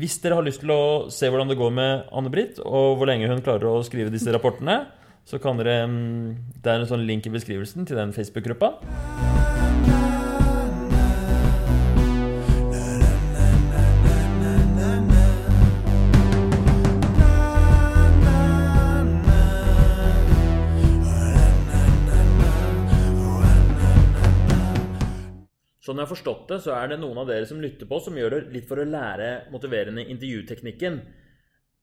hvis 0.00 0.18
dere 0.24 0.38
har 0.38 0.46
lyst 0.46 0.62
til 0.64 0.72
å 0.72 0.82
se 1.12 1.28
hvordan 1.28 1.52
det 1.52 1.60
går 1.60 1.72
med 1.76 2.08
Anne-Britt, 2.12 2.60
og 2.64 2.96
hvor 2.96 3.08
lenge 3.08 3.28
hun 3.28 3.44
klarer 3.44 3.68
å 3.68 3.84
skrive 3.84 4.12
disse 4.12 4.32
rapportene, 4.32 4.82
så 5.28 5.40
kan 5.40 5.60
dere 5.60 5.84
um, 5.84 6.32
Det 6.60 6.72
er 6.72 6.80
en 6.80 6.88
sånn 6.88 7.08
link 7.08 7.28
i 7.28 7.32
beskrivelsen 7.36 7.88
til 7.88 8.00
den 8.00 8.16
Facebook-gruppa. 8.16 8.72
Jeg 26.02 26.08
har 26.08 26.14
forstått 26.16 26.48
det, 26.50 26.60
så 26.64 26.74
er 26.76 26.92
det 26.92 27.00
noen 27.00 27.22
av 27.22 27.28
dere 27.30 27.46
som 27.48 27.60
lytter 27.62 27.88
på, 27.88 27.98
som 28.02 28.16
gjør 28.18 28.34
det 28.34 28.40
litt 28.56 28.66
for 28.68 28.82
å 28.82 28.86
lære 28.88 29.28
motiverende 29.54 30.04
intervjuteknikken. 30.10 30.98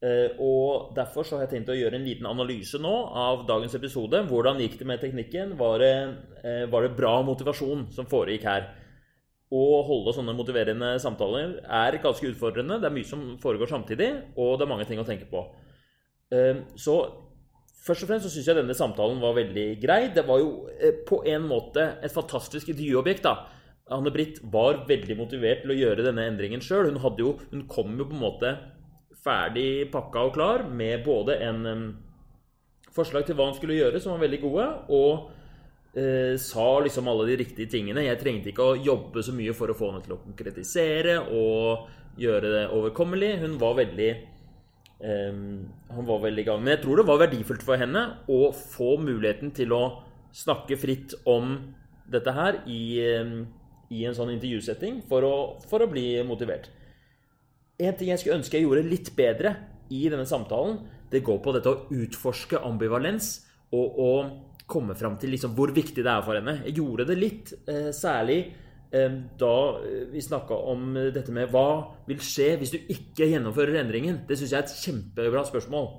Eh, 0.01 0.35
Og 0.39 0.93
Derfor 0.95 1.23
så 1.27 1.37
har 1.37 1.45
jeg 1.45 1.53
tenkt 1.57 1.71
å 1.73 1.77
gjøre 1.77 1.95
en 1.99 2.05
liten 2.07 2.27
analyse 2.27 2.79
nå 2.79 2.93
av 3.19 3.45
dagens 3.47 3.75
episode. 3.75 4.21
Hvordan 4.29 4.59
gikk 4.59 4.77
det 4.79 4.87
med 4.87 5.01
teknikken? 5.01 5.57
Var 5.59 5.79
det, 5.79 5.95
eh, 6.43 6.65
var 6.71 6.83
det 6.83 6.95
bra 6.95 7.21
motivasjon 7.23 7.91
som 7.91 8.05
foregikk 8.05 8.43
her? 8.43 8.69
Å 9.51 9.83
holde 9.83 10.13
sånne 10.13 10.35
motiverende 10.37 10.99
samtaler 11.01 11.59
er 11.65 11.97
ganske 11.97 12.27
utfordrende. 12.31 12.79
Det 12.79 12.85
er 12.85 12.95
mye 12.95 13.05
som 13.05 13.37
foregår 13.41 13.67
samtidig, 13.67 14.11
og 14.37 14.59
det 14.59 14.67
er 14.67 14.69
mange 14.75 14.85
ting 14.87 14.99
å 14.99 15.05
tenke 15.07 15.29
på. 15.29 15.47
Eh, 16.31 16.61
Så 16.77 17.11
først 17.83 18.03
og 18.03 18.09
fremst 18.09 18.25
så 18.25 18.31
syns 18.31 18.45
jeg 18.45 18.55
denne 18.55 18.75
samtalen 18.75 19.19
var 19.19 19.33
veldig 19.33 19.81
grei. 19.81 20.13
Det 20.13 20.25
var 20.25 20.39
jo 20.39 20.69
på 21.07 21.25
en 21.25 21.41
måte 21.47 21.97
et 22.03 22.11
fantastisk 22.11 22.67
intervjuobjekt. 22.69 23.23
da. 23.23 23.47
Anne-Britt 23.89 24.43
var 24.53 24.83
veldig 24.89 25.17
motivert 25.17 25.63
til 25.63 25.73
å 25.73 25.79
gjøre 25.79 26.05
denne 26.05 26.27
endringen 26.29 26.61
sjøl. 26.61 26.91
Hun, 26.93 26.99
hun 27.49 27.65
kom 27.71 27.95
jo 27.97 28.05
på 28.09 28.15
en 28.17 28.21
måte 28.21 28.53
ferdig 29.23 29.89
pakka 29.91 30.27
og 30.27 30.35
klar 30.37 30.63
med 30.69 31.03
både 31.03 31.35
en 31.43 31.65
um, 31.65 31.83
forslag 32.95 33.25
til 33.27 33.37
hva 33.37 33.49
hun 33.49 33.57
skulle 33.57 33.77
gjøre, 33.79 34.01
som 34.01 34.15
var 34.15 34.23
veldig 34.25 34.39
gode, 34.43 34.65
og 34.95 35.97
eh, 35.97 36.35
sa 36.41 36.67
liksom 36.83 37.09
alle 37.11 37.27
de 37.29 37.37
riktige 37.43 37.71
tingene. 37.71 38.05
Jeg 38.07 38.19
trengte 38.21 38.51
ikke 38.51 38.71
å 38.71 38.79
jobbe 38.79 39.23
så 39.25 39.35
mye 39.35 39.55
for 39.57 39.71
å 39.71 39.77
få 39.77 39.91
henne 39.91 40.03
til 40.05 40.15
å 40.15 40.21
konkretisere 40.23 41.19
og 41.35 42.19
gjøre 42.19 42.53
det 42.55 42.65
overkommelig. 42.75 43.35
Hun 43.43 43.57
var 43.61 43.77
veldig 43.79 44.09
em, 45.05 45.43
Han 45.95 46.07
var 46.07 46.23
veldig 46.25 46.43
i 46.43 46.47
gang. 46.49 46.63
Men 46.63 46.75
jeg 46.75 46.83
tror 46.85 46.99
det 46.99 47.07
var 47.09 47.21
verdifullt 47.23 47.65
for 47.65 47.81
henne 47.81 48.05
å 48.27 48.41
få 48.55 48.97
muligheten 49.01 49.53
til 49.55 49.75
å 49.75 49.83
snakke 50.35 50.77
fritt 50.77 51.15
om 51.29 51.55
dette 52.09 52.33
her 52.33 52.61
i, 52.69 52.81
em, 53.05 53.47
i 53.89 54.05
en 54.05 54.15
sånn 54.17 54.33
intervjusetting 54.35 55.01
for 55.09 55.25
å, 55.25 55.35
for 55.69 55.83
å 55.83 55.89
bli 55.89 56.11
motivert. 56.27 56.69
En 57.79 57.95
ting 57.97 58.11
jeg 58.11 58.21
skulle 58.21 58.39
ønske 58.41 58.59
jeg 58.59 58.67
gjorde 58.67 58.87
litt 58.89 59.13
bedre 59.17 59.55
i 59.95 60.03
denne 60.11 60.27
samtalen, 60.29 60.81
det 61.09 61.23
går 61.25 61.39
på 61.41 61.53
dette 61.55 61.71
å 61.71 61.85
utforske 61.95 62.59
ambivalens 62.61 63.39
og 63.73 64.01
å 64.03 64.11
komme 64.69 64.93
fram 64.97 65.15
til 65.17 65.33
liksom 65.33 65.55
hvor 65.57 65.73
viktig 65.73 66.03
det 66.05 66.11
er 66.11 66.25
for 66.25 66.37
henne. 66.37 66.59
Jeg 66.67 66.77
gjorde 66.77 67.07
det 67.09 67.17
litt, 67.17 67.53
eh, 67.65 67.89
særlig 67.95 68.39
eh, 68.91 69.15
da 69.39 69.55
vi 70.11 70.21
snakka 70.21 70.59
om 70.73 70.93
dette 71.15 71.33
med 71.33 71.49
hva 71.49 71.95
vil 72.09 72.21
skje 72.21 72.51
hvis 72.61 72.75
du 72.75 72.77
ikke 72.93 73.31
gjennomfører 73.31 73.81
endringen. 73.81 74.21
Det 74.29 74.37
syns 74.37 74.53
jeg 74.53 74.61
er 74.61 74.67
et 74.67 74.83
kjempebra 74.83 75.45
spørsmål. 75.49 75.89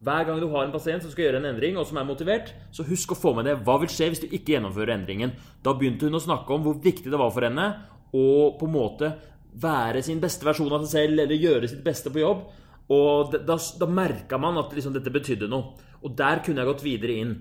Hver 0.00 0.24
gang 0.24 0.38
du 0.40 0.46
har 0.48 0.64
en 0.64 0.72
pasient 0.72 1.02
som 1.04 1.10
skal 1.12 1.26
gjøre 1.26 1.40
en 1.42 1.50
endring, 1.50 1.74
og 1.76 1.84
som 1.84 1.98
er 2.00 2.06
motivert, 2.08 2.54
så 2.72 2.86
husk 2.88 3.12
å 3.12 3.18
få 3.20 3.34
med 3.36 3.44
det. 3.44 3.58
Hva 3.66 3.74
vil 3.82 3.90
skje 3.92 4.06
hvis 4.08 4.22
du 4.22 4.30
ikke 4.30 4.54
gjennomfører 4.54 4.94
endringen? 4.94 5.34
Da 5.60 5.74
begynte 5.76 6.08
hun 6.08 6.16
å 6.16 6.22
snakke 6.24 6.54
om 6.54 6.62
hvor 6.64 6.78
viktig 6.80 7.10
det 7.12 7.20
var 7.20 7.32
for 7.34 7.44
henne 7.44 7.66
å 8.16 8.24
på 8.56 8.64
en 8.64 8.72
måte 8.72 9.10
være 9.60 10.00
sin 10.06 10.22
beste 10.22 10.46
versjon 10.46 10.72
av 10.72 10.86
seg 10.86 10.94
selv, 10.94 11.20
eller 11.20 11.36
gjøre 11.36 11.68
sitt 11.68 11.82
beste 11.84 12.08
på 12.14 12.22
jobb. 12.22 12.46
Og 12.96 13.36
da, 13.44 13.58
da 13.60 13.88
merka 13.92 14.38
man 14.40 14.56
at 14.62 14.72
liksom 14.72 14.94
dette 14.94 15.12
betydde 15.12 15.50
noe. 15.52 15.74
Og 16.00 16.14
der 16.16 16.40
kunne 16.46 16.62
jeg 16.64 16.70
gått 16.70 16.84
videre 16.86 17.16
inn. 17.20 17.34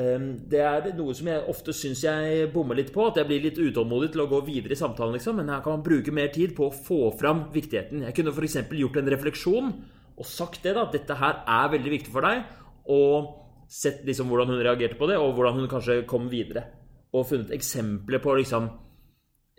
Ehm, 0.00 0.30
det 0.50 0.62
er 0.64 0.88
noe 0.96 1.12
som 1.14 1.28
jeg 1.30 1.44
ofte 1.52 1.74
syns 1.76 2.00
jeg 2.06 2.48
bommer 2.54 2.80
litt 2.80 2.94
på. 2.94 3.10
At 3.10 3.20
jeg 3.20 3.28
blir 3.28 3.44
litt 3.44 3.60
utålmodig 3.60 4.14
til 4.14 4.24
å 4.24 4.30
gå 4.30 4.40
videre 4.48 4.72
i 4.72 4.80
samtalen. 4.80 5.18
Liksom. 5.18 5.36
Men 5.36 5.52
her 5.52 5.60
kan 5.60 5.76
man 5.76 5.84
bruke 5.84 6.16
mer 6.16 6.32
tid 6.32 6.56
på 6.56 6.70
å 6.70 6.74
få 6.74 7.02
fram 7.20 7.44
viktigheten. 7.52 8.06
Jeg 8.08 8.16
kunne 8.16 8.32
f.eks. 8.32 8.56
gjort 8.72 8.98
en 9.02 9.12
refleksjon 9.18 9.70
og 10.18 10.28
sagt 10.28 10.62
det, 10.62 10.74
da. 10.76 10.86
Dette 10.92 11.16
her 11.18 11.42
er 11.42 11.72
veldig 11.72 11.92
viktig 11.96 12.12
for 12.14 12.26
deg. 12.26 12.44
Og 12.92 13.66
sett 13.70 14.04
liksom 14.06 14.30
hvordan 14.30 14.52
hun 14.52 14.62
reagerte 14.62 14.98
på 14.98 15.08
det, 15.10 15.18
og 15.18 15.34
hvordan 15.34 15.58
hun 15.58 15.70
kanskje 15.70 16.02
kom 16.08 16.28
videre. 16.32 16.66
Og 17.14 17.26
funnet 17.28 17.52
eksempler 17.54 18.22
på 18.22 18.34
liksom 18.40 18.68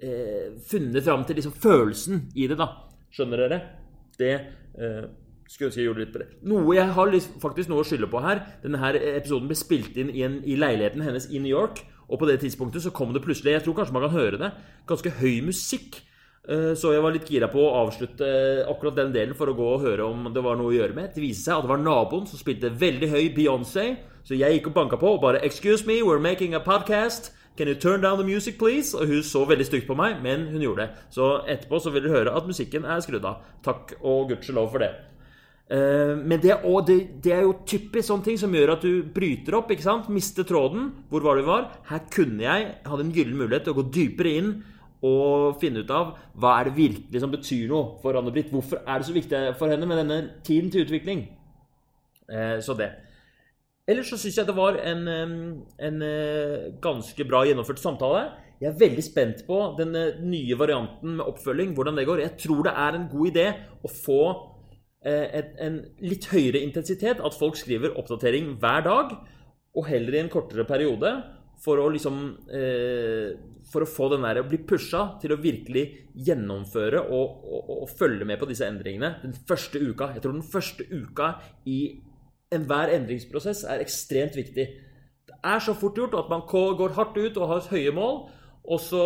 eh, 0.03 0.55
Funnet 0.67 1.05
fram 1.05 1.23
til 1.27 1.39
liksom 1.39 1.55
følelsen 1.55 2.25
i 2.35 2.47
det, 2.51 2.57
da. 2.59 2.69
Skjønner 3.15 3.45
dere? 3.45 3.61
Det 4.19 4.33
eh, 4.35 5.05
skulle 5.47 5.69
ønske 5.69 5.81
jeg 5.81 5.89
gjorde 5.89 6.03
litt 6.03 6.13
på 6.13 6.23
det. 6.23 6.29
Noe 6.51 6.77
jeg 6.77 6.95
har 6.97 7.11
liksom, 7.11 7.37
faktisk 7.43 7.71
noe 7.71 7.83
å 7.83 7.87
skylde 7.87 8.09
på 8.11 8.23
her. 8.23 8.43
Denne 8.63 8.81
her 8.81 8.97
episoden 9.15 9.51
ble 9.51 9.59
spilt 9.59 9.99
inn 10.01 10.11
i, 10.13 10.23
en, 10.27 10.39
i 10.43 10.57
leiligheten 10.59 11.03
hennes 11.05 11.29
i 11.31 11.41
New 11.41 11.51
York. 11.51 11.83
Og 12.05 12.19
på 12.21 12.27
det 12.29 12.39
tidspunktet 12.43 12.83
så 12.85 12.93
kom 12.93 13.15
det 13.15 13.23
plutselig 13.25 13.55
Jeg 13.55 13.63
tror 13.65 13.79
kanskje 13.79 13.95
man 13.95 14.05
kan 14.07 14.15
høre 14.15 14.41
det. 14.41 14.51
Ganske 14.89 15.15
høy 15.19 15.39
musikk 15.47 16.03
så 16.77 16.91
jeg 16.93 17.01
var 17.01 17.13
litt 17.15 17.29
gira 17.31 17.47
på 17.49 17.57
å 17.57 17.71
avslutte 17.79 18.27
akkurat 18.69 18.99
den 18.99 19.13
delen 19.15 19.37
for 19.37 19.49
å 19.49 19.55
gå 19.57 19.69
og 19.75 19.85
høre 19.87 20.05
om 20.05 20.27
det 20.29 20.43
var 20.45 20.59
noe 20.59 20.69
å 20.69 20.75
gjøre 20.75 20.93
med. 20.93 21.13
Det 21.15 21.23
viste 21.23 21.47
seg 21.47 21.55
at 21.57 21.65
det 21.65 21.71
var 21.71 21.81
naboen 21.81 22.27
som 22.29 22.37
spilte 22.37 22.69
veldig 22.69 23.09
høy 23.09 23.23
Beyoncé. 23.33 23.87
Så 24.25 24.37
jeg 24.37 24.57
gikk 24.57 24.69
og 24.69 24.75
banka 24.77 24.97
på 25.01 25.15
og 25.15 25.21
bare 25.21 25.41
'Excuse 25.41 25.85
me, 25.87 26.01
we're 26.01 26.21
making 26.21 26.53
a 26.53 26.59
podcast'. 26.59 27.31
Can 27.57 27.67
you 27.67 27.75
turn 27.75 28.01
down 28.01 28.17
the 28.17 28.25
music, 28.25 28.57
please? 28.57 28.97
Og 28.97 29.07
hun 29.07 29.23
så 29.23 29.45
veldig 29.47 29.65
stygt 29.65 29.87
på 29.87 29.95
meg, 29.95 30.21
men 30.21 30.47
hun 30.51 30.61
gjorde 30.61 30.81
det. 30.81 30.89
Så 31.09 31.39
etterpå 31.47 31.79
så 31.79 31.89
vil 31.89 32.03
du 32.03 32.09
høre 32.09 32.35
at 32.35 32.47
musikken 32.47 32.83
er 32.83 32.99
skrudd 32.99 33.23
av. 33.25 33.45
Takk 33.63 33.93
og 34.01 34.29
gudskjelov 34.29 34.71
for 34.73 34.83
det. 34.83 34.89
Eh, 35.71 36.17
men 36.19 36.41
det, 36.43 36.59
det, 36.87 36.97
det, 37.23 37.31
er 37.31 37.45
jo 37.47 37.55
typisk 37.65 38.09
sånne 38.09 38.27
ting 38.27 38.37
som 38.37 38.53
gjør 38.53 38.73
at 38.75 38.83
du 38.83 39.03
bryter 39.03 39.55
opp. 39.55 39.71
ikke 39.71 39.87
sant? 39.87 40.09
Mister 40.09 40.43
tråden. 40.43 40.91
Hvor 41.09 41.23
var 41.23 41.35
det 41.35 41.45
vi 41.45 41.51
var? 41.53 41.69
Her 41.87 42.03
kunne 42.11 42.43
jeg 42.43 42.67
hadde 42.85 43.07
en 43.07 43.15
gyllen 43.15 43.39
mulighet 43.39 43.63
til 43.69 43.73
å 43.73 43.79
gå 43.79 43.87
dypere 43.95 44.35
inn 44.35 44.51
og 45.05 45.57
finne 45.61 45.83
ut 45.83 45.91
av 45.93 46.13
hva 46.39 46.57
er 46.59 46.69
det 46.69 46.77
virkelig 46.79 47.21
som 47.21 47.33
betyr 47.33 47.67
noe 47.71 47.97
for 48.01 48.17
Anne-Britt. 48.17 48.51
Hvorfor 48.53 48.81
er 48.81 49.01
det 49.01 49.07
så 49.07 49.15
viktig 49.15 49.41
for 49.59 49.71
henne 49.71 49.87
med 49.89 50.01
denne 50.01 50.19
tiden 50.45 50.71
til 50.73 50.85
utvikling? 50.85 51.27
Eh, 52.31 52.57
så 52.65 52.75
det. 52.77 52.89
Ellers 53.85 54.09
så 54.09 54.17
syns 54.17 54.39
jeg 54.39 54.47
det 54.47 54.57
var 54.57 54.79
en, 54.81 55.05
en, 55.77 56.01
eh, 56.01 56.71
ganske 56.81 57.27
bra 57.29 57.43
gjennomført 57.45 57.83
samtale. 57.83 58.23
Jeg 58.61 58.71
er 58.71 58.79
veldig 58.79 59.03
spent 59.03 59.43
på 59.45 59.59
den 59.77 59.93
nye 60.25 60.57
varianten 60.57 61.19
med 61.19 61.27
oppfølging, 61.27 61.75
hvordan 61.77 61.99
det 61.99 62.07
går. 62.07 62.23
Jeg 62.23 62.37
tror 62.41 62.63
det 62.65 62.73
er 62.73 62.97
en 62.97 63.07
god 63.11 63.29
idé 63.29 63.45
å 63.83 63.91
få 63.91 64.21
eh, 65.05 65.27
et, 65.41 65.53
en 65.61 65.81
litt 66.01 66.25
høyere 66.31 66.63
intensitet. 66.65 67.21
At 67.21 67.37
folk 67.37 67.59
skriver 67.59 67.93
oppdatering 67.99 68.55
hver 68.63 68.87
dag, 68.87 69.17
og 69.75 69.89
heller 69.91 70.15
i 70.15 70.23
en 70.23 70.31
kortere 70.33 70.65
periode 70.65 71.11
for 71.63 71.81
å 71.81 71.89
liksom 71.93 72.17
eh, 72.51 73.35
For 73.71 73.83
å 73.85 73.89
få 73.89 74.09
den 74.13 74.25
der 74.25 74.41
å 74.41 74.47
bli 74.47 74.59
pusha 74.67 75.15
til 75.21 75.33
å 75.33 75.41
virkelig 75.41 75.85
gjennomføre 76.27 77.01
og, 77.05 77.45
og, 77.45 77.71
og, 77.81 77.87
følge 77.97 78.27
med 78.27 78.39
på 78.39 78.47
disse 78.49 78.67
endringene 78.67 79.15
den 79.23 79.33
første 79.49 79.81
uka. 79.81 80.11
Jeg 80.13 80.23
tror 80.23 80.35
den 80.37 80.45
første 80.47 80.85
uka 80.85 81.31
i 81.67 81.79
enhver 82.55 82.93
endringsprosess 82.93 83.65
er 83.67 83.83
ekstremt 83.83 84.37
viktig. 84.37 84.67
Det 85.25 85.37
er 85.41 85.63
så 85.65 85.73
fort 85.77 85.97
gjort 85.97 86.15
at 86.19 86.29
man 86.31 86.45
går 86.47 86.95
hardt 86.95 87.17
ut 87.17 87.39
og 87.41 87.49
har 87.51 87.71
høye 87.73 87.95
mål. 87.95 88.21
Og 88.65 88.79
så, 88.81 89.01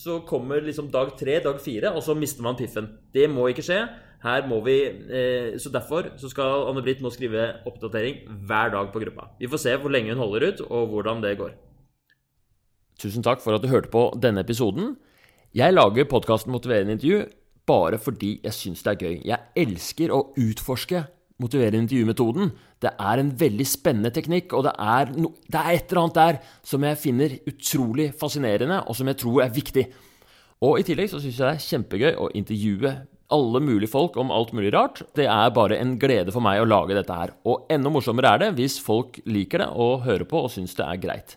så 0.00 0.20
kommer 0.28 0.64
liksom 0.64 0.86
dag 0.92 1.10
tre, 1.18 1.40
dag 1.44 1.58
fire, 1.60 1.90
og 1.92 2.00
så 2.04 2.14
mister 2.16 2.44
man 2.44 2.56
piffen. 2.56 2.86
Det 3.12 3.26
må 3.28 3.50
ikke 3.50 3.66
skje. 3.66 3.82
Her 4.22 4.48
må 4.50 4.62
vi, 4.64 4.78
eh, 4.88 5.58
Så 5.58 5.70
derfor 5.70 6.16
så 6.18 6.30
skal 6.30 6.66
Anne-Britt 6.70 7.02
nå 7.02 7.10
skrive 7.14 7.62
oppdatering 7.66 8.24
hver 8.48 8.72
dag 8.72 8.92
på 8.92 9.02
gruppa. 9.04 9.30
Vi 9.38 9.46
får 9.46 9.58
se 9.58 9.76
hvor 9.76 9.90
lenge 9.90 10.14
hun 10.14 10.18
holder 10.24 10.48
ut, 10.48 10.60
og 10.70 10.88
hvordan 10.88 11.22
det 11.22 11.38
går. 11.38 11.52
Tusen 12.98 13.22
takk 13.22 13.42
for 13.44 13.54
at 13.54 13.62
du 13.62 13.70
hørte 13.70 13.92
på 13.92 14.08
denne 14.18 14.42
episoden. 14.42 14.96
Jeg 15.54 15.74
lager 15.74 16.08
podkasten 16.10 16.52
Motiverende 16.52 16.96
intervju 16.96 17.26
bare 17.68 18.00
fordi 18.00 18.38
jeg 18.42 18.56
syns 18.56 18.82
det 18.84 18.94
er 18.94 19.04
gøy. 19.04 19.14
Jeg 19.28 19.66
elsker 19.66 20.12
å 20.14 20.24
utforske 20.40 21.04
motiverende 21.38 21.84
intervjumetoden. 21.84 22.50
Det 22.82 22.90
er 22.98 23.20
en 23.20 23.30
veldig 23.38 23.66
spennende 23.68 24.10
teknikk, 24.14 24.54
og 24.56 24.64
det 24.66 24.74
er, 24.82 25.12
no, 25.14 25.32
det 25.46 25.60
er, 25.60 25.70
et 25.76 25.92
eller 25.92 26.02
annet 26.02 26.18
der 26.18 26.40
som 26.66 26.86
jeg 26.86 27.00
finner 27.02 27.36
utrolig 27.50 28.08
fascinerende, 28.18 28.80
og 28.86 28.98
som 28.98 29.10
jeg 29.10 29.20
tror 29.22 29.44
er 29.44 29.54
viktig. 29.54 29.86
Og 30.66 30.80
i 30.80 30.86
tillegg 30.86 31.12
så 31.12 31.20
syns 31.22 31.38
jeg 31.38 31.44
det 31.44 31.54
er 31.54 31.66
kjempegøy 31.68 32.12
å 32.18 32.30
intervjue 32.38 32.94
alle 33.36 33.60
mulige 33.60 33.92
folk 33.92 34.16
om 34.18 34.32
alt 34.34 34.54
mulig 34.56 34.72
rart. 34.74 35.04
Det 35.14 35.28
er 35.30 35.54
bare 35.54 35.78
en 35.78 35.98
glede 36.00 36.34
for 36.34 36.42
meg 36.42 36.62
å 36.62 36.66
lage 36.68 36.96
dette 36.96 37.14
her. 37.14 37.36
Og 37.46 37.68
enda 37.70 37.92
morsommere 37.92 38.32
er 38.34 38.46
det 38.46 38.54
hvis 38.58 38.80
folk 38.82 39.20
liker 39.28 39.62
det 39.62 39.68
og 39.76 40.08
hører 40.08 40.26
på 40.26 40.46
og 40.46 40.50
syns 40.54 40.74
det 40.78 40.88
er 40.88 41.02
greit. 41.02 41.36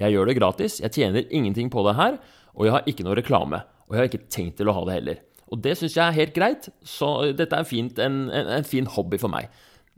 Jeg 0.00 0.14
gjør 0.14 0.30
det 0.30 0.38
gratis, 0.38 0.78
jeg 0.80 0.94
tjener 0.94 1.28
ingenting 1.28 1.68
på 1.72 1.82
det 1.84 1.96
her, 1.98 2.16
og 2.56 2.66
jeg 2.66 2.74
har 2.76 2.88
ikke 2.88 3.04
noe 3.04 3.18
reklame. 3.18 3.60
Og 3.88 3.96
jeg 3.96 4.00
har 4.00 4.08
ikke 4.08 4.32
tenkt 4.32 4.56
til 4.60 4.70
å 4.70 4.76
ha 4.76 4.86
det 4.88 4.96
heller. 4.96 5.20
Og 5.52 5.60
det 5.60 5.74
syns 5.76 5.98
jeg 5.98 6.06
er 6.06 6.16
helt 6.16 6.32
greit, 6.36 6.70
så 6.80 7.10
dette 7.36 7.58
er 7.58 7.68
fint, 7.68 7.98
en, 8.00 8.24
en, 8.32 8.50
en, 8.56 8.64
fin 8.64 8.88
hobby 8.88 9.20
for 9.20 9.32
meg. 9.32 9.50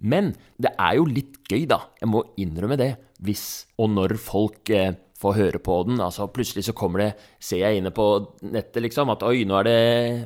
Men 0.03 0.33
det 0.59 0.73
er 0.75 0.97
jo 0.99 1.07
litt 1.07 1.39
gøy, 1.47 1.63
da. 1.71 1.85
Jeg 2.01 2.11
må 2.11 2.25
innrømme 2.43 2.79
det. 2.81 2.91
Hvis 3.23 3.69
og 3.79 3.93
når 3.95 4.17
folk 4.19 4.73
eh, 4.75 4.97
får 5.25 5.39
høre 5.41 5.61
på 5.65 5.81
den. 5.89 6.01
Altså 6.05 6.29
Plutselig 6.33 6.67
så 6.69 6.77
kommer 6.77 7.05
det, 7.05 7.11
ser 7.43 7.65
jeg 7.65 7.81
inne 7.81 7.93
på 7.95 8.07
nettet 8.47 8.85
liksom, 8.85 9.13
at 9.15 9.25
oi, 9.27 9.43
nå 9.49 9.59
er 9.61 9.69
det 9.69 9.79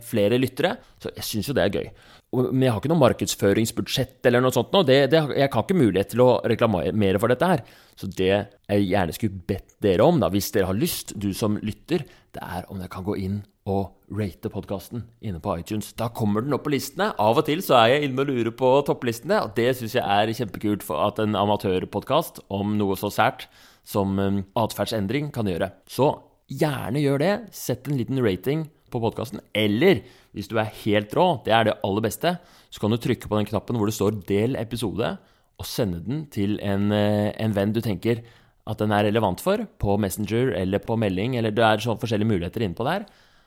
flere 0.09 0.40
lyttere. 0.40 0.76
Så 0.99 1.14
jeg 1.14 1.26
syns 1.26 1.51
jo 1.51 1.57
det 1.57 1.66
er 1.66 1.76
gøy. 1.78 1.90
Men 2.36 2.66
jeg 2.66 2.72
har 2.74 2.82
ikke 2.82 2.90
noe 2.92 3.01
markedsføringsbudsjett 3.01 4.26
eller 4.28 4.42
noe 4.44 4.53
sånt 4.53 4.74
nå. 4.74 4.82
Jeg 4.84 5.09
har 5.14 5.62
ikke 5.62 5.76
mulighet 5.78 6.12
til 6.12 6.20
å 6.26 6.32
reklamere 6.44 7.20
for 7.22 7.32
dette 7.32 7.53
her. 7.55 7.62
Så 7.96 8.11
det 8.12 8.32
jeg 8.34 8.88
gjerne 8.90 9.14
skulle 9.16 9.46
bedt 9.49 9.78
dere 9.84 10.05
om, 10.05 10.18
da, 10.20 10.28
hvis 10.32 10.51
dere 10.53 10.68
har 10.68 10.76
lyst, 10.76 11.14
du 11.16 11.30
som 11.36 11.57
lytter, 11.64 12.05
det 12.36 12.42
er 12.44 12.68
om 12.68 12.82
dere 12.82 12.92
kan 12.92 13.07
gå 13.07 13.16
inn 13.22 13.40
og 13.68 14.16
rate 14.16 14.51
podkasten 14.53 15.03
inne 15.24 15.40
på 15.44 15.57
iTunes. 15.61 15.90
Da 15.96 16.09
kommer 16.12 16.44
den 16.44 16.57
opp 16.57 16.66
på 16.66 16.72
listene. 16.72 17.11
Av 17.20 17.40
og 17.40 17.49
til 17.49 17.62
så 17.64 17.78
er 17.80 17.94
jeg 17.94 18.09
inne 18.09 18.24
og 18.24 18.30
lurer 18.30 18.53
på 18.57 18.70
topplistene, 18.88 19.42
og 19.44 19.57
det 19.57 19.70
syns 19.78 19.96
jeg 19.96 20.05
er 20.05 20.32
kjempekult 20.36 20.84
for 20.84 21.05
at 21.05 21.20
en 21.24 21.36
amatørpodkast 21.38 22.42
om 22.53 22.76
noe 22.80 22.96
så 23.01 23.12
sært 23.12 23.49
som 23.89 24.18
um, 24.20 24.43
atferdsendring 24.59 25.30
kan 25.34 25.49
gjøre. 25.49 25.70
Så 25.89 26.11
gjerne 26.53 27.01
gjør 27.01 27.22
det. 27.22 27.32
Sett 27.57 27.89
en 27.89 27.97
liten 27.99 28.20
rating 28.24 28.66
på 28.93 29.01
podkasten. 29.03 29.41
Eller 29.57 30.03
hvis 30.36 30.49
du 30.51 30.59
er 30.61 30.72
helt 30.84 31.14
rå, 31.16 31.28
det 31.47 31.55
er 31.57 31.68
det 31.68 31.78
aller 31.84 32.05
beste, 32.05 32.36
så 32.68 32.82
kan 32.82 32.93
du 32.93 33.01
trykke 33.01 33.28
på 33.28 33.39
den 33.39 33.49
knappen 33.49 33.78
hvor 33.78 33.89
det 33.89 33.97
står 33.97 34.20
'del 34.28 34.57
episode', 34.61 35.16
og 35.59 35.66
sende 35.66 36.01
den 36.05 36.26
til 36.30 36.61
en, 36.62 36.93
eh, 36.93 37.32
en 37.34 37.55
venn 37.55 37.72
du 37.72 37.80
tenker 37.80 38.22
at 38.68 38.78
den 38.78 38.93
er 38.93 39.09
relevant 39.09 39.41
for, 39.41 39.64
på 39.80 39.97
Messenger 39.99 40.53
eller 40.55 40.78
på 40.78 40.97
melding, 40.97 41.36
eller 41.36 41.51
det 41.51 41.64
er 41.64 41.82
sånn 41.82 41.99
forskjellige 41.99 42.28
muligheter 42.28 42.62
innpå 42.62 42.84
der. 42.84 43.07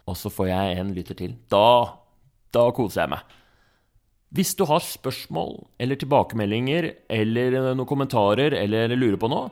Og 0.09 0.17
så 0.17 0.31
får 0.33 0.49
jeg 0.49 0.79
en 0.81 0.93
lytter 0.93 1.15
til. 1.15 1.35
Da, 1.47 1.93
da 2.51 2.71
koser 2.71 3.05
jeg 3.05 3.13
meg. 3.13 3.37
Hvis 4.33 4.55
du 4.55 4.65
har 4.65 4.79
spørsmål 4.79 5.67
eller 5.79 5.99
tilbakemeldinger 5.99 6.87
eller 7.11 7.75
noen 7.75 7.87
kommentarer 7.87 8.55
eller 8.55 8.95
lurer 8.95 9.19
på 9.19 9.29
noe, 9.29 9.51